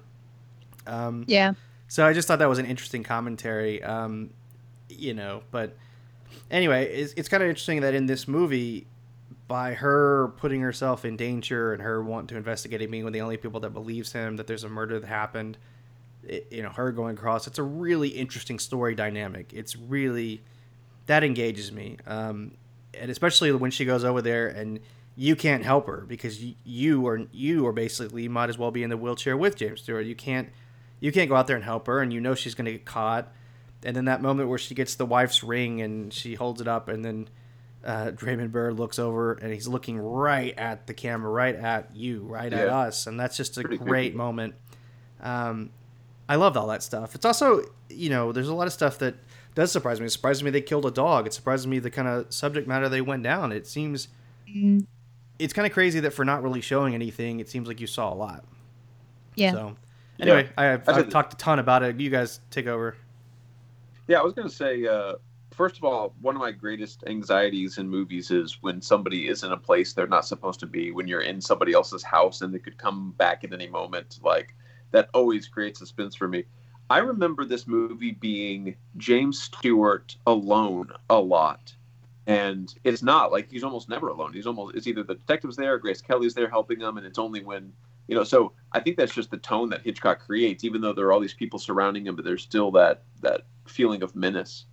Um, 0.85 1.25
yeah. 1.27 1.53
So 1.87 2.05
I 2.05 2.13
just 2.13 2.27
thought 2.27 2.39
that 2.39 2.49
was 2.49 2.59
an 2.59 2.65
interesting 2.65 3.03
commentary. 3.03 3.83
Um, 3.83 4.31
you 4.89 5.13
know, 5.13 5.43
but 5.51 5.75
anyway, 6.49 6.87
it's, 6.87 7.13
it's 7.13 7.29
kind 7.29 7.43
of 7.43 7.49
interesting 7.49 7.81
that 7.81 7.93
in 7.93 8.05
this 8.05 8.27
movie, 8.27 8.87
by 9.47 9.73
her 9.73 10.29
putting 10.37 10.61
herself 10.61 11.05
in 11.05 11.15
danger 11.15 11.73
and 11.73 11.81
her 11.81 12.03
wanting 12.03 12.27
to 12.27 12.37
investigate 12.37 12.81
it, 12.81 12.91
being 12.91 13.03
one 13.03 13.09
of 13.09 13.13
the 13.13 13.21
only 13.21 13.37
people 13.37 13.59
that 13.61 13.69
believes 13.69 14.11
him 14.11 14.35
that 14.37 14.47
there's 14.47 14.63
a 14.63 14.69
murder 14.69 14.99
that 14.99 15.07
happened, 15.07 15.57
it, 16.27 16.47
you 16.51 16.61
know 16.61 16.69
her 16.69 16.91
going 16.91 17.15
across. 17.15 17.47
It's 17.47 17.59
a 17.59 17.63
really 17.63 18.09
interesting 18.09 18.59
story 18.59 18.95
dynamic. 18.95 19.53
It's 19.53 19.75
really 19.75 20.43
that 21.07 21.23
engages 21.23 21.71
me, 21.71 21.97
um, 22.05 22.51
and 22.93 23.09
especially 23.09 23.51
when 23.51 23.71
she 23.71 23.85
goes 23.85 24.03
over 24.03 24.21
there 24.21 24.47
and 24.47 24.79
you 25.15 25.35
can't 25.35 25.63
help 25.63 25.87
her 25.87 26.05
because 26.07 26.43
you, 26.43 26.53
you 26.63 27.07
are 27.07 27.21
you 27.31 27.65
are 27.65 27.73
basically 27.73 28.27
might 28.27 28.49
as 28.49 28.57
well 28.57 28.71
be 28.71 28.83
in 28.83 28.89
the 28.89 28.97
wheelchair 28.97 29.35
with 29.35 29.55
James 29.55 29.81
Stewart. 29.81 30.05
You 30.05 30.15
can't 30.15 30.49
you 30.99 31.11
can't 31.11 31.29
go 31.29 31.35
out 31.35 31.47
there 31.47 31.55
and 31.55 31.65
help 31.65 31.87
her, 31.87 32.01
and 32.01 32.13
you 32.13 32.21
know 32.21 32.35
she's 32.35 32.55
going 32.55 32.65
to 32.65 32.71
get 32.71 32.85
caught. 32.85 33.31
And 33.83 33.95
then 33.95 34.05
that 34.05 34.21
moment 34.21 34.49
where 34.49 34.57
she 34.57 34.73
gets 34.73 34.95
the 34.95 35.05
wife's 35.05 35.43
ring 35.43 35.81
and 35.81 36.13
she 36.13 36.35
holds 36.35 36.61
it 36.61 36.67
up, 36.67 36.87
and 36.87 37.05
then 37.05 37.29
uh, 37.83 38.11
Raymond 38.21 38.51
Burr 38.51 38.71
looks 38.71 38.99
over 38.99 39.33
and 39.33 39.53
he's 39.53 39.67
looking 39.67 39.97
right 39.97 40.53
at 40.57 40.87
the 40.87 40.93
camera, 40.93 41.31
right 41.31 41.55
at 41.55 41.95
you, 41.95 42.23
right 42.23 42.51
yeah. 42.51 42.59
at 42.59 42.69
us, 42.69 43.07
and 43.07 43.19
that's 43.19 43.37
just 43.37 43.57
a 43.57 43.61
Pretty 43.61 43.77
great 43.77 44.15
moment. 44.15 44.55
Um, 45.21 45.71
I 46.29 46.35
loved 46.35 46.57
all 46.57 46.67
that 46.67 46.83
stuff. 46.83 47.15
It's 47.15 47.25
also, 47.25 47.63
you 47.89 48.09
know, 48.09 48.31
there's 48.31 48.49
a 48.49 48.53
lot 48.53 48.67
of 48.67 48.73
stuff 48.73 48.99
that 48.99 49.15
does 49.55 49.71
surprise 49.71 49.99
me. 49.99 50.07
It 50.07 50.11
surprises 50.11 50.43
me 50.43 50.51
they 50.51 50.61
killed 50.61 50.85
a 50.85 50.91
dog. 50.91 51.25
It 51.25 51.33
surprises 51.33 51.65
me 51.65 51.79
the 51.79 51.89
kind 51.89 52.07
of 52.07 52.31
subject 52.33 52.67
matter 52.67 52.89
they 52.89 53.01
went 53.01 53.23
down. 53.23 53.51
It 53.51 53.65
seems 53.65 54.09
mm-hmm. 54.47 54.79
it's 55.39 55.53
kind 55.53 55.65
of 55.65 55.73
crazy 55.73 55.99
that 56.01 56.11
for 56.11 56.25
not 56.25 56.43
really 56.43 56.61
showing 56.61 56.93
anything, 56.93 57.39
it 57.39 57.49
seems 57.49 57.67
like 57.67 57.79
you 57.79 57.87
saw 57.87 58.13
a 58.13 58.15
lot. 58.15 58.43
Yeah. 59.35 59.51
So 59.51 59.75
anyway, 60.19 60.43
yeah. 60.43 60.49
I, 60.57 60.73
I've, 60.73 60.89
I've 60.89 61.09
talked 61.09 61.33
a 61.33 61.37
ton 61.37 61.59
about 61.59 61.83
it. 61.83 61.99
You 61.99 62.09
guys 62.09 62.39
take 62.51 62.67
over. 62.67 62.95
Yeah, 64.07 64.19
I 64.19 64.23
was 64.23 64.33
going 64.33 64.47
to 64.47 64.53
say, 64.53 64.85
uh, 64.85 65.15
first 65.51 65.77
of 65.77 65.83
all, 65.83 66.13
one 66.21 66.35
of 66.35 66.39
my 66.39 66.51
greatest 66.51 67.03
anxieties 67.07 67.77
in 67.77 67.89
movies 67.89 68.31
is 68.31 68.57
when 68.61 68.81
somebody 68.81 69.27
is 69.27 69.43
in 69.43 69.51
a 69.51 69.57
place 69.57 69.93
they're 69.93 70.07
not 70.07 70.25
supposed 70.25 70.59
to 70.61 70.65
be, 70.65 70.91
when 70.91 71.07
you're 71.07 71.21
in 71.21 71.41
somebody 71.41 71.73
else's 71.73 72.03
house 72.03 72.41
and 72.41 72.53
they 72.53 72.59
could 72.59 72.77
come 72.77 73.11
back 73.17 73.43
at 73.43 73.53
any 73.53 73.67
moment. 73.67 74.19
Like, 74.23 74.55
that 74.91 75.09
always 75.13 75.47
creates 75.47 75.79
suspense 75.79 76.15
for 76.15 76.27
me. 76.27 76.45
I 76.89 76.99
remember 76.99 77.43
this 77.43 77.67
movie 77.67 78.11
being 78.11 78.75
James 78.95 79.41
Stewart 79.41 80.15
alone 80.25 80.89
a 81.09 81.19
lot. 81.19 81.73
And 82.27 82.73
it's 82.83 83.03
not 83.03 83.31
like 83.31 83.51
he's 83.51 83.63
almost 83.63 83.89
never 83.89 84.09
alone. 84.09 84.33
He's 84.33 84.47
almost 84.47 84.75
it's 84.75 84.87
either 84.87 85.03
the 85.03 85.15
detective's 85.15 85.55
there, 85.55 85.77
Grace 85.77 86.01
Kelly's 86.01 86.33
there 86.33 86.49
helping 86.49 86.79
him, 86.79 86.97
and 86.97 87.05
it's 87.05 87.19
only 87.19 87.41
when 87.41 87.71
you 88.07 88.15
know. 88.15 88.25
So 88.25 88.51
I 88.73 88.81
think 88.81 88.97
that's 88.97 89.13
just 89.13 89.31
the 89.31 89.37
tone 89.37 89.69
that 89.69 89.81
Hitchcock 89.81 90.19
creates. 90.19 90.65
Even 90.65 90.81
though 90.81 90.91
there 90.91 91.05
are 91.05 91.13
all 91.13 91.21
these 91.21 91.33
people 91.33 91.57
surrounding 91.57 92.05
him, 92.05 92.17
but 92.17 92.25
there's 92.25 92.43
still 92.43 92.69
that 92.71 93.03
that 93.21 93.43
feeling 93.65 94.03
of 94.03 94.13
menace. 94.13 94.65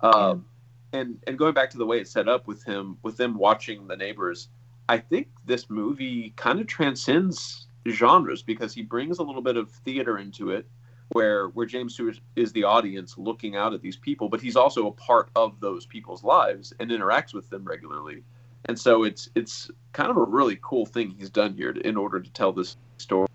Um, 0.00 0.46
and 0.92 1.18
and 1.28 1.38
going 1.38 1.54
back 1.54 1.70
to 1.70 1.78
the 1.78 1.86
way 1.86 2.00
it's 2.00 2.10
set 2.10 2.28
up 2.28 2.48
with 2.48 2.64
him, 2.64 2.98
with 3.04 3.16
them 3.16 3.38
watching 3.38 3.86
the 3.86 3.96
neighbors, 3.96 4.48
I 4.88 4.98
think 4.98 5.28
this 5.44 5.70
movie 5.70 6.32
kind 6.36 6.58
of 6.60 6.66
transcends 6.66 7.65
genres 7.90 8.42
because 8.42 8.74
he 8.74 8.82
brings 8.82 9.18
a 9.18 9.22
little 9.22 9.42
bit 9.42 9.56
of 9.56 9.70
theater 9.70 10.18
into 10.18 10.50
it 10.50 10.66
where 11.10 11.48
where 11.48 11.66
James 11.66 11.94
Stewart 11.94 12.18
is 12.34 12.52
the 12.52 12.64
audience 12.64 13.16
looking 13.16 13.56
out 13.56 13.72
at 13.72 13.80
these 13.80 13.96
people, 13.96 14.28
but 14.28 14.40
he's 14.40 14.56
also 14.56 14.88
a 14.88 14.92
part 14.92 15.30
of 15.36 15.60
those 15.60 15.86
people's 15.86 16.24
lives 16.24 16.72
and 16.80 16.90
interacts 16.90 17.32
with 17.32 17.48
them 17.50 17.64
regularly. 17.64 18.22
And 18.64 18.78
so 18.78 19.04
it's 19.04 19.30
it's 19.34 19.70
kind 19.92 20.10
of 20.10 20.16
a 20.16 20.24
really 20.24 20.58
cool 20.62 20.86
thing 20.86 21.14
he's 21.16 21.30
done 21.30 21.54
here 21.54 21.72
to, 21.72 21.86
in 21.86 21.96
order 21.96 22.20
to 22.20 22.30
tell 22.30 22.52
this 22.52 22.76
story. 22.98 23.28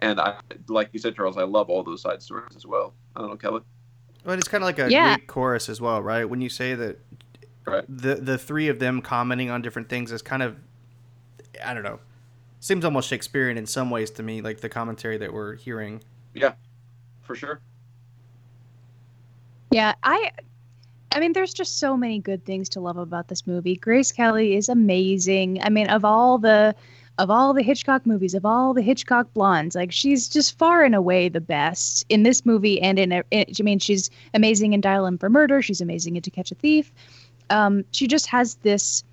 And 0.00 0.20
I 0.20 0.38
like 0.68 0.90
you 0.92 0.98
said, 0.98 1.14
Charles, 1.14 1.36
I 1.36 1.44
love 1.44 1.70
all 1.70 1.84
those 1.84 2.02
side 2.02 2.22
stories 2.22 2.56
as 2.56 2.66
well. 2.66 2.92
I 3.14 3.20
don't 3.20 3.30
know, 3.30 3.36
Kelly. 3.36 3.62
Well, 4.24 4.36
it's 4.36 4.48
kind 4.48 4.64
of 4.64 4.66
like 4.66 4.78
a 4.78 4.90
yeah. 4.90 5.16
Greek 5.16 5.28
chorus 5.28 5.68
as 5.68 5.80
well, 5.80 6.02
right? 6.02 6.24
When 6.24 6.40
you 6.40 6.48
say 6.48 6.74
that 6.74 6.98
right. 7.64 7.84
the 7.88 8.16
the 8.16 8.38
three 8.38 8.68
of 8.68 8.80
them 8.80 9.00
commenting 9.00 9.50
on 9.50 9.62
different 9.62 9.88
things 9.88 10.10
is 10.10 10.22
kind 10.22 10.42
of 10.42 10.56
I 11.64 11.74
don't 11.74 11.84
know 11.84 12.00
seems 12.64 12.82
almost 12.82 13.08
Shakespearean 13.08 13.58
in 13.58 13.66
some 13.66 13.90
ways 13.90 14.10
to 14.12 14.22
me, 14.22 14.40
like 14.40 14.60
the 14.60 14.70
commentary 14.70 15.18
that 15.18 15.34
we're 15.34 15.56
hearing. 15.56 16.02
Yeah, 16.32 16.54
for 17.20 17.34
sure. 17.34 17.60
Yeah, 19.70 19.94
I 20.02 20.30
I 21.12 21.20
mean 21.20 21.34
there's 21.34 21.52
just 21.52 21.78
so 21.78 21.96
many 21.96 22.18
good 22.18 22.44
things 22.46 22.70
to 22.70 22.80
love 22.80 22.96
about 22.96 23.28
this 23.28 23.46
movie. 23.46 23.76
Grace 23.76 24.12
Kelly 24.12 24.56
is 24.56 24.70
amazing. 24.70 25.62
I 25.62 25.68
mean 25.68 25.88
of 25.88 26.06
all 26.06 26.38
the 26.38 26.74
of 27.18 27.30
all 27.30 27.52
the 27.52 27.62
Hitchcock 27.62 28.06
movies, 28.06 28.34
of 28.34 28.46
all 28.46 28.72
the 28.72 28.82
Hitchcock 28.82 29.32
blondes, 29.34 29.74
like 29.76 29.92
she's 29.92 30.26
just 30.26 30.58
far 30.58 30.84
and 30.84 30.94
away 30.94 31.28
the 31.28 31.42
best 31.42 32.06
in 32.08 32.22
this 32.22 32.46
movie 32.46 32.80
and 32.80 32.98
in, 32.98 33.12
in 33.12 33.22
I 33.58 33.62
mean 33.62 33.78
she's 33.78 34.08
amazing 34.32 34.72
in 34.72 34.80
Dial 34.80 35.06
M 35.06 35.18
for 35.18 35.28
Murder, 35.28 35.60
she's 35.60 35.82
amazing 35.82 36.16
in 36.16 36.22
To 36.22 36.30
Catch 36.30 36.50
a 36.50 36.54
Thief. 36.54 36.90
Um, 37.50 37.84
she 37.90 38.06
just 38.06 38.26
has 38.28 38.54
this 38.56 39.04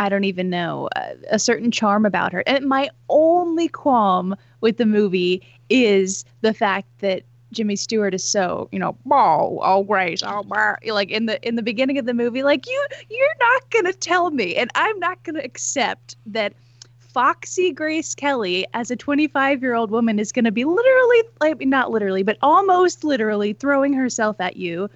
I 0.00 0.08
don't 0.08 0.24
even 0.24 0.48
know, 0.48 0.88
a, 0.96 1.14
a 1.32 1.38
certain 1.38 1.70
charm 1.70 2.06
about 2.06 2.32
her. 2.32 2.42
And 2.46 2.66
my 2.66 2.88
only 3.10 3.68
qualm 3.68 4.34
with 4.62 4.78
the 4.78 4.86
movie 4.86 5.42
is 5.68 6.24
the 6.40 6.54
fact 6.54 6.88
that 7.00 7.22
Jimmy 7.52 7.76
Stewart 7.76 8.14
is 8.14 8.24
so, 8.24 8.68
you 8.72 8.78
know, 8.78 8.96
oh, 9.10 9.58
all 9.58 9.84
Grace, 9.84 10.22
oh, 10.24 10.42
brr," 10.42 10.78
like 10.86 11.10
in 11.10 11.26
the 11.26 11.46
in 11.46 11.56
the 11.56 11.62
beginning 11.62 11.98
of 11.98 12.06
the 12.06 12.14
movie, 12.14 12.42
like 12.42 12.66
you, 12.66 12.86
you're 13.10 13.34
not 13.40 13.70
gonna 13.70 13.92
tell 13.92 14.30
me, 14.30 14.56
and 14.56 14.70
I'm 14.74 14.98
not 15.00 15.22
gonna 15.24 15.40
accept 15.40 16.16
that 16.26 16.54
Foxy 16.98 17.72
Grace 17.72 18.14
Kelly, 18.14 18.66
as 18.72 18.90
a 18.90 18.96
25 18.96 19.62
year 19.62 19.74
old 19.74 19.90
woman, 19.90 20.18
is 20.18 20.32
gonna 20.32 20.52
be 20.52 20.64
literally, 20.64 21.22
like, 21.40 21.60
not 21.60 21.90
literally, 21.90 22.22
but 22.22 22.38
almost 22.40 23.04
literally 23.04 23.52
throwing 23.52 23.92
herself 23.92 24.40
at 24.40 24.56
you, 24.56 24.88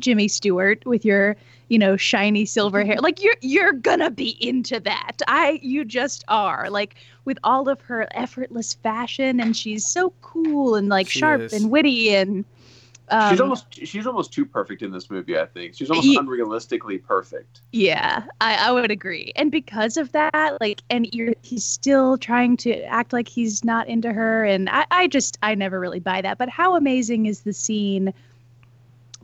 Jimmy 0.00 0.26
Stewart, 0.26 0.84
with 0.86 1.04
your, 1.04 1.36
you 1.68 1.78
know, 1.78 1.96
shiny 1.96 2.44
silver 2.44 2.84
hair. 2.84 2.96
Like 3.04 3.22
you're 3.22 3.36
you're 3.42 3.72
gonna 3.72 4.10
be 4.10 4.36
into 4.40 4.80
that. 4.80 5.20
I, 5.28 5.58
you 5.62 5.84
just 5.84 6.24
are. 6.28 6.70
Like 6.70 6.96
with 7.24 7.38
all 7.44 7.68
of 7.68 7.80
her 7.82 8.08
effortless 8.12 8.74
fashion, 8.74 9.40
and 9.40 9.56
she's 9.56 9.86
so 9.86 10.12
cool 10.22 10.74
and 10.74 10.88
like 10.88 11.08
She 11.08 11.18
sharp 11.20 11.40
is. 11.42 11.52
and 11.52 11.70
witty 11.70 12.14
and. 12.14 12.44
Um, 13.10 13.30
she's 13.30 13.40
almost 13.40 13.66
she's 13.86 14.06
almost 14.06 14.32
too 14.32 14.46
perfect 14.46 14.80
in 14.80 14.90
this 14.90 15.10
movie. 15.10 15.38
I 15.38 15.44
think 15.44 15.74
she's 15.74 15.90
almost 15.90 16.06
Ye- 16.08 16.18
unrealistically 16.18 17.04
perfect. 17.04 17.60
Yeah, 17.72 18.24
I, 18.40 18.54
I 18.68 18.72
would 18.72 18.90
agree. 18.90 19.30
And 19.36 19.50
because 19.50 19.98
of 19.98 20.10
that, 20.12 20.56
like, 20.62 20.80
and 20.88 21.12
you're 21.14 21.34
he's 21.42 21.64
still 21.64 22.16
trying 22.16 22.56
to 22.58 22.82
act 22.84 23.12
like 23.12 23.28
he's 23.28 23.62
not 23.62 23.88
into 23.88 24.10
her, 24.10 24.46
and 24.46 24.70
I, 24.70 24.86
I 24.90 25.06
just 25.08 25.36
I 25.42 25.54
never 25.54 25.78
really 25.78 26.00
buy 26.00 26.22
that. 26.22 26.38
But 26.38 26.48
how 26.48 26.76
amazing 26.76 27.26
is 27.26 27.40
the 27.42 27.52
scene 27.52 28.14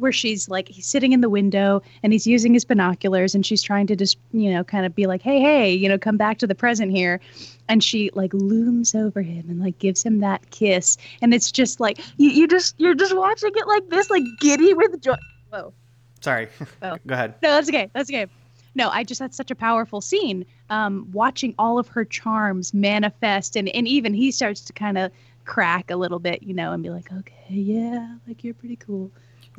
where 0.00 0.12
she's 0.12 0.48
like 0.48 0.68
he's 0.68 0.86
sitting 0.86 1.12
in 1.12 1.20
the 1.20 1.28
window 1.28 1.82
and 2.02 2.12
he's 2.12 2.26
using 2.26 2.52
his 2.54 2.64
binoculars 2.64 3.34
and 3.34 3.46
she's 3.46 3.62
trying 3.62 3.86
to 3.86 3.96
just 3.96 4.18
you 4.32 4.50
know 4.50 4.64
kind 4.64 4.84
of 4.84 4.94
be 4.94 5.06
like 5.06 5.22
hey 5.22 5.40
hey 5.40 5.72
you 5.72 5.88
know 5.88 5.98
come 5.98 6.16
back 6.16 6.38
to 6.38 6.46
the 6.46 6.54
present 6.54 6.90
here 6.90 7.20
and 7.68 7.84
she 7.84 8.10
like 8.14 8.32
looms 8.34 8.94
over 8.94 9.22
him 9.22 9.44
and 9.48 9.60
like 9.60 9.78
gives 9.78 10.02
him 10.02 10.20
that 10.20 10.50
kiss 10.50 10.96
and 11.22 11.32
it's 11.32 11.52
just 11.52 11.80
like 11.80 11.98
you, 12.16 12.30
you 12.30 12.48
just 12.48 12.74
you're 12.78 12.94
just 12.94 13.16
watching 13.16 13.52
it 13.54 13.66
like 13.66 13.88
this 13.88 14.10
like 14.10 14.24
giddy 14.40 14.74
with 14.74 15.00
joy 15.00 15.16
whoa 15.50 15.72
Sorry. 16.20 16.48
Go 16.80 16.98
ahead. 17.10 17.34
no, 17.42 17.50
that's 17.54 17.68
okay. 17.68 17.90
That's 17.92 18.10
okay. 18.10 18.26
No, 18.74 18.88
I 18.88 19.02
just 19.02 19.20
had 19.20 19.34
such 19.34 19.50
a 19.50 19.54
powerful 19.54 20.00
scene. 20.00 20.46
Um, 20.68 21.08
watching 21.12 21.54
all 21.58 21.78
of 21.78 21.88
her 21.88 22.04
charms 22.04 22.72
manifest, 22.72 23.56
and 23.56 23.68
and 23.70 23.88
even 23.88 24.14
he 24.14 24.30
starts 24.30 24.60
to 24.62 24.72
kind 24.72 24.96
of 24.96 25.10
crack 25.44 25.90
a 25.90 25.96
little 25.96 26.20
bit, 26.20 26.42
you 26.42 26.54
know, 26.54 26.72
and 26.72 26.82
be 26.82 26.90
like, 26.90 27.12
okay, 27.12 27.34
yeah, 27.48 28.16
like 28.28 28.44
you're 28.44 28.54
pretty 28.54 28.76
cool. 28.76 29.10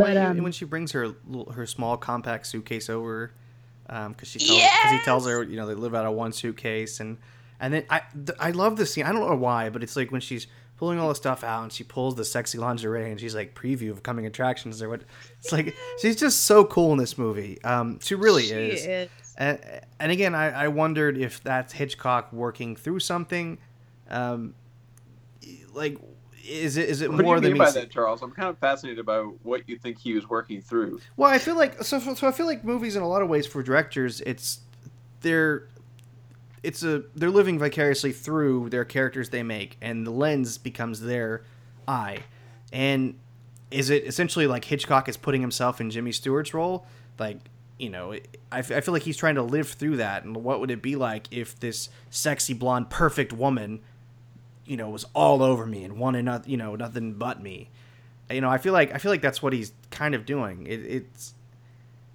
But 0.01 0.17
um, 0.17 0.43
when 0.43 0.51
she 0.51 0.65
brings 0.65 0.91
her 0.91 1.15
her 1.53 1.65
small 1.65 1.97
compact 1.97 2.47
suitcase 2.47 2.89
over, 2.89 3.31
because 3.87 4.27
she 4.27 4.39
tells, 4.39 4.61
cause 4.61 4.91
he 4.91 4.99
tells 4.99 5.27
her 5.27 5.43
you 5.43 5.55
know 5.55 5.67
they 5.67 5.73
live 5.73 5.95
out 5.95 6.05
of 6.05 6.13
one 6.13 6.33
suitcase 6.33 6.99
and 6.99 7.17
and 7.59 7.73
then 7.73 7.85
I 7.89 8.01
th- 8.13 8.37
I 8.39 8.51
love 8.51 8.75
this 8.77 8.93
scene. 8.93 9.05
I 9.05 9.11
don't 9.11 9.27
know 9.27 9.35
why, 9.35 9.69
but 9.69 9.83
it's 9.83 9.95
like 9.95 10.11
when 10.11 10.21
she's 10.21 10.47
pulling 10.77 10.97
all 10.97 11.09
the 11.09 11.15
stuff 11.15 11.43
out 11.43 11.61
and 11.61 11.71
she 11.71 11.83
pulls 11.83 12.15
the 12.15 12.25
sexy 12.25 12.57
lingerie 12.57 13.11
and 13.11 13.19
she's 13.19 13.35
like 13.35 13.53
preview 13.53 13.91
of 13.91 14.01
coming 14.01 14.25
attractions 14.25 14.81
or 14.81 14.89
what. 14.89 15.01
It's 15.39 15.51
like 15.51 15.75
she's 15.99 16.15
just 16.15 16.41
so 16.45 16.65
cool 16.65 16.91
in 16.91 16.97
this 16.97 17.19
movie. 17.19 17.63
Um, 17.63 17.99
she 18.01 18.15
really 18.15 18.43
she 18.43 18.53
is. 18.53 18.85
is. 18.85 19.09
And, 19.37 19.59
and 19.99 20.11
again, 20.11 20.35
I, 20.35 20.49
I 20.49 20.67
wondered 20.69 21.17
if 21.17 21.41
that's 21.43 21.73
Hitchcock 21.73 22.33
working 22.33 22.75
through 22.75 22.99
something. 22.99 23.59
Um, 24.09 24.55
like, 25.73 25.97
is 26.47 26.77
it 26.77 26.89
is 26.89 27.01
it 27.01 27.09
What 27.11 27.17
do 27.17 27.23
more 27.23 27.35
you 27.35 27.41
than 27.41 27.53
mean 27.53 27.59
me? 27.59 27.65
by 27.65 27.71
that, 27.71 27.89
Charles? 27.91 28.21
I'm 28.21 28.31
kind 28.31 28.49
of 28.49 28.57
fascinated 28.57 29.05
by 29.05 29.19
what 29.19 29.67
you 29.67 29.77
think 29.77 29.99
he 29.99 30.13
was 30.13 30.29
working 30.29 30.61
through. 30.61 30.99
Well, 31.17 31.29
I 31.29 31.37
feel 31.37 31.55
like 31.55 31.81
so. 31.83 31.99
So 31.99 32.27
I 32.27 32.31
feel 32.31 32.45
like 32.45 32.63
movies, 32.63 32.95
in 32.95 33.03
a 33.03 33.07
lot 33.07 33.21
of 33.21 33.29
ways, 33.29 33.45
for 33.47 33.61
directors, 33.63 34.21
it's 34.21 34.61
they're 35.21 35.67
it's 36.63 36.83
a 36.83 37.03
they're 37.15 37.29
living 37.29 37.57
vicariously 37.59 38.11
through 38.11 38.69
their 38.69 38.85
characters 38.85 39.29
they 39.29 39.43
make, 39.43 39.77
and 39.81 40.05
the 40.05 40.11
lens 40.11 40.57
becomes 40.57 41.01
their 41.01 41.43
eye. 41.87 42.19
And 42.71 43.15
is 43.71 43.89
it 43.89 44.05
essentially 44.05 44.47
like 44.47 44.65
Hitchcock 44.65 45.09
is 45.09 45.17
putting 45.17 45.41
himself 45.41 45.81
in 45.81 45.89
Jimmy 45.89 46.11
Stewart's 46.11 46.53
role? 46.53 46.85
Like, 47.19 47.37
you 47.79 47.89
know, 47.89 48.13
I, 48.51 48.59
f- 48.59 48.71
I 48.71 48.81
feel 48.81 48.93
like 48.93 49.03
he's 49.03 49.17
trying 49.17 49.35
to 49.35 49.43
live 49.43 49.69
through 49.69 49.97
that. 49.97 50.23
And 50.23 50.37
what 50.43 50.59
would 50.59 50.71
it 50.71 50.81
be 50.81 50.95
like 50.95 51.27
if 51.31 51.59
this 51.59 51.89
sexy 52.09 52.53
blonde, 52.53 52.89
perfect 52.89 53.33
woman, 53.33 53.79
you 54.65 54.77
know, 54.77 54.89
was 54.89 55.05
all 55.13 55.41
over 55.41 55.65
me 55.65 55.83
and 55.83 55.97
wanted 55.97 56.23
not, 56.23 56.47
you 56.47 56.57
know, 56.57 56.75
nothing 56.75 57.13
but 57.13 57.41
me? 57.41 57.69
you 58.33 58.41
know, 58.41 58.49
I 58.49 58.57
feel 58.57 58.73
like 58.73 58.93
I 58.93 58.97
feel 58.97 59.11
like 59.11 59.21
that's 59.21 59.41
what 59.41 59.53
he's 59.53 59.73
kind 59.89 60.15
of 60.15 60.25
doing. 60.25 60.65
It, 60.67 60.79
it's, 60.79 61.33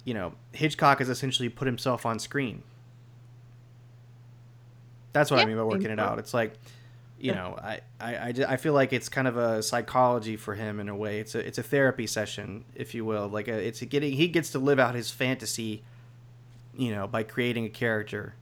you 0.03 0.13
know, 0.13 0.33
Hitchcock 0.53 0.99
has 0.99 1.09
essentially 1.09 1.49
put 1.49 1.65
himself 1.65 2.05
on 2.05 2.19
screen. 2.19 2.63
That's 5.13 5.31
what 5.31 5.39
I 5.39 5.45
mean 5.45 5.57
by 5.57 5.63
working 5.63 5.89
it 5.89 5.99
out. 5.99 6.19
It's 6.19 6.33
like, 6.33 6.53
you 7.19 7.31
know, 7.31 7.57
I, 7.59 7.79
I, 7.99 8.27
I, 8.27 8.31
ju- 8.31 8.45
I 8.47 8.57
feel 8.57 8.73
like 8.73 8.93
it's 8.93 9.09
kind 9.09 9.27
of 9.27 9.35
a 9.35 9.63
psychology 9.63 10.37
for 10.37 10.53
him 10.53 10.79
in 10.79 10.89
a 10.89 10.95
way. 10.95 11.19
It's 11.19 11.33
a 11.33 11.45
it's 11.45 11.57
a 11.57 11.63
therapy 11.63 12.05
session, 12.07 12.65
if 12.75 12.93
you 12.93 13.03
will. 13.03 13.27
Like 13.27 13.47
a, 13.47 13.53
it's 13.53 13.81
a 13.81 13.85
getting 13.85 14.13
he 14.13 14.27
gets 14.27 14.51
to 14.51 14.59
live 14.59 14.79
out 14.79 14.95
his 14.95 15.09
fantasy, 15.11 15.83
you 16.75 16.91
know, 16.93 17.07
by 17.07 17.23
creating 17.23 17.65
a 17.65 17.69
character. 17.69 18.35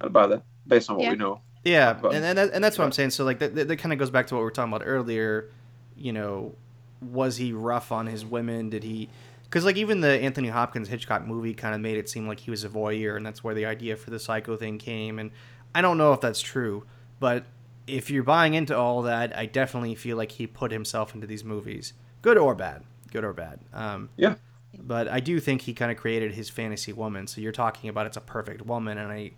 I'd 0.00 0.12
buy 0.12 0.26
that 0.26 0.42
based 0.74 0.90
on 0.90 0.96
what 0.96 1.04
Yeah. 1.04 1.10
we 1.10 1.16
know. 1.16 1.40
Yeah, 1.64 1.92
But- 1.92 2.14
and 2.14 2.24
and, 2.24 2.38
that, 2.38 2.50
and 2.52 2.62
that's 2.64 2.76
what 2.78 2.84
I'm 2.84 2.92
saying. 2.92 3.10
So 3.10 3.24
like 3.24 3.38
that, 3.38 3.54
that, 3.54 3.68
that 3.68 3.76
kind 3.76 3.92
of 3.92 3.98
goes 3.98 4.10
back 4.10 4.26
to 4.28 4.34
what 4.34 4.40
we 4.40 4.44
were 4.44 4.50
talking 4.50 4.72
about 4.72 4.84
earlier. 4.86 5.48
You 5.96 6.12
know, 6.12 6.54
was 7.00 7.36
he 7.36 7.52
rough 7.52 7.92
on 7.92 8.06
his 8.06 8.24
women? 8.24 8.70
Did 8.70 8.82
he? 8.82 9.08
Because 9.44 9.64
like 9.64 9.76
even 9.76 10.00
the 10.00 10.08
Anthony 10.08 10.48
Hopkins 10.48 10.88
Hitchcock 10.88 11.26
movie 11.26 11.54
kind 11.54 11.74
of 11.74 11.80
made 11.80 11.98
it 11.98 12.08
seem 12.08 12.26
like 12.26 12.40
he 12.40 12.50
was 12.50 12.64
a 12.64 12.68
voyeur, 12.68 13.16
and 13.16 13.24
that's 13.24 13.44
where 13.44 13.54
the 13.54 13.66
idea 13.66 13.96
for 13.96 14.10
the 14.10 14.18
psycho 14.18 14.56
thing 14.56 14.78
came. 14.78 15.18
And 15.18 15.30
I 15.74 15.82
don't 15.82 15.98
know 15.98 16.12
if 16.12 16.20
that's 16.20 16.40
true, 16.40 16.84
but 17.20 17.44
if 17.86 18.10
you're 18.10 18.22
buying 18.22 18.54
into 18.54 18.76
all 18.76 19.02
that, 19.02 19.36
I 19.36 19.46
definitely 19.46 19.94
feel 19.94 20.16
like 20.16 20.32
he 20.32 20.46
put 20.46 20.72
himself 20.72 21.14
into 21.14 21.26
these 21.26 21.44
movies, 21.44 21.92
good 22.22 22.38
or 22.38 22.54
bad, 22.54 22.82
good 23.12 23.24
or 23.24 23.32
bad. 23.32 23.60
Um, 23.72 24.08
Yeah. 24.16 24.34
But 24.78 25.06
I 25.08 25.20
do 25.20 25.38
think 25.38 25.62
he 25.62 25.74
kind 25.74 25.92
of 25.92 25.98
created 25.98 26.32
his 26.32 26.48
fantasy 26.48 26.92
woman. 26.94 27.26
So 27.26 27.40
you're 27.42 27.52
talking 27.52 27.90
about 27.90 28.06
it's 28.06 28.16
a 28.16 28.22
perfect 28.22 28.62
woman, 28.64 28.96
and 28.98 29.12
I 29.12 29.32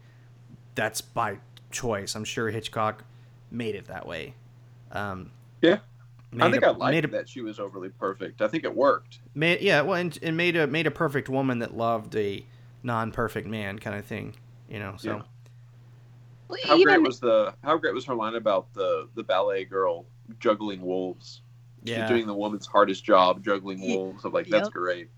that's 0.74 1.00
by 1.00 1.38
choice. 1.70 2.14
I'm 2.14 2.24
sure 2.24 2.50
Hitchcock 2.50 3.04
made 3.50 3.74
it 3.74 3.86
that 3.86 4.06
way. 4.06 4.34
Um, 4.92 5.30
Yeah. 5.62 5.78
I 6.40 6.50
think 6.50 6.64
a- 6.64 6.68
I 6.68 6.70
liked 6.70 6.92
made 6.94 7.04
a, 7.04 7.08
that 7.08 7.28
she 7.28 7.40
was 7.42 7.60
overly 7.60 7.90
perfect. 7.90 8.42
I 8.42 8.48
think 8.48 8.64
it 8.64 8.74
worked. 8.74 9.20
Made, 9.36 9.60
yeah, 9.60 9.82
well, 9.82 9.94
and, 9.94 10.18
and 10.20 10.36
made 10.36 10.56
a 10.56 10.66
made 10.66 10.86
a 10.88 10.90
perfect 10.90 11.28
woman 11.28 11.60
that 11.60 11.76
loved 11.76 12.16
a 12.16 12.44
non-perfect 12.82 13.46
man 13.46 13.78
kind 13.78 13.96
of 13.96 14.04
thing. 14.04 14.34
You 14.68 14.80
know, 14.80 14.94
so 14.98 15.16
Yeah. 15.16 15.22
Well, 16.48 16.58
How 16.64 16.74
even 16.76 16.86
great 16.86 17.06
was 17.06 17.20
the 17.20 17.54
how 17.62 17.78
great 17.78 17.94
was 17.94 18.04
her 18.06 18.14
line 18.14 18.34
about 18.34 18.72
the 18.74 19.08
the 19.14 19.22
ballet 19.22 19.64
girl 19.64 20.06
juggling 20.40 20.80
wolves? 20.80 21.40
yeah, 21.84 22.00
She's 22.06 22.08
doing 22.16 22.26
the 22.26 22.34
woman's 22.34 22.66
hardest 22.66 23.04
job, 23.04 23.44
juggling 23.44 23.80
wolves. 23.80 24.24
I'm 24.24 24.32
like, 24.32 24.48
that's 24.48 24.66
Yep. 24.66 24.72
great. 24.72 25.08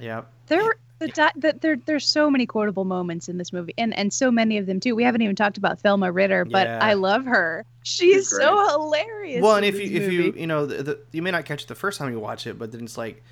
yeah, 0.00 0.22
there 0.48 0.62
were 0.64 0.76
the, 1.06 1.08
di- 1.12 1.32
the 1.36 1.58
there 1.60 1.76
there's 1.86 2.06
so 2.06 2.30
many 2.30 2.46
quotable 2.46 2.84
moments 2.84 3.28
in 3.28 3.36
this 3.38 3.52
movie 3.52 3.74
and 3.78 3.94
and 3.96 4.12
so 4.12 4.30
many 4.30 4.58
of 4.58 4.66
them 4.66 4.80
too 4.80 4.94
we 4.94 5.02
haven't 5.04 5.22
even 5.22 5.36
talked 5.36 5.58
about 5.58 5.78
thelma 5.80 6.10
ritter 6.10 6.44
but 6.44 6.66
Yeah. 6.66 6.78
i 6.82 6.94
love 6.94 7.24
her 7.24 7.64
she's 7.82 8.28
so 8.28 8.68
hilarious 8.68 9.42
Well, 9.42 9.56
and 9.56 9.64
if 9.66 9.74
you 9.80 9.88
this 9.90 10.06
if 10.08 10.12
you 10.12 10.34
you 10.36 10.46
know 10.46 10.66
the, 10.66 10.82
the, 10.82 10.98
you 11.12 11.22
may 11.22 11.30
not 11.30 11.44
catch 11.44 11.62
it 11.62 11.68
the 11.68 11.74
first 11.74 11.98
time 11.98 12.10
you 12.12 12.18
watch 12.20 12.46
it, 12.46 12.58
but 12.58 12.72
then 12.72 12.84
it's 12.84 12.96
like 12.96 13.22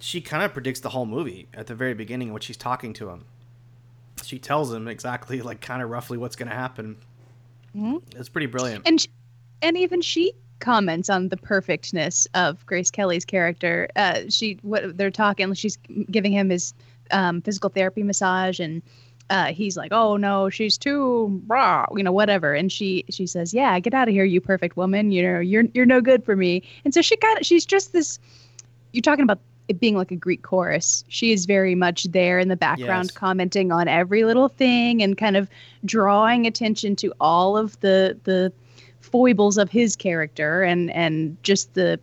she 0.00 0.20
kind 0.20 0.42
of 0.44 0.52
predicts 0.52 0.80
the 0.80 0.88
whole 0.90 1.06
movie 1.06 1.48
at 1.52 1.66
the 1.66 1.74
very 1.74 1.94
beginning 1.94 2.32
when 2.32 2.40
she's 2.40 2.56
talking 2.56 2.92
to 2.94 3.08
him. 3.10 3.24
She 4.22 4.38
tells 4.38 4.72
him 4.72 4.86
exactly 4.88 5.40
like 5.42 5.60
kind 5.60 5.82
of 5.82 5.90
roughly 5.90 6.16
what's 6.18 6.36
going 6.36 6.48
to 6.48 6.54
happen. 6.54 6.96
Mhm. 7.76 8.02
It's 8.16 8.28
pretty 8.28 8.46
brilliant. 8.46 8.86
and 8.86 9.00
sh- 9.00 9.06
and 9.62 9.76
even 9.76 10.00
she 10.00 10.32
comments 10.60 11.08
on 11.10 11.28
the 11.28 11.36
perfectness 11.36 12.26
of 12.34 12.64
Grace 12.66 12.90
Kelly's 12.90 13.24
character. 13.24 13.88
Uh, 13.96 14.20
she 14.28 14.58
what 14.62 14.96
they're 14.96 15.10
talking, 15.10 15.52
she's 15.54 15.78
giving 16.10 16.32
him 16.32 16.50
his 16.50 16.74
um, 17.10 17.42
physical 17.42 17.70
therapy 17.70 18.02
massage, 18.02 18.60
and 18.60 18.82
uh, 19.30 19.46
he's 19.46 19.76
like, 19.76 19.92
"Oh 19.92 20.16
no, 20.16 20.48
she's 20.50 20.78
too 20.78 21.42
raw," 21.46 21.86
you 21.96 22.02
know, 22.02 22.12
whatever. 22.12 22.54
And 22.54 22.70
she 22.72 23.04
she 23.10 23.26
says, 23.26 23.52
"Yeah, 23.54 23.78
get 23.80 23.94
out 23.94 24.08
of 24.08 24.14
here, 24.14 24.24
you 24.24 24.40
perfect 24.40 24.76
woman. 24.76 25.10
You 25.12 25.22
know, 25.22 25.38
you're 25.40 25.64
you're 25.74 25.86
no 25.86 26.00
good 26.00 26.24
for 26.24 26.36
me." 26.36 26.62
And 26.84 26.94
so 26.94 27.02
she 27.02 27.16
kind 27.16 27.38
of 27.38 27.46
she's 27.46 27.66
just 27.66 27.92
this. 27.92 28.18
You're 28.92 29.02
talking 29.02 29.22
about 29.24 29.38
it 29.68 29.78
being 29.80 29.96
like 29.96 30.10
a 30.10 30.16
Greek 30.16 30.42
chorus. 30.42 31.04
She 31.08 31.30
is 31.30 31.44
very 31.44 31.74
much 31.74 32.04
there 32.04 32.38
in 32.38 32.48
the 32.48 32.56
background, 32.56 33.10
Yes. 33.10 33.16
commenting 33.16 33.70
on 33.70 33.86
every 33.86 34.24
little 34.24 34.48
thing 34.48 35.02
and 35.02 35.18
kind 35.18 35.36
of 35.36 35.50
drawing 35.84 36.46
attention 36.46 36.96
to 36.96 37.12
all 37.20 37.56
of 37.58 37.78
the 37.80 38.18
the 38.24 38.50
foibles 39.00 39.58
of 39.58 39.70
his 39.70 39.94
character 39.94 40.62
and 40.62 40.90
and 40.92 41.36
just 41.42 41.74
the 41.74 42.00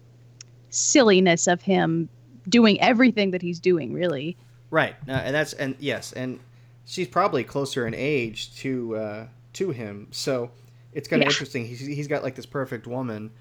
silliness 0.69 1.47
of 1.47 1.61
him 1.61 2.09
doing 2.49 2.79
everything 2.81 3.31
that 3.31 3.41
he's 3.41 3.59
doing 3.59 3.93
really 3.93 4.37
Right, 4.75 4.95
and 5.07 5.33
that's 5.33 5.53
and 5.53 5.75
yes, 5.79 6.11
and 6.11 6.39
she's 6.85 7.07
probably 7.07 7.45
closer 7.45 7.87
in 7.87 7.93
age 7.95 8.53
to 8.57 8.95
uh, 8.97 9.27
to 9.53 9.71
him, 9.71 10.09
so 10.11 10.51
it's 10.91 11.07
kind 11.07 11.21
of 11.21 11.27
Yeah. 11.27 11.31
interesting. 11.31 11.65
He's 11.65 11.79
he's 11.79 12.07
got 12.09 12.23
like 12.23 12.35
this 12.35 12.45
perfect 12.45 12.85
woman. 12.85 13.31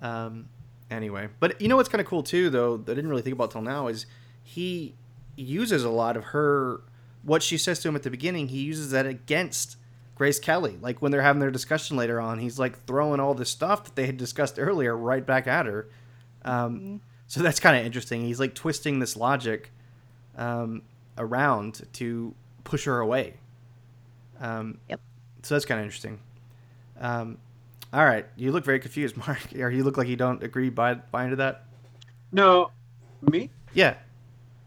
Um, 0.00 0.48
anyway, 0.90 1.28
but 1.38 1.60
you 1.60 1.68
know 1.68 1.76
what's 1.76 1.88
kind 1.88 2.00
of 2.00 2.08
cool 2.08 2.24
too, 2.24 2.50
though 2.50 2.76
that 2.78 2.90
I 2.90 2.94
didn't 2.96 3.10
really 3.10 3.22
think 3.22 3.34
about 3.34 3.52
till 3.52 3.62
now 3.62 3.86
is 3.86 4.06
he 4.42 4.96
uses 5.36 5.84
a 5.84 5.88
lot 5.88 6.16
of 6.16 6.24
her 6.34 6.80
what 7.22 7.44
she 7.44 7.56
says 7.56 7.78
to 7.80 7.88
him 7.88 7.94
at 7.94 8.02
the 8.02 8.10
beginning. 8.10 8.48
He 8.48 8.62
uses 8.62 8.90
that 8.90 9.06
against 9.06 9.76
Grace 10.16 10.40
Kelly. 10.40 10.78
Like 10.80 11.00
when 11.00 11.12
they're 11.12 11.22
having 11.22 11.38
their 11.38 11.52
discussion 11.52 11.96
later 11.96 12.20
on, 12.20 12.40
he's 12.40 12.58
like 12.58 12.76
throwing 12.86 13.20
all 13.20 13.34
this 13.34 13.50
stuff 13.50 13.84
that 13.84 13.94
they 13.94 14.06
had 14.06 14.16
discussed 14.16 14.58
earlier 14.58 14.96
right 14.96 15.24
back 15.24 15.46
at 15.46 15.66
her. 15.66 15.88
Um, 16.44 17.00
So 17.28 17.40
that's 17.40 17.60
kind 17.60 17.78
of 17.78 17.86
interesting. 17.86 18.22
He's 18.22 18.40
like 18.40 18.54
twisting 18.56 18.98
this 18.98 19.16
logic 19.16 19.70
um, 20.36 20.82
around 21.18 21.82
to 21.94 22.34
push 22.64 22.84
her 22.84 23.00
away. 23.00 23.34
Um, 24.40 24.78
Yep. 24.88 25.00
So 25.42 25.54
that's 25.54 25.64
kind 25.64 25.80
of 25.80 25.84
interesting. 25.84 26.20
Um, 27.00 27.38
all 27.92 28.04
right, 28.04 28.24
you 28.36 28.52
look 28.52 28.64
very 28.64 28.78
confused, 28.78 29.16
Mark. 29.26 29.38
Or 29.58 29.70
you 29.70 29.82
look 29.84 29.96
like 29.96 30.08
you 30.08 30.16
don't 30.16 30.42
agree 30.42 30.70
by 30.70 30.94
buy 30.94 31.24
into 31.24 31.36
that. 31.36 31.64
No, 32.30 32.70
me. 33.30 33.50
Yeah. 33.74 33.96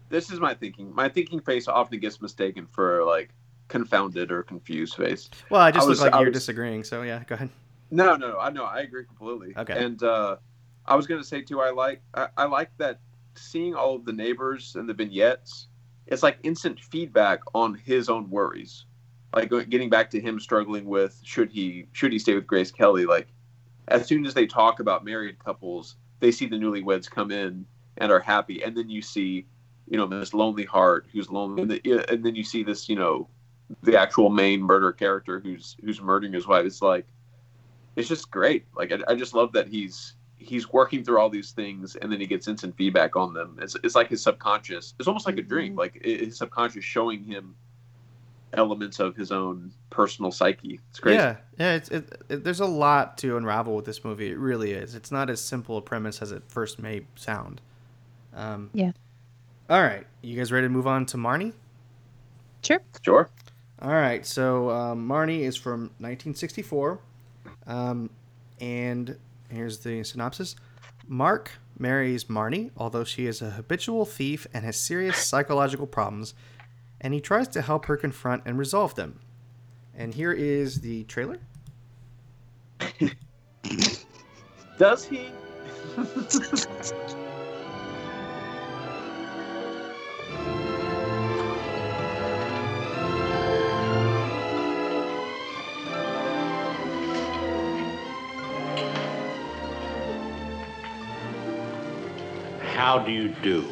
This 0.08 0.30
is 0.30 0.38
my 0.38 0.54
thinking. 0.54 0.94
My 0.94 1.08
thinking 1.08 1.40
face 1.40 1.66
often 1.66 1.98
gets 1.98 2.20
mistaken 2.20 2.66
for 2.70 3.02
like 3.04 3.30
confounded 3.68 4.30
or 4.30 4.42
confused 4.42 4.94
face. 4.96 5.28
Well, 5.50 5.60
I 5.62 5.70
just 5.72 5.86
I 5.86 5.88
was- 5.88 5.98
look 6.00 6.06
like 6.12 6.14
I 6.14 6.20
you're 6.20 6.30
was- 6.30 6.38
disagreeing. 6.38 6.84
So 6.84 7.02
yeah, 7.02 7.24
go 7.26 7.34
ahead. 7.34 7.48
No, 7.90 8.16
no, 8.16 8.38
I 8.38 8.50
know. 8.50 8.64
I 8.64 8.80
agree 8.80 9.04
completely. 9.04 9.54
Okay. 9.56 9.82
And 9.84 10.02
uh, 10.02 10.36
I 10.86 10.94
was 10.94 11.06
gonna 11.06 11.24
say 11.24 11.40
too. 11.42 11.60
I 11.60 11.70
like. 11.70 12.02
I, 12.14 12.28
I 12.36 12.44
like 12.44 12.70
that 12.78 13.00
seeing 13.38 13.74
all 13.74 13.94
of 13.96 14.04
the 14.04 14.12
neighbors 14.12 14.76
and 14.76 14.88
the 14.88 14.94
vignettes. 14.94 15.68
It's 16.06 16.22
like 16.22 16.38
instant 16.42 16.80
feedback 16.80 17.40
on 17.54 17.74
his 17.74 18.08
own 18.08 18.30
worries. 18.30 18.84
Like 19.34 19.52
uh, 19.52 19.64
getting 19.68 19.90
back 19.90 20.10
to 20.10 20.20
him 20.20 20.38
struggling 20.38 20.86
with 20.86 21.20
should 21.24 21.50
he 21.50 21.86
should 21.92 22.12
he 22.12 22.18
stay 22.18 22.34
with 22.34 22.46
Grace 22.46 22.70
Kelly. 22.70 23.06
Like 23.06 23.28
as 23.88 24.06
soon 24.06 24.24
as 24.24 24.34
they 24.34 24.46
talk 24.46 24.80
about 24.80 25.04
married 25.04 25.38
couples, 25.38 25.96
they 26.20 26.30
see 26.30 26.46
the 26.46 26.56
newlyweds 26.56 27.10
come 27.10 27.30
in 27.30 27.66
and 27.98 28.12
are 28.12 28.20
happy, 28.20 28.62
and 28.62 28.76
then 28.76 28.88
you 28.88 29.02
see, 29.02 29.46
you 29.88 29.96
know, 29.96 30.06
this 30.06 30.34
lonely 30.34 30.64
heart 30.64 31.06
who's 31.12 31.30
lonely, 31.30 31.80
and 32.08 32.24
then 32.24 32.34
you 32.34 32.44
see 32.44 32.62
this, 32.62 32.88
you 32.88 32.96
know, 32.96 33.28
the 33.82 33.98
actual 33.98 34.30
main 34.30 34.62
murder 34.62 34.92
character 34.92 35.40
who's 35.40 35.76
who's 35.82 36.00
murdering 36.00 36.32
his 36.32 36.46
wife. 36.46 36.64
It's 36.64 36.82
like 36.82 37.06
it's 37.96 38.08
just 38.08 38.30
great. 38.30 38.66
Like 38.76 38.92
I, 38.92 38.98
I 39.08 39.14
just 39.14 39.34
love 39.34 39.52
that 39.52 39.68
he's 39.68 40.14
he's 40.46 40.72
working 40.72 41.04
through 41.04 41.18
all 41.18 41.28
these 41.30 41.50
things 41.52 41.96
and 41.96 42.10
then 42.10 42.20
he 42.20 42.26
gets 42.26 42.48
instant 42.48 42.76
feedback 42.76 43.16
on 43.16 43.32
them. 43.34 43.58
It's, 43.60 43.76
it's 43.84 43.94
like 43.94 44.08
his 44.08 44.22
subconscious. 44.22 44.94
It's 44.98 45.08
almost 45.08 45.26
like 45.26 45.38
a 45.38 45.42
dream. 45.42 45.74
Mhm. 45.74 45.78
Like 45.78 46.02
his 46.04 46.38
subconscious 46.38 46.84
showing 46.84 47.24
him 47.24 47.54
elements 48.52 49.00
of 49.00 49.16
his 49.16 49.32
own 49.32 49.70
personal 49.90 50.30
psyche. 50.30 50.80
It's 50.90 50.98
crazy. 51.00 51.18
Yeah, 51.18 51.36
yeah. 51.58 51.74
It's, 51.74 51.88
it, 51.90 52.22
it, 52.28 52.44
there's 52.44 52.60
a 52.60 52.66
lot 52.66 53.18
to 53.18 53.36
unravel 53.36 53.74
with 53.74 53.84
this 53.84 54.04
movie. 54.04 54.30
It 54.30 54.38
really 54.38 54.72
is. 54.72 54.94
It's 54.94 55.10
not 55.10 55.28
as 55.30 55.40
simple 55.40 55.76
a 55.76 55.82
premise 55.82 56.22
as 56.22 56.32
it 56.32 56.42
first 56.48 56.78
may 56.78 57.02
sound. 57.16 57.60
Um, 58.34 58.70
Yeah. 58.72 58.92
All 59.68 59.82
right, 59.82 60.06
you 60.22 60.36
guys 60.36 60.52
ready 60.52 60.66
to 60.66 60.72
move 60.72 60.86
on 60.86 61.06
to 61.06 61.16
Marnie? 61.16 61.52
Sure. 62.62 62.80
Sure. 63.02 63.28
All 63.82 63.90
right, 63.90 64.24
so 64.24 64.70
um, 64.70 65.08
Marnie 65.08 65.40
is 65.40 65.56
from 65.56 65.90
1964, 65.98 67.00
um, 67.66 68.08
and 68.60 69.18
here's 69.50 69.78
the 69.78 70.02
synopsis: 70.04 70.56
Mark 71.06 71.52
marries 71.78 72.24
Marnie, 72.24 72.70
although 72.76 73.04
she 73.04 73.26
is 73.26 73.42
a 73.42 73.50
habitual 73.50 74.04
thief 74.04 74.46
and 74.52 74.64
has 74.64 74.76
serious 74.76 75.18
psychological 75.18 75.86
problems, 75.86 76.34
and 77.00 77.14
he 77.14 77.20
tries 77.20 77.48
to 77.48 77.62
help 77.62 77.86
her 77.86 77.96
confront 77.96 78.42
and 78.46 78.58
resolve 78.58 78.94
them. 78.94 79.20
And 79.94 80.14
here 80.14 80.32
is 80.32 80.80
the 80.80 81.04
trailer. 81.04 81.38
Does 84.78 85.04
he? 85.04 85.28
How 102.96 103.04
do 103.04 103.12
you 103.12 103.28
do? 103.42 103.62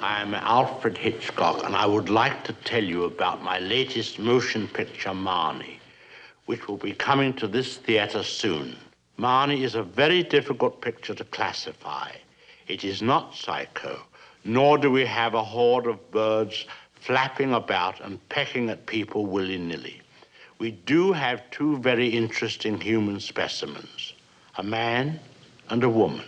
I 0.00 0.22
am 0.22 0.32
Alfred 0.32 0.96
Hitchcock, 0.96 1.62
and 1.66 1.76
I 1.76 1.84
would 1.84 2.08
like 2.08 2.42
to 2.44 2.54
tell 2.54 2.82
you 2.82 3.04
about 3.04 3.42
my 3.42 3.58
latest 3.58 4.18
motion 4.18 4.66
picture, 4.66 5.10
Marnie, 5.10 5.76
which 6.46 6.66
will 6.66 6.78
be 6.78 6.94
coming 6.94 7.34
to 7.34 7.46
this 7.46 7.76
theater 7.76 8.22
soon. 8.22 8.74
Marnie 9.18 9.62
is 9.62 9.74
a 9.74 9.82
very 9.82 10.22
difficult 10.22 10.80
picture 10.80 11.14
to 11.14 11.24
classify. 11.24 12.12
It 12.66 12.82
is 12.82 13.02
not 13.02 13.34
psycho, 13.34 14.00
nor 14.42 14.78
do 14.78 14.90
we 14.90 15.04
have 15.04 15.34
a 15.34 15.44
horde 15.44 15.86
of 15.86 16.10
birds 16.10 16.64
flapping 16.94 17.52
about 17.52 18.00
and 18.00 18.26
pecking 18.30 18.70
at 18.70 18.86
people 18.86 19.26
willy 19.26 19.58
nilly. 19.58 20.00
We 20.58 20.70
do 20.70 21.12
have 21.12 21.50
two 21.50 21.76
very 21.76 22.08
interesting 22.08 22.80
human 22.80 23.20
specimens 23.20 24.14
a 24.56 24.62
man 24.62 25.20
and 25.68 25.84
a 25.84 25.90
woman. 25.90 26.24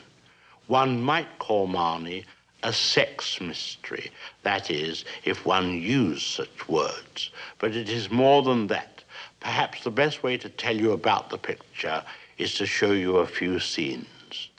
One 0.69 1.03
might 1.03 1.39
call 1.39 1.67
Marnie 1.67 2.25
a 2.63 2.75
sex 2.75 3.41
mystery. 3.41 4.11
That 4.43 4.71
is, 4.71 5.07
if 5.25 5.47
one 5.47 5.81
used 5.81 6.27
such 6.27 6.69
words. 6.69 7.31
But 7.59 7.75
it 7.75 7.89
is 7.89 8.11
more 8.11 8.43
than 8.43 8.67
that. 8.67 9.03
Perhaps 9.41 9.83
the 9.83 9.91
best 9.91 10.23
way 10.23 10.37
to 10.37 10.49
tell 10.51 10.77
you 10.77 10.93
about 10.93 11.31
the 11.31 11.39
picture 11.39 12.05
is 12.37 12.53
to 12.55 12.67
show 12.67 12.93
you 12.93 13.17
a 13.17 13.27
few 13.27 13.59
scenes. 13.59 14.51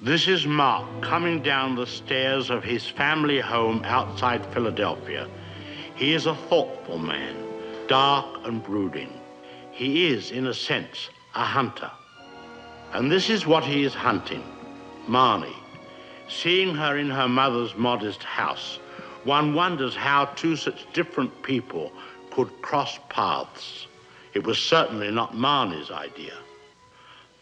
This 0.00 0.28
is 0.28 0.46
Mark 0.46 0.86
coming 1.02 1.42
down 1.42 1.74
the 1.74 1.88
stairs 1.88 2.48
of 2.48 2.62
his 2.62 2.86
family 2.86 3.40
home 3.40 3.82
outside 3.84 4.46
Philadelphia. 4.54 5.28
He 5.96 6.12
is 6.12 6.26
a 6.26 6.36
thoughtful 6.36 6.98
man, 6.98 7.34
dark 7.88 8.46
and 8.46 8.62
brooding. 8.62 9.12
He 9.72 10.06
is, 10.06 10.30
in 10.30 10.46
a 10.46 10.54
sense, 10.54 11.08
a 11.34 11.44
hunter. 11.44 11.90
And 12.92 13.10
this 13.10 13.28
is 13.28 13.44
what 13.44 13.64
he 13.64 13.82
is 13.82 13.92
hunting 13.94 14.44
Marnie. 15.08 15.56
Seeing 16.28 16.74
her 16.74 16.96
in 16.98 17.10
her 17.10 17.28
mother's 17.28 17.76
modest 17.76 18.22
house, 18.22 18.78
one 19.24 19.54
wonders 19.54 19.94
how 19.94 20.26
two 20.36 20.56
such 20.56 20.90
different 20.92 21.42
people 21.42 21.92
could 22.30 22.50
cross 22.62 22.98
paths. 23.08 23.86
It 24.34 24.44
was 24.44 24.58
certainly 24.58 25.10
not 25.10 25.34
Marnie's 25.34 25.90
idea. 25.90 26.34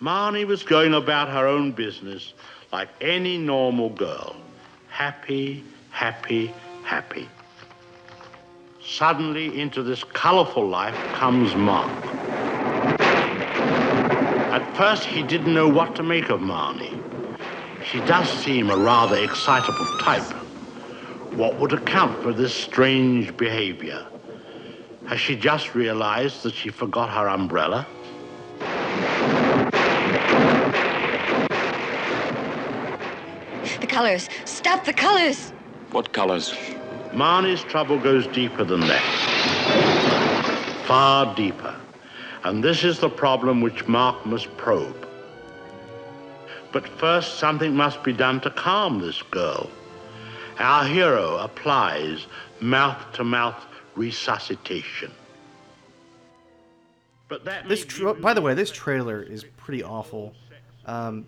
Marnie 0.00 0.46
was 0.46 0.62
going 0.62 0.94
about 0.94 1.28
her 1.28 1.46
own 1.46 1.72
business 1.72 2.34
like 2.72 2.88
any 3.00 3.38
normal 3.38 3.90
girl. 3.90 4.36
Happy, 4.88 5.64
happy, 5.90 6.52
happy. 6.84 7.28
Suddenly, 8.84 9.60
into 9.60 9.82
this 9.82 10.04
colorful 10.04 10.68
life 10.68 10.94
comes 11.14 11.54
Mark. 11.54 11.90
At 14.52 14.76
first, 14.76 15.04
he 15.04 15.22
didn't 15.22 15.54
know 15.54 15.68
what 15.68 15.96
to 15.96 16.02
make 16.02 16.28
of 16.28 16.40
Marnie. 16.40 17.13
She 17.94 18.00
does 18.00 18.28
seem 18.28 18.70
a 18.70 18.76
rather 18.76 19.22
excitable 19.22 19.86
type. 20.00 20.24
What 21.36 21.60
would 21.60 21.72
account 21.72 22.20
for 22.24 22.32
this 22.32 22.52
strange 22.52 23.36
behavior? 23.36 24.04
Has 25.06 25.20
she 25.20 25.36
just 25.36 25.76
realized 25.76 26.42
that 26.42 26.54
she 26.54 26.70
forgot 26.70 27.08
her 27.10 27.28
umbrella? 27.28 27.86
The 33.78 33.86
colors. 33.86 34.28
Stop 34.44 34.84
the 34.84 34.92
colors. 34.92 35.50
What 35.92 36.12
colors? 36.12 36.52
Marnie's 37.12 37.62
trouble 37.62 38.00
goes 38.00 38.26
deeper 38.26 38.64
than 38.64 38.80
that. 38.80 39.04
Far 40.84 41.32
deeper. 41.36 41.76
And 42.42 42.64
this 42.64 42.82
is 42.82 42.98
the 42.98 43.08
problem 43.08 43.60
which 43.60 43.86
Mark 43.86 44.26
must 44.26 44.48
probe. 44.56 45.03
But 46.74 46.88
first, 46.88 47.38
something 47.38 47.72
must 47.72 48.02
be 48.02 48.12
done 48.12 48.40
to 48.40 48.50
calm 48.50 48.98
this 48.98 49.22
girl. 49.22 49.70
Our 50.58 50.84
hero 50.84 51.36
applies 51.36 52.26
mouth 52.60 53.00
to 53.12 53.22
mouth 53.22 53.64
resuscitation. 53.94 55.12
But 57.28 57.44
that 57.44 57.68
This, 57.68 57.82
may 57.82 57.86
be 57.86 57.90
tra- 57.90 58.14
by 58.14 58.34
the 58.34 58.42
way, 58.42 58.54
this 58.54 58.72
trailer 58.72 59.22
is 59.22 59.44
pretty 59.56 59.84
awful. 59.84 60.34
Um, 60.84 61.26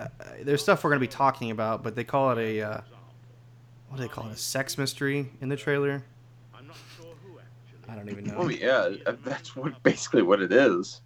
uh, 0.00 0.08
there's 0.42 0.62
stuff 0.62 0.82
we're 0.82 0.90
gonna 0.90 0.98
be 0.98 1.06
talking 1.06 1.52
about, 1.52 1.84
but 1.84 1.94
they 1.94 2.02
call 2.02 2.36
it 2.36 2.38
a 2.38 2.60
uh, 2.60 2.80
what 3.90 3.98
do 3.98 4.02
they 4.02 4.08
call 4.08 4.26
it? 4.26 4.32
A 4.32 4.36
sex 4.36 4.76
mystery 4.76 5.30
in 5.40 5.48
the 5.48 5.56
trailer. 5.56 6.02
I'm 6.52 6.66
not 6.66 6.76
sure 6.96 7.14
who 7.24 7.38
actually. 7.38 7.92
I 7.92 7.94
don't 7.94 8.10
even 8.10 8.24
know. 8.24 8.38
Oh 8.38 8.48
yeah, 8.48 8.88
that's 9.22 9.54
what 9.54 9.80
basically 9.84 10.22
what 10.22 10.42
it 10.42 10.52
is. 10.52 11.00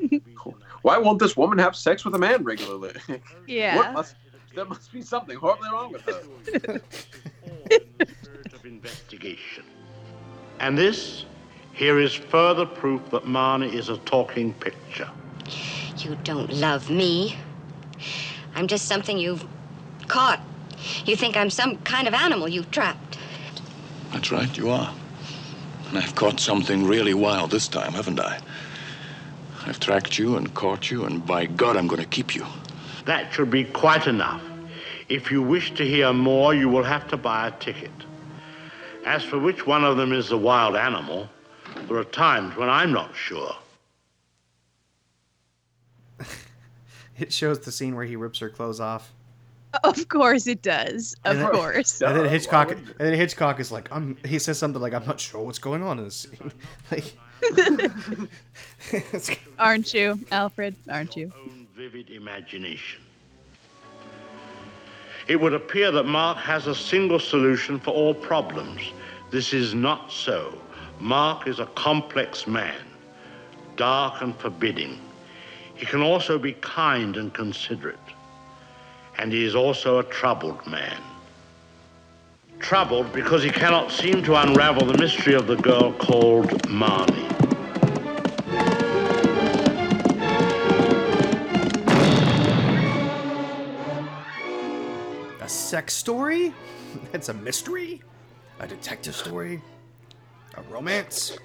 Past 0.86 1.00
she 1.00 1.04
seems 1.04 1.18
to 1.18 1.18
be 1.18 1.18
tonight. 1.18 1.18
Why 1.18 1.18
won't 1.18 1.18
this 1.18 1.36
woman 1.36 1.58
have 1.58 1.76
sex 1.76 2.04
with 2.04 2.14
a 2.14 2.18
man 2.18 2.44
regularly? 2.44 2.92
Yeah. 3.46 3.76
what 3.76 3.92
must 3.92 4.16
there 4.54 4.64
must 4.64 4.92
be 4.92 5.02
something 5.02 5.36
horribly 5.36 5.68
wrong 5.70 5.92
with 5.92 6.02
her. 6.02 6.12
all 6.12 6.20
in 7.74 7.88
the 7.98 8.06
spirit 8.22 8.52
of 8.54 8.64
investigation. 8.64 9.64
And 10.60 10.78
this, 10.78 11.26
here 11.72 12.00
is 12.00 12.14
further 12.14 12.64
proof 12.64 13.10
that 13.10 13.24
Marnie 13.24 13.74
is 13.74 13.90
a 13.90 13.98
talking 13.98 14.54
picture. 14.54 15.10
You 15.98 16.16
don't 16.24 16.50
love 16.54 16.88
me. 16.88 17.36
I'm 18.54 18.66
just 18.66 18.86
something 18.86 19.18
you've 19.18 19.44
caught. 20.08 20.40
You 21.04 21.16
think 21.16 21.36
I'm 21.36 21.50
some 21.50 21.76
kind 21.78 22.08
of 22.08 22.14
animal 22.14 22.48
you've 22.48 22.70
trapped. 22.70 23.18
That's 24.12 24.32
right, 24.32 24.56
you 24.56 24.70
are. 24.70 24.94
And 25.88 25.98
I've 25.98 26.14
caught 26.14 26.40
something 26.40 26.86
really 26.86 27.14
wild 27.14 27.50
this 27.50 27.68
time, 27.68 27.92
haven't 27.92 28.18
I? 28.20 28.38
I've 29.66 29.80
tracked 29.80 30.18
you 30.18 30.36
and 30.36 30.52
caught 30.54 30.90
you, 30.90 31.04
and 31.04 31.24
by 31.26 31.46
God, 31.46 31.76
I'm 31.76 31.86
going 31.88 32.00
to 32.02 32.08
keep 32.08 32.34
you. 32.34 32.46
That 33.04 33.32
should 33.32 33.50
be 33.50 33.64
quite 33.64 34.06
enough. 34.06 34.42
If 35.08 35.30
you 35.30 35.42
wish 35.42 35.72
to 35.74 35.84
hear 35.86 36.12
more, 36.12 36.54
you 36.54 36.68
will 36.68 36.82
have 36.84 37.08
to 37.08 37.16
buy 37.16 37.48
a 37.48 37.50
ticket. 37.52 37.90
As 39.04 39.22
for 39.22 39.38
which 39.38 39.66
one 39.66 39.84
of 39.84 39.96
them 39.96 40.12
is 40.12 40.28
the 40.28 40.38
wild 40.38 40.74
animal, 40.76 41.28
there 41.88 41.96
are 41.96 42.04
times 42.04 42.56
when 42.56 42.68
I'm 42.68 42.92
not 42.92 43.14
sure. 43.14 43.54
It 47.18 47.32
shows 47.32 47.58
the 47.60 47.72
scene 47.72 47.94
where 47.96 48.04
he 48.04 48.14
rips 48.14 48.40
her 48.40 48.50
clothes 48.50 48.78
off. 48.78 49.10
Of 49.84 50.06
course 50.10 50.46
it 50.46 50.60
does. 50.60 51.14
Of 51.24 51.36
And 51.36 51.40
then- 51.46 51.50
course. 51.50 52.02
And 52.02 52.14
then 52.14 52.28
Hitchcock, 52.28 52.72
and 52.72 52.86
then 52.98 53.14
Hitchcock 53.14 53.58
is 53.58 53.72
like, 53.72 53.88
"I'm." 53.90 54.18
He 54.22 54.38
says 54.38 54.58
something 54.58 54.82
like, 54.82 54.92
"I'm 54.92 55.06
not 55.06 55.18
sure 55.18 55.40
what's 55.42 55.58
going 55.58 55.82
on 55.82 55.98
in 55.98 56.04
this 56.04 56.14
scene." 56.16 56.52
like, 56.90 56.98
it's- 56.98 57.12
Aren't 59.58 59.94
you, 59.94 60.18
Alfred? 60.30 60.74
Aren't 60.90 61.16
you? 61.16 61.32
Own 61.38 61.66
vivid 61.76 62.10
imagination. 62.10 63.02
It 65.28 65.40
would 65.40 65.54
appear 65.54 65.90
that 65.90 66.04
Mark 66.04 66.38
has 66.38 66.66
a 66.66 66.74
single 66.74 67.18
solution 67.18 67.80
for 67.80 67.90
all 67.90 68.14
problems. 68.14 68.80
This 69.30 69.52
is 69.52 69.74
not 69.74 70.12
so. 70.12 70.56
Mark 71.00 71.48
is 71.48 71.58
a 71.58 71.66
complex 71.66 72.46
man, 72.46 72.80
dark 73.74 74.22
and 74.22 74.36
forbidding. 74.36 75.00
He 75.74 75.84
can 75.84 76.00
also 76.00 76.38
be 76.38 76.52
kind 76.54 77.16
and 77.16 77.34
considerate. 77.34 77.98
And 79.18 79.32
he 79.32 79.44
is 79.44 79.54
also 79.54 79.98
a 79.98 80.04
troubled 80.04 80.64
man. 80.66 81.00
Troubled 82.60 83.12
because 83.12 83.42
he 83.42 83.50
cannot 83.50 83.90
seem 83.90 84.22
to 84.22 84.36
unravel 84.36 84.86
the 84.86 84.96
mystery 84.96 85.34
of 85.34 85.46
the 85.46 85.56
girl 85.56 85.92
called 85.92 86.48
Marnie. 86.62 87.25
Sex 95.76 95.92
story? 95.92 96.54
It's 97.12 97.28
a 97.28 97.34
mystery? 97.34 98.02
A 98.60 98.66
detective 98.66 99.14
story? 99.14 99.60
A 100.54 100.62
romance? 100.62 101.36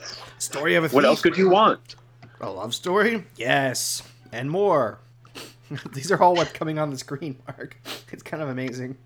A 0.00 0.40
Story 0.40 0.74
of 0.74 0.82
a 0.82 0.88
What 0.88 1.04
else 1.04 1.22
could 1.22 1.38
you 1.38 1.48
want? 1.48 1.94
A 2.40 2.50
love 2.50 2.74
story? 2.74 3.24
Yes, 3.36 4.02
and 4.32 4.50
more. 4.50 4.98
These 5.92 6.10
are 6.10 6.20
all 6.20 6.34
what's 6.34 6.50
coming 6.50 6.80
on 6.80 6.90
the 6.90 6.98
screen, 6.98 7.40
Mark. 7.46 7.76
It's 8.10 8.24
kind 8.24 8.42
of 8.42 8.48
amazing. 8.48 8.96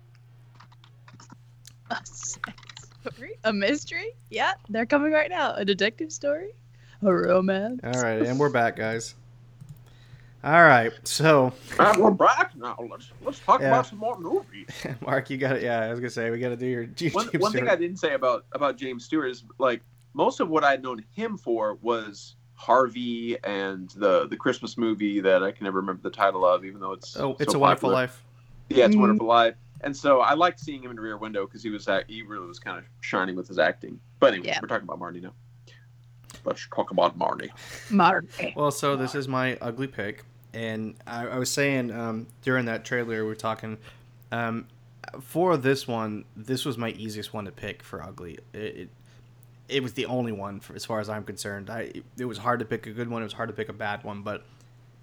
A 1.91 1.97
sex 2.03 2.57
story? 3.03 3.37
A 3.43 3.53
mystery? 3.53 4.15
Yeah, 4.31 4.53
they're 4.69 4.87
coming 4.87 5.11
right 5.11 5.29
now. 5.29 5.53
A 5.53 5.63
detective 5.63 6.11
story? 6.11 6.55
A 7.03 7.13
romance? 7.13 7.81
All 7.83 8.01
right, 8.01 8.23
and 8.23 8.39
we're 8.39 8.49
back, 8.49 8.77
guys. 8.77 9.13
All 10.45 10.61
right, 10.63 10.91
so 11.07 11.51
All 11.79 11.85
right, 11.87 11.97
we're 11.97 12.11
back 12.11 12.55
now. 12.55 12.77
Let's 12.89 13.11
let's 13.23 13.39
talk 13.39 13.61
Yeah. 13.61 13.69
about 13.69 13.87
some 13.87 13.97
more 13.97 14.19
movies. 14.19 14.67
Mark, 15.01 15.31
you 15.31 15.37
got 15.37 15.55
it. 15.55 15.63
Yeah, 15.63 15.79
I 15.81 15.89
was 15.89 15.99
gonna 15.99 16.11
say 16.11 16.29
we 16.29 16.37
got 16.37 16.49
to 16.49 16.55
do 16.55 16.67
your. 16.67 16.85
one, 17.13 17.27
one 17.39 17.51
thing 17.51 17.67
I 17.67 17.75
didn't 17.75 17.97
say 17.97 18.13
about 18.13 18.45
about 18.51 18.77
James 18.77 19.05
Stewart 19.05 19.31
is 19.31 19.43
like 19.57 19.81
most 20.13 20.39
of 20.39 20.47
what 20.49 20.63
I'd 20.63 20.83
known 20.83 21.03
him 21.15 21.35
for 21.35 21.75
was 21.81 22.35
Harvey 22.53 23.37
and 23.43 23.89
the 23.95 24.27
the 24.27 24.37
Christmas 24.37 24.77
movie 24.77 25.19
that 25.19 25.41
I 25.43 25.51
can 25.51 25.63
never 25.63 25.79
remember 25.79 26.03
the 26.03 26.15
title 26.15 26.45
of, 26.45 26.63
even 26.63 26.79
though 26.79 26.91
it's 26.93 27.17
Oh, 27.17 27.35
it's 27.39 27.51
so 27.53 27.57
a 27.57 27.61
Wonderful. 27.61 27.89
Life. 27.89 28.23
Yeah, 28.69 28.85
it's 28.85 28.93
a 28.93 28.97
Mhm. 28.97 29.01
Wonderful 29.01 29.25
Life. 29.27 29.55
And 29.81 29.97
so 29.97 30.21
I 30.21 30.35
liked 30.35 30.59
seeing 30.59 30.83
him 30.83 30.91
in 30.91 30.99
Rear 30.99 31.17
Window 31.17 31.47
because 31.47 31.63
he 31.63 31.71
was 31.71 31.87
act- 31.87 32.09
he 32.09 32.21
really 32.21 32.45
was 32.47 32.59
kind 32.59 32.77
of 32.77 32.85
shining 33.01 33.35
with 33.35 33.47
his 33.47 33.57
acting. 33.57 33.99
But 34.19 34.33
anyway, 34.33 34.49
Yeah. 34.49 34.59
we're 34.61 34.67
talking 34.67 34.87
about 34.87 34.99
Marnie 34.99 35.23
now. 35.23 35.33
Let's 36.43 36.67
talk 36.73 36.91
about 36.91 37.17
Marnie. 37.17 37.49
Modern. 37.89 38.27
Well, 38.55 38.69
so 38.69 38.95
this 38.95 39.15
is 39.15 39.27
my 39.27 39.57
ugly 39.61 39.87
pick, 39.87 40.23
and 40.55 40.95
I, 41.05 41.27
I 41.27 41.37
was 41.37 41.51
saying 41.51 41.91
um, 41.91 42.27
during 42.41 42.65
that 42.65 42.85
trailer 42.85 43.21
we 43.21 43.27
were 43.27 43.35
talking. 43.35 43.77
Um, 44.31 44.67
for 45.21 45.55
this 45.57 45.87
one, 45.87 46.25
this 46.35 46.65
was 46.65 46.77
my 46.77 46.89
easiest 46.91 47.33
one 47.33 47.45
to 47.45 47.51
pick 47.51 47.83
for 47.83 48.01
ugly. 48.01 48.39
It, 48.53 48.59
it, 48.59 48.89
it 49.67 49.83
was 49.83 49.93
the 49.93 50.05
only 50.05 50.31
one 50.31 50.59
for, 50.59 50.75
as 50.75 50.85
far 50.85 50.99
as 50.99 51.09
I'm 51.09 51.23
concerned. 51.23 51.69
I 51.69 51.91
it 52.17 52.25
was 52.25 52.37
hard 52.37 52.59
to 52.59 52.65
pick 52.65 52.87
a 52.87 52.91
good 52.91 53.09
one. 53.09 53.21
It 53.21 53.25
was 53.25 53.33
hard 53.33 53.49
to 53.49 53.53
pick 53.53 53.69
a 53.69 53.73
bad 53.73 54.03
one, 54.03 54.21
but 54.21 54.45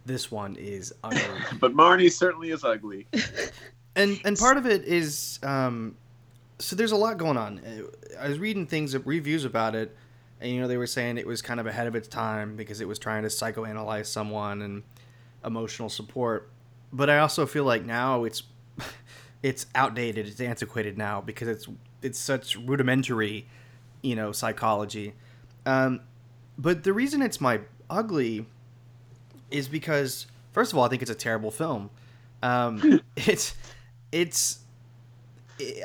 this 0.07 0.31
one 0.31 0.57
is 0.57 0.93
ugly. 1.05 1.21
But 1.61 1.75
Marnie 1.75 2.11
certainly 2.11 2.51
is 2.51 2.65
ugly. 2.65 3.07
and 3.97 4.21
and 4.25 4.39
part 4.39 4.57
of 4.57 4.67
it 4.67 4.85
is 4.85 5.39
um, 5.43 5.97
so 6.59 6.77
there's 6.77 6.93
a 6.93 6.97
lot 6.97 7.19
going 7.19 7.37
on. 7.37 7.61
I 8.19 8.29
was 8.29 8.39
reading 8.39 8.67
things, 8.67 8.97
reviews 8.97 9.45
about 9.45 9.75
it, 9.75 9.97
and 10.41 10.51
you 10.51 10.61
know 10.61 10.69
they 10.69 10.79
were 10.79 10.87
saying 10.87 11.19
it 11.19 11.27
was 11.27 11.43
kind 11.43 11.61
of 11.61 11.67
ahead 11.67 11.87
of 11.87 11.95
its 11.95 12.09
time 12.09 12.57
because 12.57 12.81
it 12.81 12.89
was 12.89 12.99
trying 12.99 13.23
to 13.23 13.29
psychoanalyze 13.29 14.07
someone 14.07 14.63
and 14.63 14.83
emotional 15.45 15.89
support. 15.89 16.51
But 16.93 17.11
I 17.11 17.19
also 17.19 17.47
feel 17.47 17.65
like 17.65 17.85
now 17.85 18.25
it's 18.25 18.43
it's 19.43 19.67
outdated, 19.75 20.27
it's 20.27 20.41
antiquated 20.41 20.99
now 20.99 21.21
because 21.21 21.49
it's 21.49 21.69
it's 22.03 22.19
such 22.19 22.57
rudimentary, 22.57 23.47
you 24.03 24.17
know, 24.17 24.33
psychology. 24.33 25.15
Um, 25.65 26.01
but 26.59 26.85
the 26.85 26.93
reason 26.93 27.23
it's 27.23 27.41
my 27.41 27.61
ugly 27.89 28.47
is 29.51 29.69
because 29.69 30.27
first 30.53 30.73
of 30.73 30.79
all, 30.79 30.85
I 30.85 30.89
think 30.89 31.03
it's 31.03 31.11
a 31.11 31.17
terrible 31.17 31.51
film. 31.51 31.91
Um, 32.43 33.01
it's 33.17 33.55
it's 34.11 34.61
it, 35.59 35.85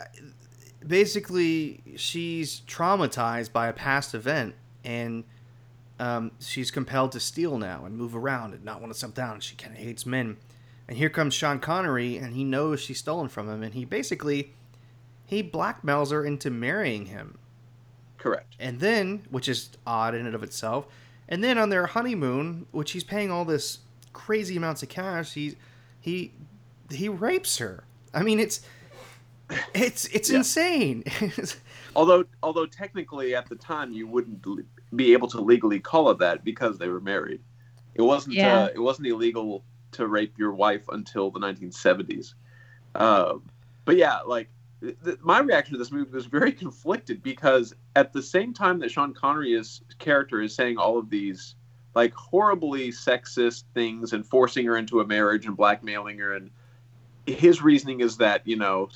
basically 0.85 1.81
she's 1.95 2.61
traumatized 2.61 3.51
by 3.51 3.67
a 3.67 3.73
past 3.73 4.13
event 4.13 4.55
and 4.83 5.23
um, 5.99 6.31
she's 6.39 6.71
compelled 6.71 7.11
to 7.13 7.19
steal 7.19 7.57
now 7.57 7.85
and 7.85 7.95
move 7.97 8.15
around 8.15 8.53
and 8.53 8.63
not 8.63 8.81
want 8.81 8.93
to 8.93 8.99
settle 8.99 9.13
down. 9.13 9.39
She 9.39 9.55
kind 9.55 9.73
of 9.75 9.79
hates 9.81 10.05
men. 10.05 10.37
And 10.87 10.97
here 10.97 11.09
comes 11.09 11.33
Sean 11.33 11.59
Connery, 11.59 12.17
and 12.17 12.33
he 12.33 12.43
knows 12.43 12.79
she's 12.79 12.99
stolen 12.99 13.27
from 13.27 13.49
him, 13.49 13.61
and 13.63 13.73
he 13.73 13.83
basically 13.83 14.53
he 15.25 15.43
blackmails 15.43 16.11
her 16.11 16.23
into 16.25 16.49
marrying 16.49 17.07
him. 17.07 17.37
Correct. 18.17 18.55
And 18.59 18.79
then, 18.79 19.23
which 19.29 19.49
is 19.49 19.69
odd 19.85 20.15
in 20.15 20.25
and 20.25 20.33
of 20.33 20.43
itself, 20.43 20.87
and 21.27 21.43
then 21.43 21.57
on 21.57 21.69
their 21.69 21.87
honeymoon, 21.87 22.67
which 22.71 22.91
he's 22.91 23.03
paying 23.03 23.29
all 23.31 23.43
this 23.43 23.79
crazy 24.13 24.55
amounts 24.55 24.81
of 24.81 24.89
cash, 24.89 25.33
he 25.33 25.55
he 25.99 26.31
he 26.89 27.09
rapes 27.09 27.57
her. 27.57 27.83
I 28.13 28.23
mean, 28.23 28.39
it's 28.39 28.61
it's 29.73 30.05
it's 30.07 30.29
Yeah. 30.29 30.37
insane. 30.37 31.03
Although 31.95 32.25
although 32.43 32.65
technically 32.65 33.35
at 33.35 33.49
the 33.49 33.55
time 33.55 33.91
you 33.91 34.07
wouldn't 34.07 34.41
be 34.95 35.13
able 35.13 35.27
to 35.29 35.41
legally 35.41 35.79
call 35.79 36.09
it 36.11 36.19
that 36.19 36.43
because 36.43 36.77
they 36.77 36.87
were 36.87 37.01
married. 37.01 37.41
It 37.95 38.01
wasn't 38.01 38.35
Yeah. 38.35 38.63
uh, 38.63 38.69
it 38.73 38.79
wasn't 38.79 39.07
illegal 39.07 39.63
to 39.93 40.07
rape 40.07 40.37
your 40.37 40.53
wife 40.53 40.87
until 40.89 41.31
the 41.31 41.39
1970s. 41.39 42.33
Um, 42.95 43.43
but 43.85 43.97
yeah, 43.97 44.19
like 44.21 44.49
th- 44.81 44.97
th- 45.03 45.17
my 45.21 45.39
reaction 45.39 45.73
to 45.73 45.77
this 45.79 45.91
movie 45.91 46.11
was 46.11 46.25
very 46.25 46.51
conflicted 46.63 47.23
because 47.23 47.73
at 47.95 48.13
the 48.13 48.21
same 48.21 48.53
time 48.53 48.79
that 48.79 48.91
Sean 48.91 49.13
Connery's 49.13 49.81
character 49.99 50.41
is 50.41 50.55
saying 50.55 50.77
all 50.77 50.97
of 50.97 51.09
these 51.09 51.55
like 51.95 52.13
horribly 52.13 52.89
sexist 52.89 53.63
things 53.73 54.13
and 54.13 54.25
forcing 54.25 54.65
her 54.65 54.77
into 54.77 54.99
a 54.99 55.05
marriage 55.07 55.47
and 55.47 55.57
blackmailing 55.57 56.19
her 56.19 56.33
and 56.33 56.51
his 57.25 57.61
reasoning 57.61 58.01
is 58.01 58.17
that 58.17 58.45
you 58.45 58.55
know 58.55 58.87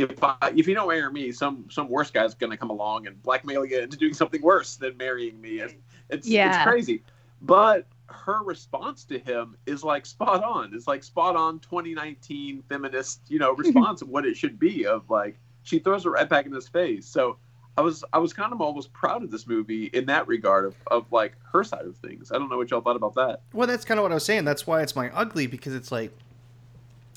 if 0.00 0.22
I, 0.24 0.36
if 0.56 0.66
you 0.66 0.74
don't 0.74 0.88
marry 0.88 1.10
me, 1.12 1.32
some 1.32 1.66
some 1.70 1.88
worse 1.88 2.10
guy's 2.10 2.34
gonna 2.34 2.56
come 2.56 2.70
along 2.70 3.06
and 3.06 3.20
blackmail 3.22 3.64
you 3.64 3.78
into 3.80 3.96
doing 3.96 4.14
something 4.14 4.40
worse 4.42 4.76
than 4.76 4.96
marrying 4.96 5.40
me. 5.40 5.60
And 5.60 5.74
it's 6.08 6.26
Yeah. 6.28 6.48
it's 6.48 6.62
crazy. 6.68 7.02
But 7.42 7.86
her 8.06 8.42
response 8.42 9.04
to 9.04 9.18
him 9.18 9.56
is 9.66 9.84
like 9.84 10.04
spot 10.04 10.42
on. 10.42 10.72
It's 10.74 10.86
like 10.88 11.02
spot 11.04 11.36
on 11.36 11.60
2019 11.60 12.62
feminist, 12.68 13.20
you 13.28 13.38
know, 13.38 13.52
response 13.56 14.02
of 14.02 14.08
what 14.08 14.26
it 14.26 14.36
should 14.36 14.58
be. 14.58 14.86
Of 14.86 15.08
like 15.10 15.38
she 15.62 15.78
throws 15.78 16.06
it 16.06 16.08
right 16.10 16.28
back 16.28 16.46
in 16.46 16.52
his 16.52 16.68
face. 16.68 17.06
So 17.06 17.36
I 17.78 17.82
was 17.82 18.04
I 18.12 18.18
was 18.18 18.32
kind 18.32 18.52
of 18.52 18.60
almost 18.60 18.92
proud 18.92 19.22
of 19.22 19.30
this 19.30 19.46
movie 19.46 19.86
in 19.86 20.06
that 20.06 20.26
regard 20.26 20.64
of, 20.66 20.74
of 20.88 21.10
like 21.12 21.34
her 21.52 21.62
side 21.64 21.86
of 21.86 21.96
things. 21.98 22.32
I 22.32 22.38
don't 22.38 22.48
know 22.50 22.56
what 22.58 22.70
y'all 22.70 22.80
thought 22.80 22.96
about 22.96 23.14
that. 23.14 23.42
well, 23.52 23.66
that's 23.66 23.84
kind 23.84 23.98
of 23.98 24.02
what 24.02 24.10
I 24.12 24.14
was 24.14 24.24
saying. 24.24 24.44
That's 24.44 24.66
why 24.66 24.82
it's 24.82 24.96
my 24.96 25.10
ugly 25.14 25.46
because 25.46 25.74
it's 25.74 25.92
like, 25.92 26.12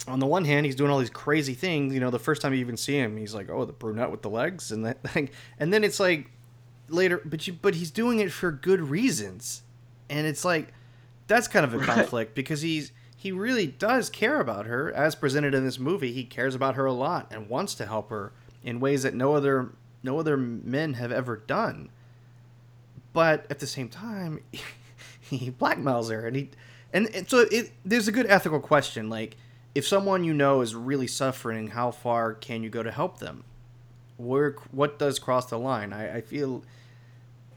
on 0.08 0.20
the 0.20 0.26
one 0.26 0.46
hand, 0.46 0.66
he's 0.66 0.76
doing 0.76 0.92
all 0.92 1.00
these 1.00 1.10
crazy 1.10 1.54
things. 1.54 1.94
You 1.94 2.00
know, 2.00 2.10
the 2.10 2.20
first 2.20 2.42
time 2.42 2.54
you 2.54 2.60
even 2.60 2.78
see 2.78 2.96
him, 2.96 3.18
he's 3.18 3.34
like, 3.34 3.50
"Oh, 3.50 3.66
the 3.66 3.74
brunette 3.74 4.12
with 4.12 4.22
the 4.22 4.30
legs," 4.30 4.72
and 4.72 4.86
that 4.86 5.02
thing, 5.10 5.30
and 5.60 5.72
then 5.72 5.84
it's 5.84 6.00
like 6.00 6.30
later, 6.90 7.22
but 7.24 7.48
you, 7.48 7.54
but 7.54 7.76
he's 7.76 7.92
doing 7.92 8.20
it 8.20 8.32
for 8.32 8.52
good 8.52 8.82
reasons, 8.82 9.64
and 10.10 10.28
it's 10.28 10.44
like 10.44 10.74
that's 11.28 11.48
kind 11.48 11.66
of 11.66 11.74
a 11.74 11.80
conflict 11.80 12.36
because 12.36 12.62
he's 12.62 12.92
he 13.16 13.32
really 13.32 13.68
does 13.68 14.10
care 14.10 14.42
about 14.42 14.66
her 14.66 14.92
as 14.92 15.16
presented 15.16 15.54
in 15.54 15.64
this 15.64 15.80
movie. 15.80 16.12
He 16.12 16.26
cares 16.26 16.56
about 16.56 16.76
her 16.76 16.86
a 16.86 16.94
lot 16.94 17.32
and 17.32 17.48
wants 17.48 17.74
to 17.76 17.86
help 17.86 18.10
her 18.10 18.34
in 18.64 18.80
ways 18.80 19.04
that 19.04 19.14
no 19.14 19.36
other 19.36 19.70
no 20.04 20.20
other 20.20 20.36
men 20.36 20.96
have 20.96 21.12
ever 21.12 21.38
done. 21.38 21.90
But 23.14 23.46
at 23.50 23.60
the 23.60 23.68
same 23.68 23.88
time, 23.88 24.44
he 25.22 25.52
blackmails 25.52 26.12
her, 26.12 26.28
and 26.28 26.36
he 26.36 26.50
and, 26.92 27.08
and 27.16 27.30
so 27.30 27.46
it 27.52 27.72
there's 27.86 28.08
a 28.08 28.12
good 28.12 28.28
ethical 28.28 28.60
question 28.60 29.10
like 29.10 29.38
if 29.76 29.88
someone 29.88 30.24
you 30.24 30.34
know 30.34 30.62
is 30.62 30.76
really 30.76 31.08
suffering, 31.08 31.68
how 31.68 31.92
far 31.92 32.34
can 32.34 32.64
you 32.64 32.70
go 32.70 32.84
to 32.84 32.92
help 32.92 33.20
them? 33.20 33.44
Where 34.18 34.56
what 34.72 35.00
does 35.00 35.20
cross 35.20 35.48
the 35.48 35.58
line? 35.58 35.92
I, 35.94 36.18
I 36.18 36.22
feel 36.22 36.64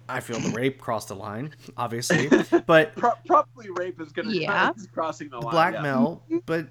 I 0.09 0.21
feel 0.21 0.39
the 0.41 0.51
rape 0.51 0.81
crossed 0.81 1.09
the 1.09 1.17
line, 1.17 1.55
obviously, 1.77 2.29
but 2.67 2.95
Pro- 2.97 3.12
probably 3.27 3.69
rape 3.71 4.01
is 4.01 4.12
going 4.12 4.29
to 4.29 4.37
Yeah. 4.37 4.73
crossing 4.95 5.29
the 5.29 5.41
the 5.41 5.47
line. 5.47 5.55
yeah. 5.75 5.81
blackmail. 5.81 6.23
Mm-hmm. 6.31 6.39
But 6.47 6.69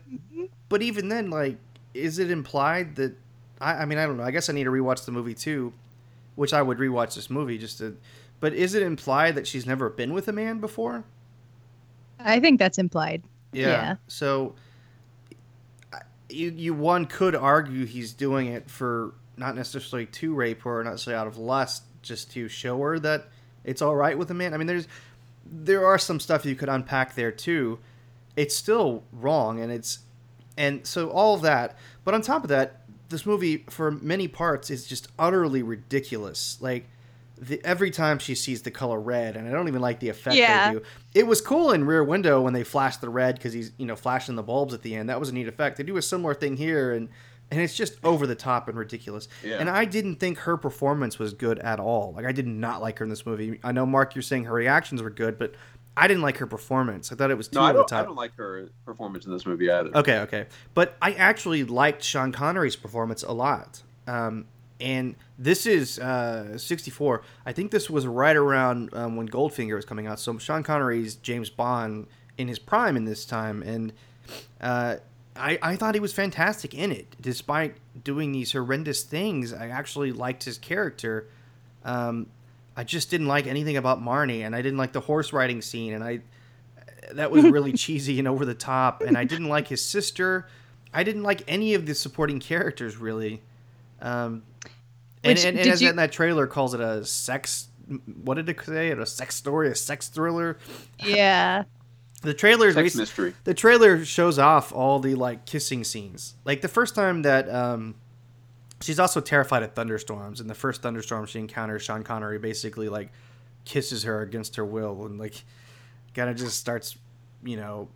but 0.70 0.82
even 0.82 1.10
then, 1.10 1.30
like, 1.30 1.58
is 1.94 2.18
it 2.20 2.32
implied 2.32 2.96
that? 2.96 3.16
I, 3.62 3.74
I 3.74 3.86
mean, 3.86 3.98
I 3.98 4.06
don't 4.06 4.18
know. 4.18 4.24
I 4.24 4.32
guess 4.32 4.50
I 4.50 4.54
need 4.54 4.64
to 4.66 4.72
rewatch 4.72 5.06
the 5.06 5.12
movie 5.12 5.34
too, 5.36 5.72
which 6.36 6.54
I 6.54 6.62
would 6.62 6.78
rewatch 6.80 7.16
this 7.16 7.30
movie 7.30 7.58
just 7.58 7.78
to. 7.78 7.96
But 8.40 8.54
is 8.54 8.74
it 8.74 8.84
implied 8.84 9.36
that 9.36 9.48
she's 9.48 9.66
never 9.66 9.90
been 9.90 10.14
with 10.14 10.28
a 10.28 10.34
man 10.34 10.60
before? 10.60 11.04
I 12.20 12.40
think 12.40 12.60
that's 12.60 12.78
implied. 12.78 13.22
Yeah. 13.54 13.68
Yeah. 13.68 13.96
So 14.08 14.56
I- 14.58 14.60
you 16.36 16.52
you 16.52 16.74
one 16.74 17.06
could 17.06 17.36
argue 17.36 17.86
he's 17.86 18.14
doing 18.14 18.48
it 18.48 18.70
for 18.70 19.14
not 19.38 19.56
necessarily 19.56 20.06
to 20.06 20.34
rape 20.34 20.62
her, 20.64 20.84
not 20.84 20.92
necessarily 20.92 21.20
out 21.20 21.28
of 21.28 21.38
lust, 21.38 21.84
just 22.02 22.32
to 22.32 22.48
show 22.48 22.80
her 22.80 23.00
that 23.00 23.28
it's 23.64 23.82
all 23.82 23.96
right 23.96 24.18
with 24.18 24.30
a 24.32 24.34
man. 24.34 24.54
I 24.54 24.58
mean, 24.58 24.68
there's 24.68 24.88
there 25.46 25.86
are 25.86 25.98
some 25.98 26.20
stuff 26.20 26.46
you 26.46 26.56
could 26.56 26.70
unpack 26.70 27.16
there 27.16 27.32
too. 27.32 27.80
It's 28.36 28.56
still 28.56 29.04
wrong, 29.12 29.60
and 29.60 29.72
it's 29.72 30.00
and 30.58 30.86
so 30.86 31.10
all 31.10 31.36
of 31.36 31.42
that. 31.42 31.78
But 32.04 32.14
on 32.14 32.22
top 32.22 32.44
of 32.44 32.50
that, 32.50 32.82
this 33.10 33.26
movie 33.26 33.66
for 33.70 33.92
many 33.92 34.28
parts 34.28 34.70
is 34.70 34.86
just 34.86 35.08
utterly 35.18 35.64
ridiculous. 35.64 36.58
Like. 36.62 36.88
The, 37.38 37.60
every 37.66 37.92
time 37.92 38.20
she 38.20 38.34
sees 38.34 38.62
the 38.62 38.72
color 38.72 39.00
red, 39.00 39.36
and 39.36 39.48
I 39.48 39.52
don't 39.52 39.68
even 39.68 39.82
like 39.82 40.00
the 40.00 40.10
effect 40.10 40.36
Yeah. 40.38 40.72
they 40.74 40.80
do. 40.80 40.86
It 41.14 41.28
was 41.28 41.42
cool 41.42 41.72
in 41.72 41.84
Rear 41.84 42.04
Window 42.04 42.42
when 42.42 42.54
they 42.54 42.64
flashed 42.64 43.02
the 43.02 43.10
red 43.10 43.36
because 43.36 43.52
he's 43.54 43.72
you 43.78 43.86
know 43.86 43.96
flashing 43.96 44.36
the 44.36 44.44
bulbs 44.44 44.74
at 44.74 44.82
the 44.82 44.96
end. 44.96 45.10
That 45.10 45.20
was 45.20 45.30
a 45.30 45.34
neat 45.34 45.48
effect. 45.48 45.78
They 45.78 45.84
do 45.84 45.98
a 45.98 46.02
similar 46.02 46.34
thing 46.34 46.56
here, 46.58 46.94
and 46.94 47.10
and 47.52 47.62
it's 47.62 47.76
just 47.76 47.96
over 48.04 48.26
the 48.26 48.36
top 48.36 48.68
and 48.70 48.78
ridiculous. 48.78 49.28
Yeah. 49.44 49.58
And 49.60 49.70
I 49.70 49.86
didn't 49.86 50.16
think 50.16 50.40
her 50.40 50.58
performance 50.58 51.20
was 51.20 51.34
good 51.34 51.60
at 51.60 51.80
all. 51.80 52.14
Like 52.16 52.26
I 52.26 52.32
did 52.32 52.48
not 52.48 52.82
like 52.82 53.00
her 53.00 53.04
in 53.04 53.10
this 53.10 53.26
movie. 53.26 53.60
I 53.64 53.72
know 53.72 53.86
Mark, 53.86 54.16
you're 54.16 54.22
saying 54.22 54.46
her 54.46 54.54
reactions 54.54 55.02
were 55.04 55.10
good, 55.12 55.38
but 55.38 55.54
I 55.98 56.08
didn't 56.08 56.24
like 56.24 56.38
her 56.38 56.48
performance. 56.48 57.12
I 57.12 57.16
thought 57.16 57.32
it 57.32 57.38
was 57.38 57.48
too 57.48 57.60
No, 57.60 57.66
I 57.66 57.70
over 57.70 57.78
the 57.80 57.84
don't. 57.86 58.00
I 58.00 58.04
don't 58.04 58.16
like 58.16 58.36
her 58.38 58.70
performance 58.86 59.26
in 59.26 59.32
this 59.32 59.46
movie 59.46 59.70
either. 59.70 59.92
Okay, 59.96 60.20
okay. 60.20 60.48
But 60.74 60.98
I 61.02 61.14
actually 61.14 61.64
liked 61.64 62.04
Sean 62.04 62.32
Connery's 62.32 62.76
performance 62.76 63.24
a 63.24 63.32
lot. 63.32 63.84
Um, 64.08 64.46
and 64.80 65.16
this 65.38 65.66
is 65.66 66.00
uh, 66.00 66.58
64. 66.58 67.22
I 67.46 67.54
think 67.54 67.72
this 67.72 67.90
was 67.90 68.06
right 68.06 68.36
around 68.36 68.90
um, 68.94 69.16
when 69.16 69.30
Goldfinger 69.30 69.76
was 69.76 69.86
coming 69.86 70.08
out. 70.08 70.20
So 70.20 70.38
Sean 70.38 70.64
Connery's 70.64 71.16
James 71.16 71.50
Bond 71.50 72.08
in 72.38 72.48
his 72.48 72.60
prime 72.60 72.98
in 72.98 73.06
this 73.06 73.26
time. 73.26 73.64
And 73.64 73.94
uh, 74.60 74.98
I, 75.36 75.58
I 75.62 75.76
thought 75.76 75.96
he 75.96 76.02
was 76.02 76.14
fantastic 76.14 76.74
in 76.74 76.92
it. 76.92 77.16
Despite 77.22 77.76
doing 78.04 78.32
these 78.32 78.52
horrendous 78.52 79.04
things, 79.04 79.54
I 79.54 79.68
actually 79.68 80.12
liked 80.12 80.44
his 80.44 80.58
character. 80.58 81.28
Um, 81.84 82.28
I 82.76 82.84
just 82.84 83.10
didn't 83.10 83.28
like 83.28 83.48
anything 83.48 83.78
about 83.78 84.02
Marnie, 84.02 84.42
and 84.46 84.56
I 84.56 84.62
didn't 84.62 84.78
like 84.78 84.92
the 84.92 85.00
horse 85.00 85.32
riding 85.32 85.62
scene, 85.62 85.94
and 85.94 86.04
I 86.04 86.20
that 87.14 87.32
was 87.32 87.44
really 87.46 87.72
cheesy 87.78 88.20
and 88.20 88.28
over 88.28 88.44
the 88.46 88.56
top. 88.56 89.02
And 89.02 89.18
I 89.18 89.24
didn't 89.24 89.48
like 89.48 89.68
his 89.68 89.86
sister. 89.86 90.48
I 90.94 91.04
didn't 91.04 91.24
like 91.24 91.44
any 91.48 91.74
of 91.74 91.86
the 91.86 91.96
supporting 91.96 92.40
characters 92.40 92.98
really. 92.98 93.42
Um, 94.02 94.44
Which- 95.26 95.46
and, 95.46 95.58
and 95.58 95.64
did 95.66 95.74
as 95.74 95.82
you- 95.82 95.90
in 95.90 95.96
that 95.98 96.12
trailer 96.12 96.48
calls 96.48 96.74
it 96.74 96.80
a 96.82 97.04
sex. 97.06 97.68
What 98.24 98.36
did 98.36 98.50
it 98.50 98.60
say? 98.66 98.92
A 98.92 99.06
sex 99.06 99.36
story, 99.36 99.70
a 99.70 99.76
sex 99.76 100.08
thriller. 100.08 100.58
Yeah. 101.00 101.64
The 102.22 102.34
trailer 102.34 102.72
Sex 102.74 102.96
rec- 102.96 103.00
mystery. 103.02 103.34
The 103.44 103.54
trailer 103.54 104.04
shows 104.04 104.40
off 104.40 104.74
all 104.74 104.98
the 105.00 105.14
like 105.14 105.46
kissing 105.46 105.84
scenes. 105.84 106.34
Like 106.44 106.62
the 106.62 106.68
first 106.68 106.96
time 106.96 107.22
that 107.22 107.48
um, 107.54 107.94
she's 108.82 109.00
also 109.00 109.22
terrified 109.22 109.62
of 109.62 109.74
thunderstorms. 109.74 110.42
In 110.42 110.48
the 110.48 110.56
first 110.56 110.82
thunderstorm 110.82 111.28
she 111.28 111.38
encounters, 111.38 111.84
Sean 111.84 112.02
Connery 112.02 112.40
basically 112.40 112.90
like 112.90 113.10
kisses 113.64 114.04
her 114.04 114.22
against 114.22 114.56
her 114.56 114.66
will 114.66 115.06
and 115.06 115.20
like 115.20 115.44
kind 116.16 116.28
of 116.28 116.36
just 116.36 116.58
starts, 116.58 116.98
you 117.44 117.58
know, 117.58 117.90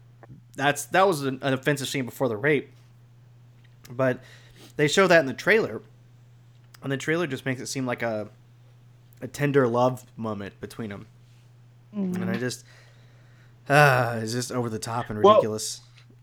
that's 0.55 0.85
that 0.87 1.07
was 1.07 1.23
an, 1.23 1.39
an 1.41 1.53
offensive 1.53 1.87
scene 1.87 2.05
before 2.05 2.27
the 2.29 2.37
rape. 2.37 2.69
But 3.89 4.19
they 4.75 4.87
show 4.87 5.07
that 5.07 5.21
in 5.21 5.25
the 5.25 5.33
trailer, 5.33 5.81
and 6.83 6.91
the 6.91 6.97
trailer 6.97 7.27
just 7.27 7.45
makes 7.45 7.61
it 7.61 7.67
seem 7.67 7.85
like 7.85 8.01
a 8.01 8.29
a 9.21 9.27
tender 9.27 9.67
love 9.67 10.05
moment 10.15 10.59
between 10.61 10.89
them. 10.89 11.07
And 11.93 12.29
I 12.29 12.37
just 12.37 12.65
ah, 13.69 14.15
it's 14.15 14.31
just 14.33 14.51
over 14.51 14.69
the 14.69 14.79
top 14.79 15.09
and 15.09 15.21
Well, 15.21 15.35
ridiculous. 15.35 15.81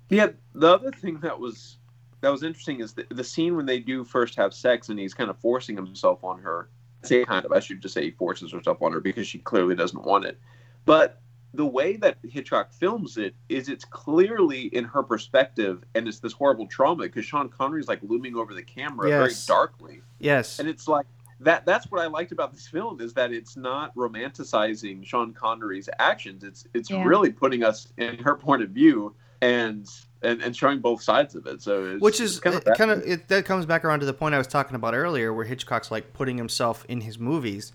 Yeah, 0.08 0.28
the 0.54 0.74
other 0.74 0.92
thing 0.92 1.18
that 1.20 1.38
was 1.38 1.76
that 2.20 2.30
was 2.30 2.42
interesting 2.42 2.80
is 2.80 2.92
the, 2.94 3.04
the 3.10 3.24
scene 3.24 3.56
when 3.56 3.66
they 3.66 3.78
do 3.78 4.04
first 4.04 4.36
have 4.36 4.54
sex 4.54 4.88
and 4.88 4.98
he's 4.98 5.14
kind 5.14 5.30
of 5.30 5.38
forcing 5.38 5.76
himself 5.76 6.24
on 6.24 6.40
her. 6.40 6.68
Say 7.02 7.24
kind 7.24 7.44
of, 7.44 7.52
I 7.52 7.60
should 7.60 7.80
just 7.80 7.94
say 7.94 8.04
he 8.04 8.10
forces 8.10 8.50
herself 8.52 8.82
on 8.82 8.92
her 8.92 9.00
because 9.00 9.28
she 9.28 9.38
clearly 9.38 9.76
doesn't 9.76 10.04
want 10.04 10.24
it. 10.24 10.40
But 10.86 11.20
the 11.56 11.66
way 11.66 11.96
that 11.96 12.18
Hitchcock 12.22 12.72
films 12.72 13.16
it 13.18 13.34
is 13.48 13.68
it's 13.68 13.84
clearly 13.84 14.62
in 14.66 14.84
her 14.84 15.02
perspective 15.02 15.84
and 15.94 16.06
it's 16.06 16.18
this 16.20 16.32
horrible 16.32 16.66
trauma 16.66 17.04
because 17.04 17.24
Sean 17.24 17.48
Connery's 17.48 17.88
like 17.88 18.00
looming 18.02 18.36
over 18.36 18.54
the 18.54 18.62
camera 18.62 19.08
very 19.08 19.32
darkly. 19.46 20.02
yes, 20.18 20.58
And 20.58 20.68
it's 20.68 20.86
like 20.86 21.06
that 21.40 21.66
that's 21.66 21.90
what 21.90 22.00
I 22.00 22.06
liked 22.06 22.32
about 22.32 22.52
this 22.52 22.66
film 22.66 23.00
is 23.00 23.12
that 23.14 23.32
it's 23.32 23.56
not 23.56 23.94
romanticizing 23.94 25.04
Sean 25.04 25.32
Connery's 25.32 25.88
actions. 25.98 26.44
It's 26.44 26.66
it's 26.74 26.90
Yeah. 26.90 27.04
really 27.04 27.30
putting 27.32 27.62
us 27.62 27.88
in 27.96 28.18
her 28.18 28.34
point 28.36 28.62
of 28.62 28.70
view 28.70 29.14
and 29.42 29.88
and, 30.22 30.40
and 30.42 30.56
showing 30.56 30.80
both 30.80 31.02
sides 31.02 31.34
of 31.34 31.46
it. 31.46 31.60
So 31.62 31.84
it's, 31.84 32.02
which 32.02 32.20
is 32.20 32.40
kind 32.40 32.54
kind 32.64 32.68
of, 32.68 32.78
kind 32.78 32.90
of 32.90 33.02
it, 33.06 33.28
that 33.28 33.44
comes 33.44 33.66
back 33.66 33.84
around 33.84 34.00
to 34.00 34.06
the 34.06 34.14
point 34.14 34.34
I 34.34 34.38
was 34.38 34.46
talking 34.46 34.74
about 34.74 34.94
earlier, 34.94 35.32
where 35.32 35.44
Hitchcock's 35.44 35.90
like 35.90 36.12
putting 36.14 36.38
himself 36.38 36.84
in 36.88 37.02
his 37.02 37.18
movies. 37.18 37.72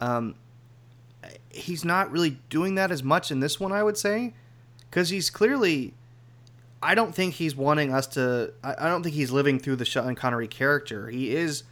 Um, 0.00 0.34
he's 1.54 1.84
not 1.84 2.10
really 2.10 2.38
doing 2.48 2.74
that 2.76 2.90
as 2.90 3.02
much 3.02 3.30
in 3.30 3.40
this 3.40 3.58
one, 3.58 3.72
I 3.72 3.82
would 3.82 3.96
say, 3.96 4.34
because 4.90 5.10
he's 5.10 5.30
clearly. 5.30 5.94
I 6.82 6.94
don't 6.94 7.14
think 7.14 7.34
he's 7.34 7.56
wanting 7.56 7.94
us 7.94 8.06
to. 8.08 8.52
I, 8.62 8.74
I 8.78 8.88
don't 8.88 9.02
think 9.02 9.14
he's 9.14 9.30
living 9.30 9.58
through 9.58 9.76
the 9.76 9.84
Sean 9.84 10.14
Connery 10.14 10.48
character. 10.48 11.08
He 11.08 11.34
is, 11.34 11.64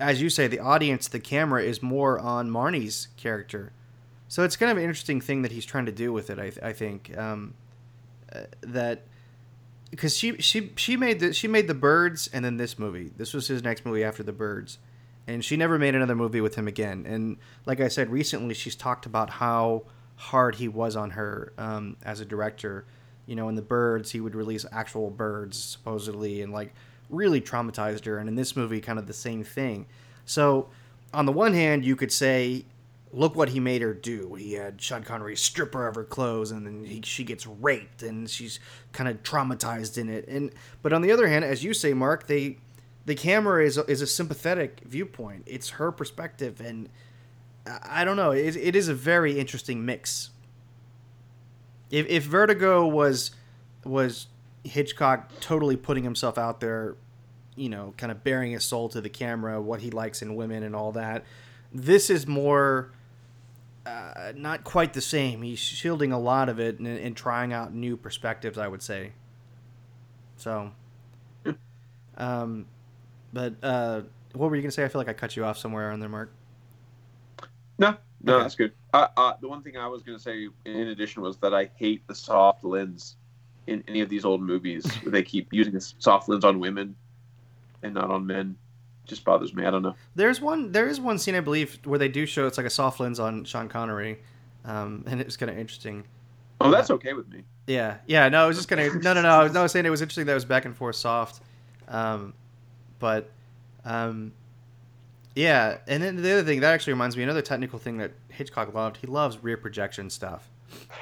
as 0.00 0.20
you 0.20 0.30
say, 0.30 0.48
the 0.48 0.58
audience, 0.58 1.06
the 1.08 1.20
camera 1.20 1.62
is 1.62 1.82
more 1.82 2.18
on 2.18 2.50
Marnie's 2.50 3.08
character. 3.16 3.72
So 4.28 4.42
it's 4.44 4.56
kind 4.56 4.72
of 4.72 4.78
an 4.78 4.82
interesting 4.82 5.20
thing 5.20 5.42
that 5.42 5.52
he's 5.52 5.66
trying 5.66 5.86
to 5.86 5.92
do 5.92 6.12
with 6.12 6.30
it. 6.30 6.38
I, 6.38 6.68
I 6.68 6.72
think 6.72 7.16
um, 7.18 7.54
uh, 8.34 8.40
that 8.62 9.02
because 9.90 10.16
she 10.16 10.38
she 10.38 10.72
she 10.74 10.96
made 10.96 11.20
the 11.20 11.32
she 11.34 11.46
made 11.46 11.68
the 11.68 11.74
birds 11.74 12.28
and 12.32 12.44
then 12.44 12.56
this 12.56 12.78
movie. 12.78 13.12
This 13.16 13.34
was 13.34 13.46
his 13.48 13.62
next 13.62 13.84
movie 13.84 14.02
after 14.02 14.22
the 14.22 14.32
birds, 14.32 14.78
and 15.26 15.44
she 15.44 15.56
never 15.56 15.78
made 15.78 15.94
another 15.94 16.14
movie 16.14 16.40
with 16.40 16.54
him 16.54 16.66
again. 16.66 17.04
And 17.06 17.36
like 17.66 17.80
I 17.80 17.88
said 17.88 18.10
recently, 18.10 18.54
she's 18.54 18.74
talked 18.74 19.06
about 19.06 19.30
how 19.30 19.84
hard 20.16 20.56
he 20.56 20.68
was 20.68 20.96
on 20.96 21.10
her 21.10 21.52
um, 21.58 21.96
as 22.04 22.20
a 22.20 22.24
director. 22.24 22.84
You 23.26 23.36
know, 23.36 23.48
in 23.48 23.54
the 23.54 23.62
birds, 23.62 24.10
he 24.10 24.20
would 24.20 24.34
release 24.34 24.66
actual 24.72 25.10
birds 25.10 25.56
supposedly, 25.62 26.42
and 26.42 26.52
like 26.52 26.74
really 27.08 27.40
traumatized 27.40 28.04
her. 28.06 28.18
And 28.18 28.28
in 28.28 28.34
this 28.34 28.56
movie, 28.56 28.80
kind 28.80 28.98
of 28.98 29.06
the 29.06 29.12
same 29.12 29.44
thing. 29.44 29.86
So, 30.24 30.68
on 31.14 31.26
the 31.26 31.32
one 31.32 31.54
hand, 31.54 31.84
you 31.84 31.94
could 31.94 32.10
say 32.10 32.64
look 33.12 33.36
what 33.36 33.50
he 33.50 33.60
made 33.60 33.82
her 33.82 33.92
do. 33.92 34.34
He 34.34 34.54
had 34.54 34.80
Sean 34.80 35.02
Connery 35.02 35.36
strip 35.36 35.74
her 35.74 35.86
of 35.86 35.94
her 35.94 36.04
clothes, 36.04 36.50
and 36.50 36.66
then 36.66 36.84
he, 36.84 37.02
she 37.04 37.24
gets 37.24 37.46
raped, 37.46 38.02
and 38.02 38.28
she's 38.28 38.58
kind 38.92 39.08
of 39.08 39.22
traumatized 39.22 39.98
in 39.98 40.08
it. 40.08 40.26
And 40.28 40.52
but 40.82 40.92
on 40.92 41.02
the 41.02 41.12
other 41.12 41.28
hand, 41.28 41.44
as 41.44 41.62
you 41.62 41.74
say, 41.74 41.92
Mark, 41.92 42.26
they 42.26 42.58
the 43.04 43.14
camera 43.14 43.64
is 43.64 43.78
is 43.78 44.02
a 44.02 44.06
sympathetic 44.06 44.80
viewpoint. 44.84 45.44
It's 45.46 45.70
her 45.70 45.92
perspective, 45.92 46.60
and 46.60 46.88
I 47.66 48.02
I 48.02 48.04
don't 48.04 48.16
know. 48.16 48.30
It, 48.30 48.56
it 48.56 48.76
is 48.76 48.88
a 48.88 48.94
very 48.94 49.38
interesting 49.38 49.84
mix. 49.84 50.30
If 51.90 52.06
if 52.08 52.24
Vertigo 52.24 52.86
was 52.86 53.32
was 53.84 54.28
Hitchcock 54.64 55.30
totally 55.40 55.76
putting 55.76 56.04
himself 56.04 56.38
out 56.38 56.60
there, 56.60 56.96
you 57.56 57.68
know, 57.68 57.94
kind 57.96 58.12
of 58.12 58.22
baring 58.22 58.52
his 58.52 58.64
soul 58.64 58.88
to 58.90 59.00
the 59.00 59.08
camera, 59.08 59.60
what 59.60 59.80
he 59.80 59.90
likes 59.90 60.22
in 60.22 60.36
women 60.36 60.62
and 60.62 60.76
all 60.76 60.92
that. 60.92 61.24
This 61.72 62.10
is 62.10 62.26
more 62.26 62.92
uh, 63.84 64.32
not 64.36 64.64
quite 64.64 64.92
the 64.92 65.00
same. 65.00 65.42
He's 65.42 65.58
shielding 65.58 66.12
a 66.12 66.18
lot 66.18 66.48
of 66.48 66.60
it 66.60 66.78
and, 66.78 66.86
and 66.86 67.16
trying 67.16 67.52
out 67.52 67.74
new 67.74 67.96
perspectives, 67.96 68.56
I 68.58 68.68
would 68.68 68.82
say. 68.82 69.12
So, 70.36 70.72
um, 72.16 72.66
but 73.32 73.54
uh, 73.62 74.02
what 74.34 74.50
were 74.50 74.56
you 74.56 74.62
gonna 74.62 74.70
say? 74.72 74.84
I 74.84 74.88
feel 74.88 75.00
like 75.00 75.08
I 75.08 75.12
cut 75.12 75.36
you 75.36 75.44
off 75.44 75.58
somewhere 75.58 75.90
on 75.90 76.00
there, 76.00 76.08
Mark. 76.08 76.32
No, 77.78 77.96
no, 78.22 78.34
Okay. 78.34 78.42
that's 78.42 78.54
good. 78.54 78.72
Uh, 78.92 79.08
uh, 79.16 79.32
the 79.40 79.48
one 79.48 79.62
thing 79.62 79.76
I 79.76 79.86
was 79.88 80.02
going 80.02 80.16
to 80.16 80.22
say 80.22 80.46
in 80.66 80.88
addition 80.88 81.22
was 81.22 81.38
that 81.38 81.54
I 81.54 81.70
hate 81.76 82.06
the 82.06 82.14
soft 82.14 82.62
lens 82.62 83.16
in 83.66 83.82
any 83.88 84.00
of 84.02 84.08
these 84.08 84.24
old 84.24 84.42
movies. 84.42 84.84
where 85.02 85.10
they 85.12 85.22
keep 85.22 85.48
using 85.52 85.72
this 85.72 85.94
soft 85.98 86.28
lens 86.28 86.44
on 86.44 86.60
women 86.60 86.94
and 87.82 87.94
not 87.94 88.10
on 88.10 88.26
men. 88.26 88.56
Just 89.06 89.24
bothers 89.24 89.52
me. 89.54 89.64
I 89.64 89.70
don't 89.70 89.82
know. 89.82 89.96
There's 90.14 90.40
one. 90.40 90.70
There 90.70 90.86
is 90.86 91.00
one 91.00 91.18
scene 91.18 91.34
I 91.34 91.40
believe 91.40 91.80
where 91.84 91.98
they 91.98 92.08
do 92.08 92.24
show 92.26 92.46
it's 92.46 92.56
like 92.56 92.66
a 92.66 92.70
soft 92.70 93.00
lens 93.00 93.18
on 93.18 93.44
Sean 93.44 93.68
Connery, 93.68 94.20
um, 94.64 95.02
and 95.08 95.20
it 95.20 95.26
was 95.26 95.36
kind 95.36 95.50
of 95.50 95.58
interesting. 95.58 96.04
Oh, 96.60 96.70
that's 96.70 96.90
okay 96.90 97.12
with 97.14 97.28
me. 97.28 97.42
Yeah, 97.66 97.96
yeah. 98.06 98.28
No, 98.28 98.44
I 98.44 98.46
was 98.46 98.56
just 98.56 98.68
gonna. 98.68 98.88
No, 99.00 99.12
no, 99.14 99.22
no. 99.22 99.28
I 99.28 99.42
was, 99.42 99.52
no, 99.52 99.60
I 99.60 99.62
was 99.64 99.72
saying 99.72 99.86
it 99.86 99.90
was 99.90 100.02
interesting 100.02 100.26
that 100.26 100.32
it 100.32 100.36
was 100.36 100.44
back 100.44 100.66
and 100.66 100.76
forth 100.76 100.94
soft, 100.94 101.42
um, 101.88 102.32
but 103.02 103.28
um, 103.84 104.32
Yeah, 105.34 105.78
and 105.88 106.00
then 106.00 106.22
the 106.22 106.32
other 106.32 106.44
thing 106.44 106.60
that 106.60 106.72
actually 106.72 106.92
reminds 106.92 107.16
me 107.16 107.24
another 107.24 107.42
technical 107.42 107.80
thing 107.80 107.98
that 107.98 108.12
Hitchcock 108.28 108.72
loved. 108.72 108.98
He 108.98 109.08
loves 109.08 109.42
rear 109.42 109.56
projection 109.56 110.08
stuff, 110.08 110.48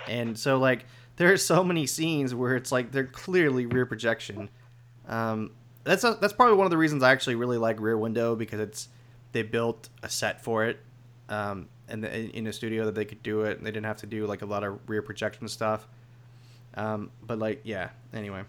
and 0.08 0.38
so 0.38 0.58
like 0.58 0.86
there 1.16 1.30
are 1.30 1.36
so 1.36 1.62
many 1.62 1.86
scenes 1.86 2.34
where 2.34 2.56
it's 2.56 2.72
like 2.72 2.90
they're 2.90 3.04
clearly 3.04 3.66
rear 3.66 3.84
projection. 3.84 4.48
Um, 5.06 5.50
that's 5.84 6.02
a, 6.04 6.16
that's 6.18 6.32
probably 6.32 6.56
one 6.56 6.66
of 6.66 6.70
the 6.70 6.78
reasons 6.78 7.02
I 7.02 7.12
actually 7.12 7.34
really 7.34 7.58
like 7.58 7.78
Rear 7.80 7.98
Window 7.98 8.34
because 8.34 8.60
it's 8.60 8.88
they 9.32 9.42
built 9.42 9.90
a 10.02 10.08
set 10.08 10.42
for 10.42 10.64
it, 10.64 10.80
um, 11.28 11.68
and 11.88 12.02
the, 12.02 12.30
in 12.36 12.46
a 12.46 12.52
studio 12.52 12.86
that 12.86 12.94
they 12.94 13.04
could 13.04 13.22
do 13.22 13.42
it. 13.42 13.58
And 13.58 13.66
they 13.66 13.70
didn't 13.70 13.86
have 13.86 13.98
to 13.98 14.06
do 14.06 14.26
like 14.26 14.40
a 14.40 14.46
lot 14.46 14.64
of 14.64 14.80
rear 14.88 15.02
projection 15.02 15.46
stuff. 15.48 15.86
Um, 16.74 17.10
but 17.22 17.38
like 17.38 17.60
yeah. 17.64 17.90
Anyway, 18.14 18.44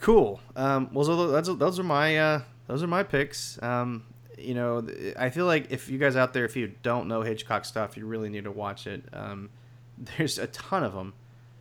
cool. 0.00 0.40
Um, 0.56 0.90
well, 0.92 1.04
so 1.04 1.28
those 1.28 1.58
those 1.58 1.78
are 1.78 1.84
my 1.84 2.18
uh, 2.18 2.42
those 2.66 2.82
are 2.82 2.86
my 2.86 3.02
picks. 3.02 3.60
Um, 3.62 4.04
you 4.36 4.54
know, 4.54 4.86
I 5.18 5.30
feel 5.30 5.46
like 5.46 5.70
if 5.70 5.88
you 5.88 5.98
guys 5.98 6.16
out 6.16 6.32
there, 6.32 6.44
if 6.44 6.56
you 6.56 6.72
don't 6.82 7.08
know 7.08 7.22
Hitchcock 7.22 7.64
stuff, 7.64 7.96
you 7.96 8.06
really 8.06 8.28
need 8.28 8.44
to 8.44 8.52
watch 8.52 8.86
it. 8.86 9.04
Um, 9.12 9.50
there's 10.16 10.38
a 10.38 10.46
ton 10.46 10.84
of 10.84 10.92
them. 10.92 11.14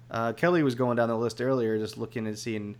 Uh, 0.10 0.34
Kelly 0.34 0.64
was 0.64 0.76
going 0.76 0.98
down 0.98 1.10
the 1.10 1.18
list 1.18 1.42
earlier, 1.42 1.78
just 1.78 1.98
looking 1.98 2.28
and 2.28 2.38
seeing 2.38 2.78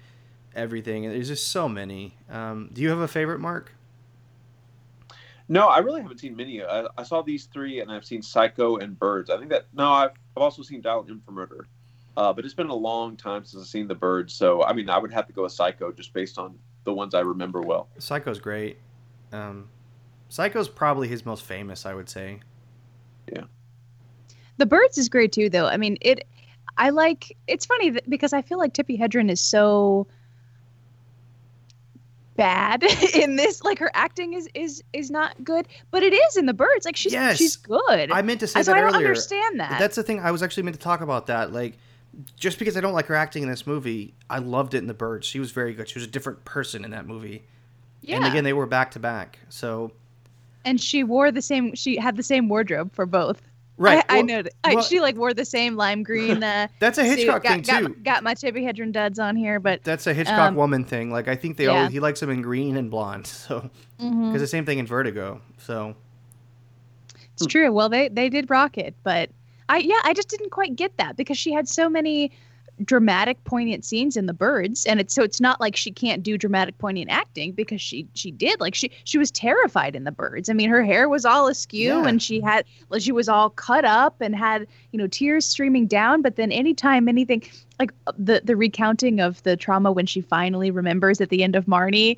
everything. 0.56 1.06
And 1.06 1.14
there's 1.14 1.28
just 1.28 1.50
so 1.50 1.68
many. 1.68 2.16
Um, 2.30 2.70
do 2.72 2.82
you 2.82 2.90
have 2.90 3.00
a 3.00 3.08
favorite, 3.08 3.40
Mark? 3.40 3.74
No, 5.50 5.68
I 5.68 5.80
really 5.80 6.02
haven't 6.02 6.20
seen 6.20 6.36
many. 6.36 6.62
I, 6.62 6.88
I, 6.98 7.04
saw 7.04 7.22
these 7.22 7.46
three, 7.46 7.80
and 7.80 7.90
I've 7.90 8.04
seen 8.04 8.22
Psycho 8.22 8.78
and 8.78 9.00
Birds. 9.00 9.30
I 9.30 9.38
think 9.38 9.50
that 9.52 9.68
no, 9.74 9.90
I've, 9.92 10.12
I've 10.36 10.44
also 10.44 10.62
seen 10.62 10.82
Dial 10.82 11.06
M 11.08 11.22
for 11.26 11.32
Murder, 11.32 11.68
uh, 12.18 12.34
but 12.34 12.44
it's 12.44 12.56
been 12.56 12.68
a 12.68 12.76
long 12.76 13.16
time 13.16 13.46
since 13.46 13.62
I've 13.62 13.70
seen 13.70 13.88
the 13.88 13.96
Birds. 13.96 14.34
So 14.34 14.64
I 14.64 14.74
mean, 14.74 14.90
I 14.90 14.98
would 14.98 15.14
have 15.14 15.28
to 15.28 15.34
go 15.34 15.44
with 15.44 15.52
Psycho 15.54 15.92
just 15.92 16.14
based 16.14 16.38
on 16.38 16.58
the 16.84 16.94
ones 16.94 17.14
I 17.14 17.22
remember 17.22 17.62
well. 17.62 17.88
Psycho's 18.00 18.40
great. 18.40 18.80
Um, 19.32 19.70
Psycho's 20.28 20.68
probably 20.68 21.08
his 21.08 21.26
most 21.26 21.46
famous, 21.46 21.86
I 21.86 21.94
would 21.94 22.10
say. 22.10 22.40
Yeah. 23.32 23.44
The 24.58 24.66
Birds 24.66 24.98
is 24.98 25.10
great 25.10 25.32
too, 25.32 25.50
though. 25.50 25.68
I 25.68 25.78
mean, 25.78 25.98
it. 26.02 26.28
I 26.78 26.90
like. 26.90 27.38
It's 27.48 27.66
funny 27.66 27.92
that, 27.92 28.10
because 28.10 28.34
I 28.34 28.42
feel 28.42 28.58
like 28.58 28.74
Tippi 28.74 29.00
Hedren 29.00 29.30
is 29.30 29.40
so 29.40 30.08
bad 32.36 32.84
in 33.16 33.36
this. 33.36 33.64
Like 33.64 33.78
her 33.78 33.92
acting 33.94 34.34
is 34.34 34.50
is 34.56 34.84
is 34.92 35.12
not 35.12 35.44
good, 35.44 35.68
but 35.92 36.02
it 36.02 36.14
is 36.14 36.36
in 36.36 36.48
the 36.48 36.54
Birds. 36.54 36.84
Like 36.84 36.96
she's 36.96 37.14
yes. 37.14 37.38
she's 37.38 37.58
good. 37.58 38.12
I 38.12 38.24
meant 38.24 38.40
to 38.40 38.48
say 38.48 38.64
so 38.64 38.72
that 38.72 38.78
I 38.78 38.82
don't 38.82 38.96
earlier. 38.96 39.10
understand 39.10 39.60
that. 39.60 39.78
That's 39.78 39.96
the 39.96 40.04
thing. 40.04 40.20
I 40.20 40.32
was 40.32 40.42
actually 40.42 40.64
meant 40.64 40.78
to 40.78 40.82
talk 40.82 41.02
about 41.02 41.28
that. 41.28 41.54
Like, 41.54 41.78
just 42.36 42.60
because 42.60 42.78
I 42.78 42.82
don't 42.82 42.94
like 42.94 43.06
her 43.08 43.16
acting 43.16 43.44
in 43.44 43.50
this 43.50 43.68
movie, 43.68 44.14
I 44.30 44.40
loved 44.40 44.74
it 44.74 44.80
in 44.80 44.88
the 44.88 44.94
Birds. 44.94 45.28
She 45.28 45.40
was 45.40 45.52
very 45.52 45.74
good. 45.74 45.88
She 45.90 46.00
was 46.00 46.08
a 46.08 46.12
different 46.12 46.46
person 46.46 46.84
in 46.84 46.92
that 46.92 47.06
movie. 47.06 47.44
Yeah. 48.02 48.18
And 48.18 48.26
again, 48.26 48.44
they 48.44 48.54
were 48.54 48.66
back 48.66 48.92
to 48.92 49.00
back. 49.00 49.40
So 49.50 49.92
and 50.66 50.82
she 50.82 51.04
wore 51.04 51.32
the 51.32 51.42
same. 51.42 51.74
She 51.76 51.98
had 51.98 52.18
the 52.18 52.24
same 52.24 52.50
wardrobe 52.50 52.94
for 52.94 53.06
both. 53.06 53.42
Right. 53.78 54.04
I, 54.10 54.16
well, 54.16 54.20
I 54.20 54.22
know. 54.24 54.44
Well, 54.66 54.82
she 54.82 55.00
like 55.00 55.16
wore 55.16 55.34
the 55.34 55.46
same 55.46 55.76
lime 55.76 56.04
green. 56.04 56.44
Uh, 56.44 56.68
that's 56.80 56.98
a 56.98 57.04
Hitchcock 57.04 57.44
suit. 57.44 57.52
thing 57.52 57.62
got, 57.62 57.80
too. 57.80 57.88
Got, 57.90 58.04
got, 58.04 58.24
my 58.24 58.34
Tippi 58.34 58.64
Hedren 58.64 58.92
duds 58.92 59.20
on 59.20 59.36
here, 59.36 59.60
but 59.60 59.84
that's 59.84 60.08
a 60.08 60.14
Hitchcock 60.14 60.40
um, 60.40 60.56
woman 60.56 60.84
thing. 60.84 61.12
Like 61.12 61.28
I 61.28 61.36
think 61.36 61.58
they 61.58 61.66
yeah. 61.66 61.72
always 61.72 61.92
he 61.92 62.00
likes 62.00 62.20
them 62.20 62.30
in 62.30 62.42
green 62.42 62.78
and 62.78 62.90
blonde. 62.90 63.28
So 63.48 63.70
because 63.98 64.12
mm-hmm. 64.12 64.38
the 64.38 64.48
same 64.48 64.66
thing 64.66 64.80
in 64.80 64.88
Vertigo. 64.88 65.42
So 65.58 65.96
it's 67.34 67.46
true. 67.46 67.72
Well, 67.72 67.88
they 67.88 68.10
they 68.10 68.30
did 68.30 68.50
rock 68.50 68.78
it, 68.78 68.96
but 69.04 69.30
I 69.70 69.78
yeah 69.78 70.00
I 70.04 70.14
just 70.14 70.30
didn't 70.30 70.52
quite 70.52 70.76
get 70.76 70.98
that 70.98 71.16
because 71.16 71.38
she 71.38 71.52
had 71.52 71.68
so 71.68 71.90
many 71.90 72.32
dramatic 72.84 73.44
poignant 73.44 73.84
scenes 73.84 74.16
in 74.16 74.28
the 74.28 74.34
birds 74.34 74.86
and 74.86 75.00
it's 75.00 75.14
so 75.14 75.24
it's 75.24 75.42
not 75.42 75.60
like 75.60 75.76
she 75.76 75.92
can't 75.92 76.22
do 76.22 76.38
dramatic 76.38 76.78
poignant 76.78 77.10
acting 77.10 77.52
because 77.52 77.82
she 77.82 78.08
she 78.14 78.30
did 78.30 78.60
like 78.60 78.76
she 78.76 78.92
she 79.04 79.18
was 79.18 79.32
terrified 79.32 79.96
in 79.96 80.04
the 80.04 80.12
birds. 80.12 80.48
I 80.50 80.54
mean 80.54 80.70
her 80.70 80.84
hair 80.84 81.10
was 81.10 81.26
all 81.26 81.48
askew 81.48 82.02
yeah. 82.02 82.08
and 82.08 82.22
she 82.22 82.40
had 82.40 82.66
like 82.90 83.02
she 83.02 83.12
was 83.12 83.28
all 83.28 83.50
cut 83.50 83.84
up 83.84 84.22
and 84.22 84.36
had 84.36 84.68
you 84.92 85.00
know 85.00 85.08
tears 85.08 85.46
streaming 85.46 85.88
down 85.88 86.22
but 86.22 86.36
then 86.36 86.52
anytime 86.52 87.08
anything 87.08 87.44
like 87.80 87.92
uh, 88.06 88.12
the 88.18 88.42
the 88.44 88.56
recounting 88.56 89.20
of 89.20 89.42
the 89.44 89.58
trauma 89.58 89.92
when 89.92 90.06
she 90.06 90.22
finally 90.22 90.70
remembers 90.70 91.20
at 91.20 91.30
the 91.30 91.44
end 91.44 91.56
of 91.56 91.66
marnie 91.66 92.18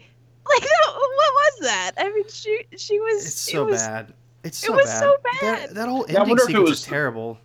like 0.50 0.62
what 1.20 1.34
was 1.34 1.60
that? 1.62 1.92
I 1.98 2.12
mean 2.12 2.26
she 2.30 2.64
she 2.78 3.00
was 3.00 3.26
it's 3.26 3.36
so 3.36 3.66
was, 3.66 3.82
bad 3.82 4.14
it's 4.44 4.58
so 4.58 4.74
it 4.74 4.78
was 4.78 4.86
bad. 4.86 5.00
so 5.00 5.18
bad 5.24 5.42
that, 5.42 5.76
that 5.76 5.90
whole 5.90 6.06
ending 6.08 6.38
yeah, 6.38 6.46
sequence 6.46 6.70
was 6.70 6.82
terrible 6.84 7.38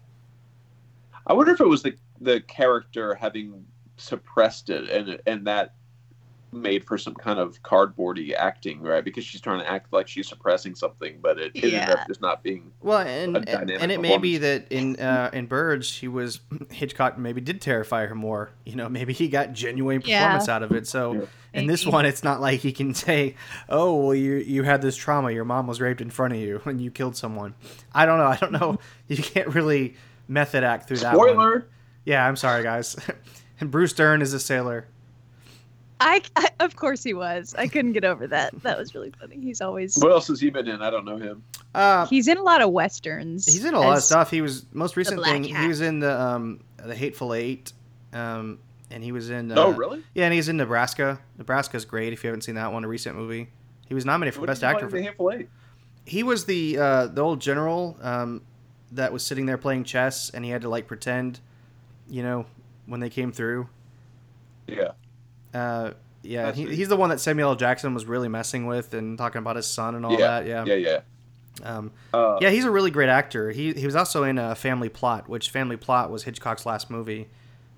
i 1.27 1.33
wonder 1.33 1.53
if 1.53 1.61
it 1.61 1.69
was 1.69 1.83
the 1.83 1.95
the 2.21 2.41
character 2.43 3.15
having 3.15 3.65
suppressed 3.97 4.71
it 4.71 4.89
and 4.91 5.21
and 5.27 5.47
that 5.47 5.75
made 6.55 6.85
for 6.85 6.97
some 6.97 7.15
kind 7.15 7.39
of 7.39 7.63
cardboardy 7.63 8.35
acting, 8.35 8.81
right? 8.81 9.05
Because 9.05 9.25
she's 9.25 9.41
trying 9.41 9.61
to 9.61 9.71
act 9.71 9.93
like 9.93 10.09
she's 10.09 10.29
suppressing 10.29 10.75
something, 10.75 11.19
but 11.21 11.39
it, 11.39 11.53
it 11.55 11.73
yeah. 11.73 11.81
ended 11.81 11.97
up 11.97 12.09
just 12.09 12.21
not 12.21 12.43
being 12.43 12.73
well. 12.81 13.01
And 13.01 13.37
and, 13.49 13.71
and 13.71 13.93
it 13.93 14.01
may 14.01 14.19
be 14.19 14.39
that 14.39 14.71
in 14.71 14.99
uh, 14.99 15.31
in 15.33 15.47
Birds, 15.47 15.87
she 15.87 16.09
was 16.09 16.41
Hitchcock 16.71 17.19
maybe 17.19 17.41
did 17.41 17.61
terrify 17.61 18.07
her 18.07 18.15
more. 18.15 18.51
You 18.65 18.77
know, 18.77 18.89
maybe 18.89 19.13
he 19.13 19.29
got 19.29 19.53
genuine 19.53 20.01
performance 20.01 20.49
yeah. 20.49 20.55
out 20.55 20.63
of 20.63 20.73
it. 20.73 20.87
So 20.87 21.13
yeah. 21.13 21.25
in 21.53 21.67
this 21.67 21.87
one, 21.87 22.07
it's 22.07 22.25
not 22.25 22.41
like 22.41 22.61
he 22.61 22.73
can 22.73 22.95
say, 22.95 23.37
"Oh, 23.69 23.95
well, 23.97 24.15
you 24.15 24.35
you 24.35 24.63
had 24.63 24.83
this 24.83 24.97
trauma. 24.97 25.31
Your 25.31 25.45
mom 25.45 25.67
was 25.67 25.81
raped 25.81 26.01
in 26.01 26.11
front 26.11 26.35
of 26.35 26.41
you, 26.41 26.61
and 26.65 26.81
you 26.81 26.91
killed 26.91 27.17
someone." 27.17 27.55
I 27.95 28.07
don't 28.07 28.19
know. 28.19 28.27
I 28.27 28.37
don't 28.37 28.53
know. 28.53 28.79
You 29.07 29.19
can't 29.19 29.49
really 29.49 29.97
method 30.29 30.65
act 30.65 30.89
through 30.89 30.97
that. 30.99 31.15
Spoiler. 31.15 31.67
Yeah, 32.05 32.27
I'm 32.27 32.37
sorry, 32.37 32.63
guys. 32.63 32.97
and 33.61 33.71
Bruce 33.71 33.93
Dern 33.93 34.23
is 34.23 34.33
a 34.33 34.41
sailor. 34.41 34.87
I, 36.01 36.23
I, 36.37 36.51
of 36.61 36.77
course 36.77 37.03
he 37.03 37.15
was. 37.15 37.55
I 37.57 37.67
couldn't 37.67 37.93
get 37.93 38.05
over 38.05 38.27
that. 38.27 38.53
That 38.63 38.79
was 38.79 38.95
really 38.95 39.13
funny. 39.19 39.39
He's 39.41 39.61
always. 39.61 39.97
What 39.99 40.13
else 40.13 40.29
has 40.29 40.41
he 40.41 40.51
been 40.51 40.69
in? 40.69 40.83
I 40.83 40.91
don't 40.91 41.05
know 41.05 41.17
him. 41.17 41.45
Uh, 41.75 42.07
he's 42.07 42.29
in 42.29 42.37
a 42.37 42.43
lot 42.43 42.63
of 42.63 42.71
westerns. 42.71 43.47
He's 43.47 43.65
in 43.65 43.75
a 43.75 43.81
lot 43.81 43.97
of 43.97 44.03
stuff. 44.03 44.31
He 44.31 44.43
was 44.43 44.67
most 44.73 44.97
recent 44.97 45.23
thing. 45.25 45.45
Hat. 45.45 45.63
He 45.63 45.69
was 45.69 45.81
in 45.81 46.01
the 46.01 46.21
um 46.21 46.61
the 46.85 46.95
Hateful 46.95 47.35
Eight, 47.35 47.73
um, 48.13 48.59
and 48.91 49.03
he 49.03 49.13
was 49.13 49.31
in. 49.31 49.53
Uh, 49.53 49.55
oh 49.57 49.71
really? 49.71 50.03
Yeah, 50.15 50.25
and 50.25 50.35
he's 50.35 50.49
in 50.49 50.57
Nebraska. 50.57 51.21
Nebraska's 51.39 51.85
great. 51.85 52.13
If 52.13 52.25
you 52.25 52.29
haven't 52.29 52.43
seen 52.43 52.57
that 52.57 52.73
one, 52.73 52.85
a 52.85 52.89
recent 52.89 53.17
movie. 53.17 53.49
He 53.87 53.95
was 53.95 54.05
nominated 54.05 54.35
for 54.35 54.41
what 54.41 54.47
best 54.49 54.65
actor 54.65 54.89
for 54.89 54.97
the 54.97 55.03
Hateful 55.03 55.31
Eight. 55.33 55.49
He 56.05 56.23
was 56.23 56.45
the 56.45 56.79
uh, 56.79 57.07
the 57.07 57.23
old 57.23 57.41
general 57.41 57.97
um, 58.03 58.43
that 58.93 59.13
was 59.13 59.25
sitting 59.25 59.47
there 59.47 59.59
playing 59.59 59.85
chess, 59.85 60.31
and 60.31 60.45
he 60.45 60.51
had 60.51 60.63
to 60.63 60.69
like 60.69 60.87
pretend, 60.87 61.41
you 62.09 62.23
know, 62.23 62.47
when 62.87 63.01
they 63.01 63.11
came 63.11 63.33
through. 63.33 63.69
Yeah. 64.67 64.93
Uh, 65.55 65.93
yeah, 66.23 66.53
he, 66.53 66.75
he's 66.75 66.89
the 66.89 66.97
one 66.97 67.11
that 67.11 67.21
Samuel 67.21 67.51
L. 67.51 67.57
Jackson 67.57 67.95
was 67.95 68.07
really 68.07 68.29
messing 68.29 68.67
with 68.67 68.93
and 68.95 69.17
talking 69.17 69.39
about 69.39 69.57
his 69.57 69.67
son 69.67 69.95
and 69.95 70.05
all 70.05 70.13
yeah. 70.13 70.41
that. 70.41 70.47
Yeah. 70.47 70.65
Yeah, 70.65 70.75
yeah. 70.75 71.01
Um, 71.63 71.93
uh, 72.13 72.39
yeah, 72.41 72.51
he's 72.51 72.65
a 72.65 72.71
really 72.71 72.91
great 72.91 73.09
actor. 73.09 73.51
He 73.51 73.73
he 73.75 73.87
was 73.87 73.95
also 73.95 74.25
in 74.25 74.39
a 74.39 74.55
Family 74.55 74.89
Plot, 74.89 75.29
which 75.29 75.51
Family 75.51 75.77
Plot 75.77 76.11
was 76.11 76.25
Hitchcock's 76.25 76.67
last 76.67 76.91
movie. 76.91 77.29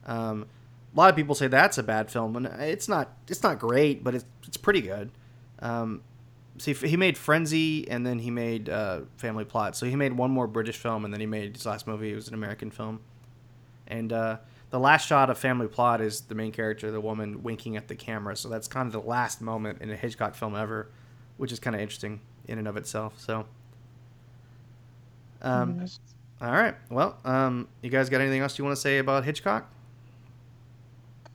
Um, 0.06 0.46
a 0.94 0.98
lot 0.98 1.10
of 1.10 1.16
people 1.16 1.34
say 1.34 1.46
that's 1.46 1.76
a 1.76 1.82
bad 1.82 2.10
film, 2.10 2.36
and 2.36 2.46
it's 2.46 2.88
not. 2.88 3.12
It's 3.28 3.42
not 3.42 3.58
great, 3.58 4.02
but 4.02 4.14
it's 4.14 4.24
it's 4.46 4.56
pretty 4.56 4.80
good. 4.80 5.10
Um, 5.58 6.00
see, 6.56 6.72
he 6.72 6.96
made 6.96 7.18
Frenzy, 7.18 7.86
and 7.90 8.06
then 8.06 8.18
he 8.18 8.30
made 8.30 8.70
uh, 8.70 9.00
Family 9.18 9.44
Plot. 9.44 9.76
So 9.76 9.84
he 9.84 9.94
made 9.94 10.14
one 10.14 10.30
more 10.30 10.46
British 10.46 10.78
film, 10.78 11.04
and 11.04 11.12
then 11.12 11.20
he 11.20 11.26
made 11.26 11.54
his 11.54 11.66
last 11.66 11.86
movie. 11.86 12.12
It 12.12 12.14
was 12.14 12.28
an 12.28 12.34
American 12.34 12.70
film, 12.70 13.00
and 13.86 14.10
uh, 14.10 14.38
the 14.76 14.80
last 14.80 15.06
shot 15.06 15.30
of 15.30 15.38
Family 15.38 15.68
Plot 15.68 16.02
is 16.02 16.20
the 16.20 16.34
main 16.34 16.52
character, 16.52 16.90
the 16.90 17.00
woman, 17.00 17.42
winking 17.42 17.78
at 17.78 17.88
the 17.88 17.94
camera. 17.94 18.36
So 18.36 18.50
that's 18.50 18.68
kind 18.68 18.86
of 18.86 18.92
the 18.92 19.00
last 19.00 19.40
moment 19.40 19.80
in 19.80 19.90
a 19.90 19.96
Hitchcock 19.96 20.34
film 20.34 20.54
ever, 20.54 20.90
which 21.38 21.50
is 21.50 21.58
kind 21.58 21.74
of 21.74 21.80
interesting 21.80 22.20
in 22.46 22.58
and 22.58 22.68
of 22.68 22.76
itself. 22.76 23.14
So, 23.16 23.46
um, 25.40 25.78
nice. 25.78 25.98
all 26.42 26.52
right. 26.52 26.74
Well, 26.90 27.16
um, 27.24 27.68
you 27.80 27.88
guys 27.88 28.10
got 28.10 28.20
anything 28.20 28.42
else 28.42 28.58
you 28.58 28.66
want 28.66 28.76
to 28.76 28.80
say 28.82 28.98
about 28.98 29.24
Hitchcock? 29.24 29.66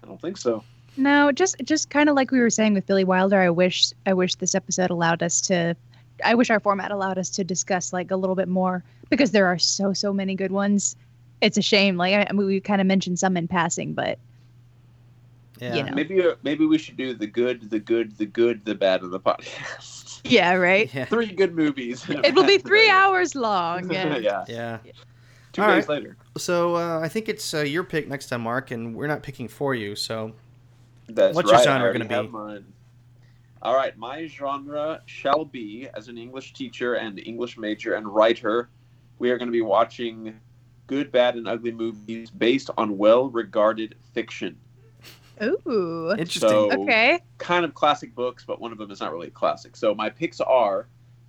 I 0.04 0.06
don't 0.06 0.22
think 0.22 0.38
so. 0.38 0.64
No, 0.96 1.32
just 1.32 1.56
just 1.64 1.90
kind 1.90 2.10
of 2.10 2.16
like 2.16 2.30
we 2.30 2.42
were 2.42 2.52
saying 2.52 2.76
with 2.76 2.86
Billy 2.86 3.06
Wilder. 3.06 3.40
I 3.42 3.50
wish 3.50 3.92
I 4.06 4.14
wish 4.14 4.36
this 4.36 4.54
episode 4.54 4.92
allowed 4.92 5.24
us 5.24 5.42
to. 5.48 5.76
I 6.24 6.36
wish 6.36 6.52
our 6.52 6.60
format 6.60 6.92
allowed 6.92 7.18
us 7.18 7.32
to 7.32 7.44
discuss 7.44 7.92
like 7.92 8.12
a 8.12 8.16
little 8.16 8.36
bit 8.36 8.50
more 8.50 8.84
because 9.10 9.32
there 9.32 9.48
are 9.48 9.58
so 9.58 9.94
so 9.94 10.14
many 10.14 10.36
good 10.36 10.52
ones 10.52 10.96
it's 11.42 11.58
a 11.58 11.62
shame. 11.62 11.98
Like 11.98 12.30
I 12.30 12.32
mean, 12.32 12.46
we 12.46 12.60
kind 12.60 12.80
of 12.80 12.88
mentioned 12.88 13.20
some 13.20 13.36
in 13.36 13.48
passing, 13.48 13.94
but 13.94 14.20
yeah. 15.60 15.76
you 15.76 15.84
know. 15.84 15.94
maybe 15.94 16.22
uh, 16.22 16.36
maybe 16.44 16.66
we 16.66 16.78
should 16.78 16.98
do 16.98 17.14
the 17.14 17.28
good, 17.28 17.70
the 17.70 17.80
good, 17.80 18.18
the 18.18 18.26
good, 18.26 18.66
the 18.66 18.76
bad 18.76 19.04
of 19.04 19.12
the 19.12 19.20
podcast. 19.20 20.00
Yeah, 20.24 20.54
right. 20.54 20.94
Yeah. 20.94 21.06
Three 21.06 21.32
good 21.32 21.56
movies. 21.56 22.06
It 22.10 22.36
will 22.36 22.46
be 22.46 22.60
three 22.60 22.88
hours 22.88 23.34
long. 23.34 23.92
Yeah. 23.92 24.18
yeah. 24.18 24.46
yeah. 24.48 24.78
Two 25.52 25.64
All 25.64 25.68
days 25.70 25.88
right. 25.88 25.98
later. 25.98 26.16
So 26.38 26.76
uh, 26.76 27.00
I 27.00 27.10
think 27.10 27.28
it's 27.28 27.56
uh, 27.56 27.62
your 27.62 27.84
pick 27.84 28.08
next 28.08 28.28
time, 28.28 28.42
Mark, 28.42 28.70
and 28.70 28.96
we're 28.96 29.08
not 29.08 29.24
picking 29.24 29.48
for 29.48 29.74
you. 29.74 29.96
So 29.96 30.34
That's 31.10 31.36
what's 31.36 31.52
right. 31.52 31.58
your 31.58 31.64
genre 31.64 31.92
going 31.92 32.08
to 32.08 32.24
be? 32.24 32.30
Mine. 32.30 32.66
All 33.64 33.76
right, 33.76 33.98
my 33.98 34.28
genre 34.28 35.02
shall 35.08 35.44
be 35.46 35.88
as 35.96 36.08
an 36.08 36.20
English 36.20 36.54
teacher 36.54 36.96
and 36.96 37.20
English 37.20 37.58
major 37.58 37.96
and 37.96 38.08
writer. 38.08 38.70
We 39.20 39.32
are 39.32 39.40
going 39.40 39.50
to 39.50 39.52
be 39.52 39.62
watching 39.62 40.40
good, 40.92 41.10
bad, 41.10 41.36
and 41.36 41.48
ugly 41.48 41.72
movies 41.72 42.30
based 42.30 42.70
on 42.78 42.98
well-regarded 42.98 43.96
fiction. 44.14 44.58
Ooh, 45.42 46.12
interesting. 46.12 46.42
So, 46.50 46.84
okay, 46.84 47.20
kind 47.38 47.64
of 47.64 47.74
classic 47.74 48.14
books, 48.14 48.44
but 48.46 48.60
one 48.60 48.74
of 48.74 48.78
them 48.78 48.92
is 48.92 49.00
not 49.00 49.14
really 49.14 49.28
a 49.28 49.32
classic. 49.32 49.78
So 49.78 49.96
my 49.96 50.10
picks 50.10 50.42
are 50.42 50.88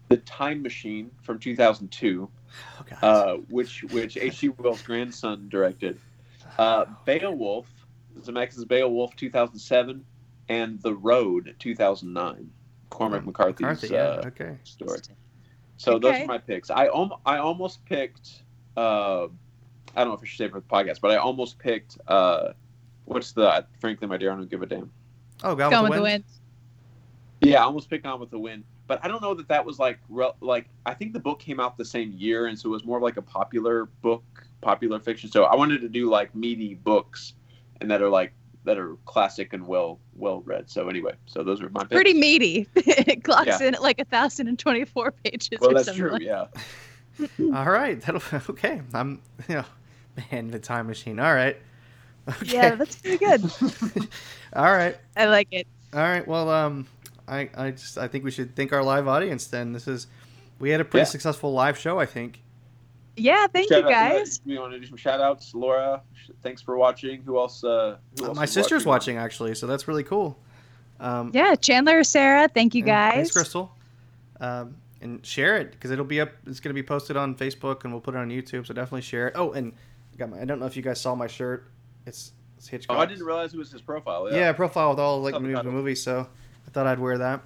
The 0.08 0.16
Time 0.18 0.62
Machine 0.62 1.12
from 1.22 1.38
2002, 1.38 2.28
Oh, 2.28 2.84
God. 2.90 2.98
uh, 3.04 3.36
which 3.48 3.84
which 3.84 4.16
H.G. 4.16 4.48
Wells' 4.58 4.82
grandson 4.82 5.48
directed. 5.48 5.98
Uh, 6.58 6.86
Beowulf, 7.06 7.68
Zemeckis' 8.20 8.66
Beowulf 8.66 9.14
2007, 9.14 10.04
and 10.48 10.82
The 10.82 10.92
Road 10.94 11.54
2009. 11.60 12.50
Cormac 12.90 13.22
Oh, 13.22 13.26
McCarthy's 13.26 13.60
McCarthy, 13.60 13.94
yeah, 13.94 14.00
uh, 14.00 14.22
okay. 14.26 14.58
story. 14.64 14.98
So 15.76 15.98
those 16.00 16.20
are 16.20 16.26
my 16.26 16.38
picks. 16.38 16.68
I 16.68 16.88
om- 16.88 17.14
I 17.24 17.38
almost 17.38 17.82
picked. 17.86 18.42
Uh, 18.76 19.28
I 19.94 20.00
don't 20.00 20.08
know 20.08 20.14
if 20.14 20.22
I 20.22 20.26
should 20.26 20.38
say 20.38 20.48
for 20.48 20.60
the 20.60 20.66
podcast, 20.66 21.00
but 21.00 21.10
I 21.10 21.16
almost 21.16 21.58
picked. 21.58 21.98
Uh, 22.08 22.52
what's 23.04 23.32
the? 23.32 23.64
Frankly, 23.80 24.06
my 24.08 24.16
dear, 24.16 24.32
I 24.32 24.36
don't 24.36 24.50
give 24.50 24.62
a 24.62 24.66
damn. 24.66 24.90
Oh, 25.44 25.54
Gone, 25.54 25.70
Gone 25.70 25.82
with 25.84 25.90
with 25.90 25.96
the 25.96 25.96
the 25.98 26.02
Wind. 26.02 26.24
wind. 26.24 26.24
Yeah, 27.52 27.60
I 27.60 27.64
almost 27.64 27.90
picked 27.90 28.06
on 28.06 28.20
with 28.20 28.30
the 28.30 28.38
win, 28.38 28.62
but 28.86 29.00
I 29.04 29.08
don't 29.08 29.20
know 29.20 29.34
that 29.34 29.48
that 29.48 29.64
was 29.66 29.78
like 29.80 29.98
re- 30.08 30.30
like 30.40 30.68
I 30.86 30.94
think 30.94 31.12
the 31.12 31.18
book 31.20 31.40
came 31.40 31.58
out 31.58 31.76
the 31.76 31.84
same 31.84 32.12
year, 32.12 32.46
and 32.46 32.56
so 32.58 32.68
it 32.68 32.72
was 32.72 32.84
more 32.84 32.98
of 32.98 33.02
like 33.02 33.16
a 33.16 33.22
popular 33.22 33.86
book, 34.00 34.22
popular 34.60 35.00
fiction. 35.00 35.28
So 35.30 35.44
I 35.44 35.56
wanted 35.56 35.80
to 35.80 35.88
do 35.88 36.08
like 36.08 36.34
meaty 36.36 36.74
books, 36.74 37.34
and 37.80 37.90
that 37.90 38.00
are 38.00 38.08
like 38.08 38.32
that 38.64 38.78
are 38.78 38.94
classic 39.06 39.52
and 39.54 39.66
well 39.66 39.98
well 40.14 40.40
read. 40.42 40.70
So 40.70 40.88
anyway, 40.88 41.14
so 41.26 41.42
those 41.42 41.60
are 41.60 41.68
my 41.70 41.80
picks. 41.80 41.92
Pretty 41.94 42.14
meaty. 42.14 42.68
it 42.76 43.24
clocks 43.24 43.48
Yeah. 43.60 43.66
in 43.66 43.74
at 43.74 43.82
like 43.82 43.98
a 43.98 44.04
thousand 44.04 44.46
and 44.46 44.56
twenty-four 44.56 45.10
pages. 45.10 45.58
Well, 45.60 45.70
or 45.72 45.74
that's 45.74 45.86
something 45.86 46.00
true. 46.00 46.12
like- 46.12 46.22
Yeah. 46.22 46.46
All 47.56 47.66
right. 47.70 48.00
That'll 48.00 48.22
okay. 48.50 48.80
I'm 48.94 49.20
you 49.48 49.56
know, 49.56 49.64
man, 50.32 50.50
the 50.50 50.58
time 50.58 50.86
machine. 50.86 51.18
All 51.20 51.34
right. 51.34 51.56
Okay. 52.28 52.54
Yeah, 52.54 52.76
that's 52.76 52.94
pretty 52.94 53.18
good. 53.18 53.42
All 54.52 54.72
right. 54.72 54.96
I 55.16 55.26
like 55.26 55.48
it. 55.50 55.66
All 55.92 55.98
right. 56.00 56.24
Well, 56.26 56.48
um, 56.50 56.86
I 57.26 57.50
I 57.56 57.72
just 57.72 57.98
I 57.98 58.06
think 58.06 58.22
we 58.22 58.30
should 58.30 58.54
thank 58.54 58.72
our 58.72 58.84
live 58.84 59.08
audience. 59.08 59.48
Then 59.48 59.72
this 59.72 59.88
is 59.88 60.06
we 60.60 60.70
had 60.70 60.80
a 60.80 60.84
pretty 60.84 61.00
Yeah. 61.00 61.04
successful 61.10 61.52
live 61.52 61.76
show. 61.76 61.98
I 61.98 62.06
think. 62.06 62.40
Yeah, 63.16 63.48
thank 63.48 63.68
Shout 63.70 63.80
you 63.80 63.86
out- 63.86 63.90
guys. 63.90 64.40
We 64.46 64.56
want 64.56 64.72
to 64.72 64.78
do 64.78 64.86
some 64.86 64.96
shout 64.96 65.20
outs. 65.20 65.52
Laura, 65.52 66.00
thanks 66.44 66.62
for 66.62 66.76
watching. 66.76 67.22
Who 67.22 67.38
else? 67.38 67.64
Uh, 67.64 67.96
who 68.18 68.26
else 68.26 68.36
My 68.36 68.44
sister's 68.46 68.86
watching 68.86 69.16
actually, 69.16 69.56
so 69.56 69.66
that's 69.66 69.88
really 69.88 70.04
cool. 70.04 70.38
Um, 71.00 71.32
Yeah, 71.34 71.56
Chandler, 71.56 72.04
Sarah, 72.04 72.46
thank 72.46 72.72
you 72.76 72.84
guys. 72.84 73.14
Thanks, 73.14 73.32
Crystal. 73.32 73.74
Um, 74.40 74.76
and 75.00 75.26
share 75.26 75.56
it 75.56 75.72
because 75.72 75.90
it'll 75.90 76.04
be 76.04 76.20
up. 76.20 76.30
It's 76.46 76.60
going 76.60 76.70
to 76.70 76.80
be 76.80 76.86
posted 76.86 77.16
on 77.16 77.34
Facebook 77.34 77.82
and 77.82 77.92
we'll 77.92 78.00
put 78.00 78.14
it 78.14 78.18
on 78.18 78.28
YouTube. 78.30 78.64
So 78.68 78.72
definitely 78.74 79.02
share 79.02 79.26
it. 79.26 79.34
Oh, 79.36 79.50
and 79.50 79.72
I 79.72 79.76
got 80.22 80.30
my. 80.30 80.40
I 80.40 80.44
don't 80.44 80.60
know 80.60 80.66
if 80.66 80.76
you 80.76 80.82
guys 80.82 81.00
saw 81.00 81.14
my 81.14 81.26
shirt. 81.26 81.64
It's 82.06 82.32
it's 82.56 82.68
Hitchcock. 82.68 82.96
Oh, 82.96 83.00
I 83.00 83.06
didn't 83.06 83.24
realize 83.24 83.52
it 83.54 83.58
was 83.58 83.72
his 83.72 83.80
profile. 83.82 84.30
Yeah. 84.30 84.38
Yeah, 84.38 84.52
profile 84.52 84.90
with 84.90 84.98
all 85.00 85.20
like 85.20 85.34
movies, 85.40 85.56
title. 85.56 85.72
movies. 85.72 86.02
So 86.02 86.26
I 86.66 86.70
thought 86.70 86.86
I'd 86.86 86.98
wear 86.98 87.18
that. 87.18 87.42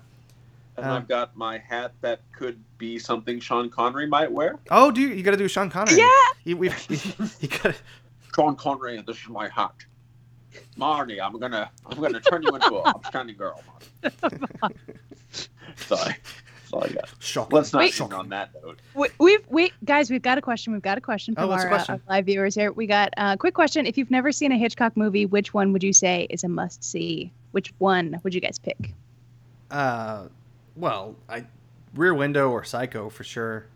And 0.76 0.84
Um, 0.84 0.92
I've 0.92 1.08
got 1.08 1.34
my 1.36 1.56
hat 1.58 1.92
that 2.02 2.20
could 2.36 2.62
be 2.76 2.98
something 2.98 3.40
Sean 3.40 3.70
Connery 3.70 4.06
might 4.06 4.30
wear. 4.30 4.58
Oh, 4.70 4.90
do 4.90 5.00
you, 5.00 5.08
you 5.08 5.22
got 5.22 5.30
to 5.30 5.36
do 5.38 5.48
Sean 5.48 5.70
Connery? 5.70 5.96
Yeah. 5.96 6.10
You, 6.44 6.58
we, 6.58 6.68
you, 6.90 6.98
you 7.40 7.48
got. 7.48 7.74
Sean 8.34 8.54
Connery, 8.56 9.02
this 9.06 9.16
is 9.16 9.28
my 9.28 9.48
hat. 9.48 9.72
Marnie, 10.78 11.18
I'm 11.22 11.38
gonna 11.38 11.70
I'm 11.86 11.98
gonna 12.00 12.20
turn 12.20 12.42
you 12.42 12.54
into 12.54 12.74
a 12.76 12.80
upstanding 12.94 13.36
girl. 13.36 13.62
Sorry. 15.76 16.14
That's 16.80 16.92
all 16.94 16.98
I 16.98 17.00
got. 17.00 17.14
Shock. 17.22 17.52
Let's 17.52 17.72
not 17.72 17.80
Wait. 17.80 18.00
end 18.00 18.12
on 18.12 18.28
that 18.30 18.50
note. 18.62 18.78
We, 18.94 19.08
we've 19.18 19.46
we 19.48 19.72
guys. 19.84 20.10
We've 20.10 20.22
got 20.22 20.38
a 20.38 20.42
question. 20.42 20.72
We've 20.72 20.82
got 20.82 20.98
a 20.98 21.00
question 21.00 21.34
Oh, 21.36 21.42
from 21.42 21.50
what's 21.50 21.62
the 21.64 21.68
our, 21.68 21.74
uh, 21.74 21.76
question? 21.78 22.02
our 22.08 22.14
live 22.16 22.26
viewers 22.26 22.54
here. 22.54 22.72
We 22.72 22.86
got 22.86 23.12
a 23.16 23.22
uh, 23.22 23.36
quick 23.36 23.54
question. 23.54 23.86
If 23.86 23.96
you've 23.98 24.10
never 24.10 24.32
seen 24.32 24.52
a 24.52 24.56
Hitchcock 24.58 24.96
movie, 24.96 25.26
which 25.26 25.54
one 25.54 25.72
would 25.72 25.82
you 25.82 25.92
say 25.92 26.26
is 26.30 26.44
a 26.44 26.48
must 26.48 26.84
see? 26.84 27.32
Which 27.52 27.72
one 27.78 28.20
would 28.22 28.34
you 28.34 28.40
guys 28.40 28.58
pick? 28.58 28.92
Uh, 29.70 30.26
well, 30.76 31.16
I 31.28 31.44
Rear 31.94 32.14
Window 32.14 32.50
or 32.50 32.64
Psycho 32.64 33.08
for 33.08 33.24
sure. 33.24 33.66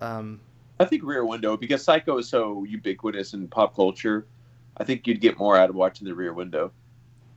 Um, 0.00 0.40
I 0.78 0.84
think 0.86 1.02
Rear 1.04 1.24
Window 1.24 1.56
because 1.56 1.82
Psycho 1.84 2.18
is 2.18 2.28
so 2.28 2.64
ubiquitous 2.64 3.34
in 3.34 3.48
pop 3.48 3.74
culture. 3.76 4.26
I 4.76 4.84
think 4.84 5.06
you'd 5.06 5.20
get 5.20 5.38
more 5.38 5.56
out 5.56 5.68
of 5.68 5.76
watching 5.76 6.06
the 6.06 6.14
Rear 6.14 6.32
Window. 6.32 6.72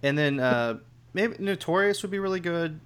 and 0.01 0.17
then 0.17 0.39
uh, 0.39 0.78
maybe 1.13 1.36
Notorious 1.39 2.01
would 2.01 2.11
be 2.11 2.19
really 2.19 2.39
good. 2.39 2.80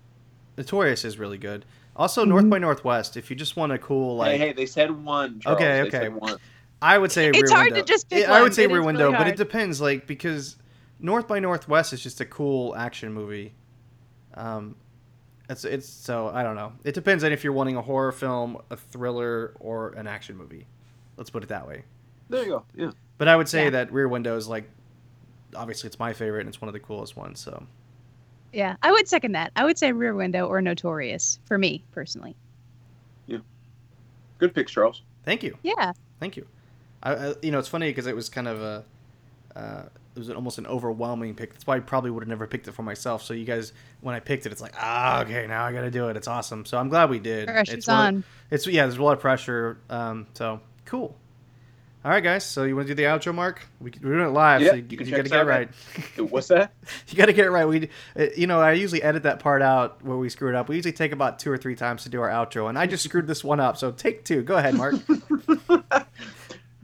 Notorious 0.58 1.06
is 1.06 1.18
really 1.20 1.38
good. 1.38 1.66
Also, 1.96 2.22
Mm-hmm. 2.22 2.30
North 2.30 2.50
by 2.50 2.58
Northwest. 2.60 3.18
If 3.18 3.30
you 3.30 3.36
just 3.36 3.56
want 3.56 3.72
a 3.72 3.78
cool 3.78 4.18
like, 4.18 4.32
hey, 4.32 4.38
hey, 4.38 4.54
they 4.54 4.66
said 4.66 4.92
one. 5.04 5.40
Charles. 5.40 5.58
Okay, 5.58 5.82
okay. 5.84 6.10
one. 6.10 6.38
I 6.82 6.98
would 6.98 7.12
say 7.12 7.30
It's 7.30 7.42
Rear 7.42 7.52
hard 7.52 7.68
to 7.70 7.74
Window. 7.76 7.86
just 7.86 8.10
pick 8.10 8.24
Yeah, 8.24 8.34
I 8.34 8.42
would 8.42 8.54
say 8.54 8.64
It 8.64 8.72
Rear 8.72 8.84
Window, 8.84 9.06
really 9.12 9.18
but 9.18 9.28
it 9.28 9.36
depends. 9.38 9.82
Like 9.82 10.06
because 10.08 10.58
North 11.00 11.28
by 11.28 11.40
Northwest 11.40 11.94
is 11.94 12.02
just 12.02 12.22
a 12.22 12.26
cool 12.26 12.76
action 12.76 13.14
movie. 13.14 13.54
Um, 14.36 14.76
it's 15.50 15.64
it's 15.66 15.88
so 15.90 16.28
I 16.28 16.44
don't 16.44 16.56
know. 16.56 16.74
It 16.84 16.94
depends 16.94 17.24
on 17.24 17.32
if 17.32 17.44
you're 17.44 17.54
wanting 17.54 17.78
a 17.78 17.82
horror 17.82 18.12
film, 18.12 18.62
a 18.70 18.76
thriller, 18.78 19.54
or 19.60 19.90
an 19.94 20.06
action 20.06 20.38
movie. 20.38 20.68
Let's 21.16 21.30
put 21.32 21.42
it 21.44 21.50
that 21.50 21.68
way. 21.68 21.84
There 22.30 22.44
you 22.44 22.50
go. 22.50 22.66
Yeah. 22.76 22.92
But 23.18 23.28
I 23.28 23.36
would 23.36 23.48
say 23.50 23.66
Yeah. 23.66 23.70
that 23.72 23.92
Rear 23.92 24.08
Window 24.08 24.36
is 24.38 24.48
like, 24.48 24.70
obviously 25.56 25.88
it's 25.88 25.98
my 25.98 26.14
favorite 26.14 26.42
and 26.42 26.50
it's 26.50 26.62
one 26.62 26.68
of 26.70 26.74
the 26.74 26.80
coolest 26.80 27.16
ones. 27.18 27.40
So 27.40 27.66
Yeah, 28.58 28.76
I 28.82 28.92
would 28.92 29.08
second 29.08 29.34
that. 29.34 29.52
I 29.56 29.66
would 29.66 29.78
say 29.78 29.92
Rear 29.92 30.16
Window 30.16 30.48
or 30.48 30.60
Notorious 30.64 31.38
for 31.46 31.60
me 31.60 31.84
personally. 31.92 32.36
Yeah, 33.28 33.38
good 34.40 34.56
pick, 34.56 34.68
Charles. 34.68 35.04
thank 35.26 35.44
you, 35.44 35.56
Yeah, 35.62 35.94
thank 36.20 36.36
you. 36.38 36.48
I, 37.04 37.14
I 37.14 37.34
you 37.44 37.52
know 37.52 37.60
it's 37.60 37.68
funny 37.68 37.88
because 37.92 38.08
it 38.08 38.16
was 38.16 38.30
kind 38.30 38.48
of 38.48 38.60
a, 38.60 38.84
uh, 39.56 39.84
it 40.16 40.18
was 40.18 40.32
almost 40.32 40.58
an 40.58 40.66
overwhelming 40.66 41.36
pick. 41.36 41.54
That's 41.54 41.68
why 41.68 41.76
I 41.76 41.82
probably 41.82 42.10
would 42.10 42.24
have 42.24 42.30
never 42.30 42.48
picked 42.48 42.68
it 42.68 42.72
for 42.72 42.82
myself. 42.82 43.22
So 43.22 43.36
you 43.36 43.46
guys, 43.46 43.74
when 44.02 44.16
I 44.16 44.20
picked 44.20 44.48
it, 44.48 44.52
it's 44.52 44.62
like 44.62 44.74
ah 44.80 45.22
okay 45.22 45.46
now 45.46 45.64
I 45.64 45.72
got 45.72 45.82
to 45.82 45.92
do 45.92 46.08
it. 46.10 46.18
It's 46.18 46.28
awesome. 46.28 46.66
So 46.66 46.80
I'm 46.80 46.90
glad 46.90 47.12
we 47.12 47.20
did. 47.20 47.48
pressure's 47.48 47.78
it's 47.78 47.88
one 47.88 47.98
of- 48.00 48.06
on. 48.16 48.24
it's 48.50 48.66
yeah, 48.66 48.88
there's 48.88 48.98
a 48.98 49.04
lot 49.04 49.14
of 49.14 49.20
pressure. 49.20 49.78
Um, 49.92 50.26
so 50.34 50.62
cool. 50.86 51.16
All 52.06 52.12
right, 52.12 52.24
guys. 52.24 52.46
So 52.46 52.64
you 52.64 52.76
want 52.76 52.88
to 52.88 52.96
do 52.96 53.02
the 53.02 53.08
outro, 53.10 53.34
Mark? 53.34 53.68
We, 53.82 53.92
we're 54.02 54.14
doing 54.14 54.28
it 54.28 54.30
live, 54.30 54.62
Yeah, 54.62 54.70
so 54.70 54.76
you, 54.76 54.86
you 54.90 54.98
can 54.98 55.08
you 55.08 55.12
check 55.12 55.18
got 55.18 55.24
to 55.24 55.30
get 55.30 55.42
it 55.42 55.46
right. 55.46 55.70
What's 56.32 56.48
that? 56.48 56.72
You 57.10 57.18
got 57.18 57.26
to 57.26 57.34
get 57.34 57.46
it 57.46 57.52
right. 57.52 57.66
We, 57.68 57.90
uh, 58.18 58.28
you 58.36 58.48
know, 58.48 58.62
I 58.62 58.74
usually 58.74 59.04
edit 59.04 59.24
that 59.24 59.40
part 59.40 59.62
out 59.62 60.04
where 60.04 60.16
we 60.18 60.30
screw 60.30 60.50
it 60.50 60.56
up. 60.56 60.70
We 60.70 60.76
usually 60.76 60.94
take 60.94 61.12
about 61.12 61.40
two 61.40 61.52
or 61.52 61.58
three 61.58 61.76
times 61.76 62.04
to 62.04 62.10
do 62.10 62.22
our 62.22 62.30
outro, 62.30 62.70
and 62.70 62.78
I 62.78 62.86
just 62.88 63.04
screwed 63.04 63.28
this 63.28 63.44
one 63.44 63.60
up. 63.60 63.78
So 63.78 63.92
take 63.92 64.24
two. 64.24 64.42
Go 64.44 64.56
ahead, 64.56 64.76
Mark. 64.76 64.96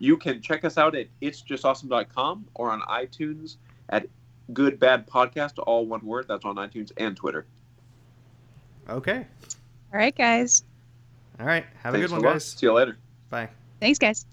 You 0.03 0.17
can 0.17 0.41
check 0.41 0.65
us 0.65 0.77
out 0.77 0.95
at 0.95 1.07
itsjustawesome.com 1.21 2.47
or 2.55 2.71
on 2.71 2.81
iTunes 2.81 3.55
at 3.87 4.07
Good 4.51 4.77
Bad 4.77 5.07
Podcast, 5.07 5.53
all 5.65 5.85
one 5.85 6.05
word. 6.05 6.25
That's 6.27 6.43
on 6.43 6.55
iTunes 6.57 6.91
and 6.97 7.15
Twitter. 7.15 7.45
Okay. 8.89 9.25
All 9.93 9.99
right, 9.99 10.13
guys. 10.13 10.65
All 11.39 11.45
right. 11.45 11.65
Have 11.81 11.95
a 11.95 11.99
good 11.99 12.11
one, 12.11 12.21
guys. 12.21 12.43
See 12.43 12.65
you 12.65 12.73
later. 12.73 12.97
Bye. 13.29 13.47
Thanks, 13.79 13.97
guys. 13.97 14.25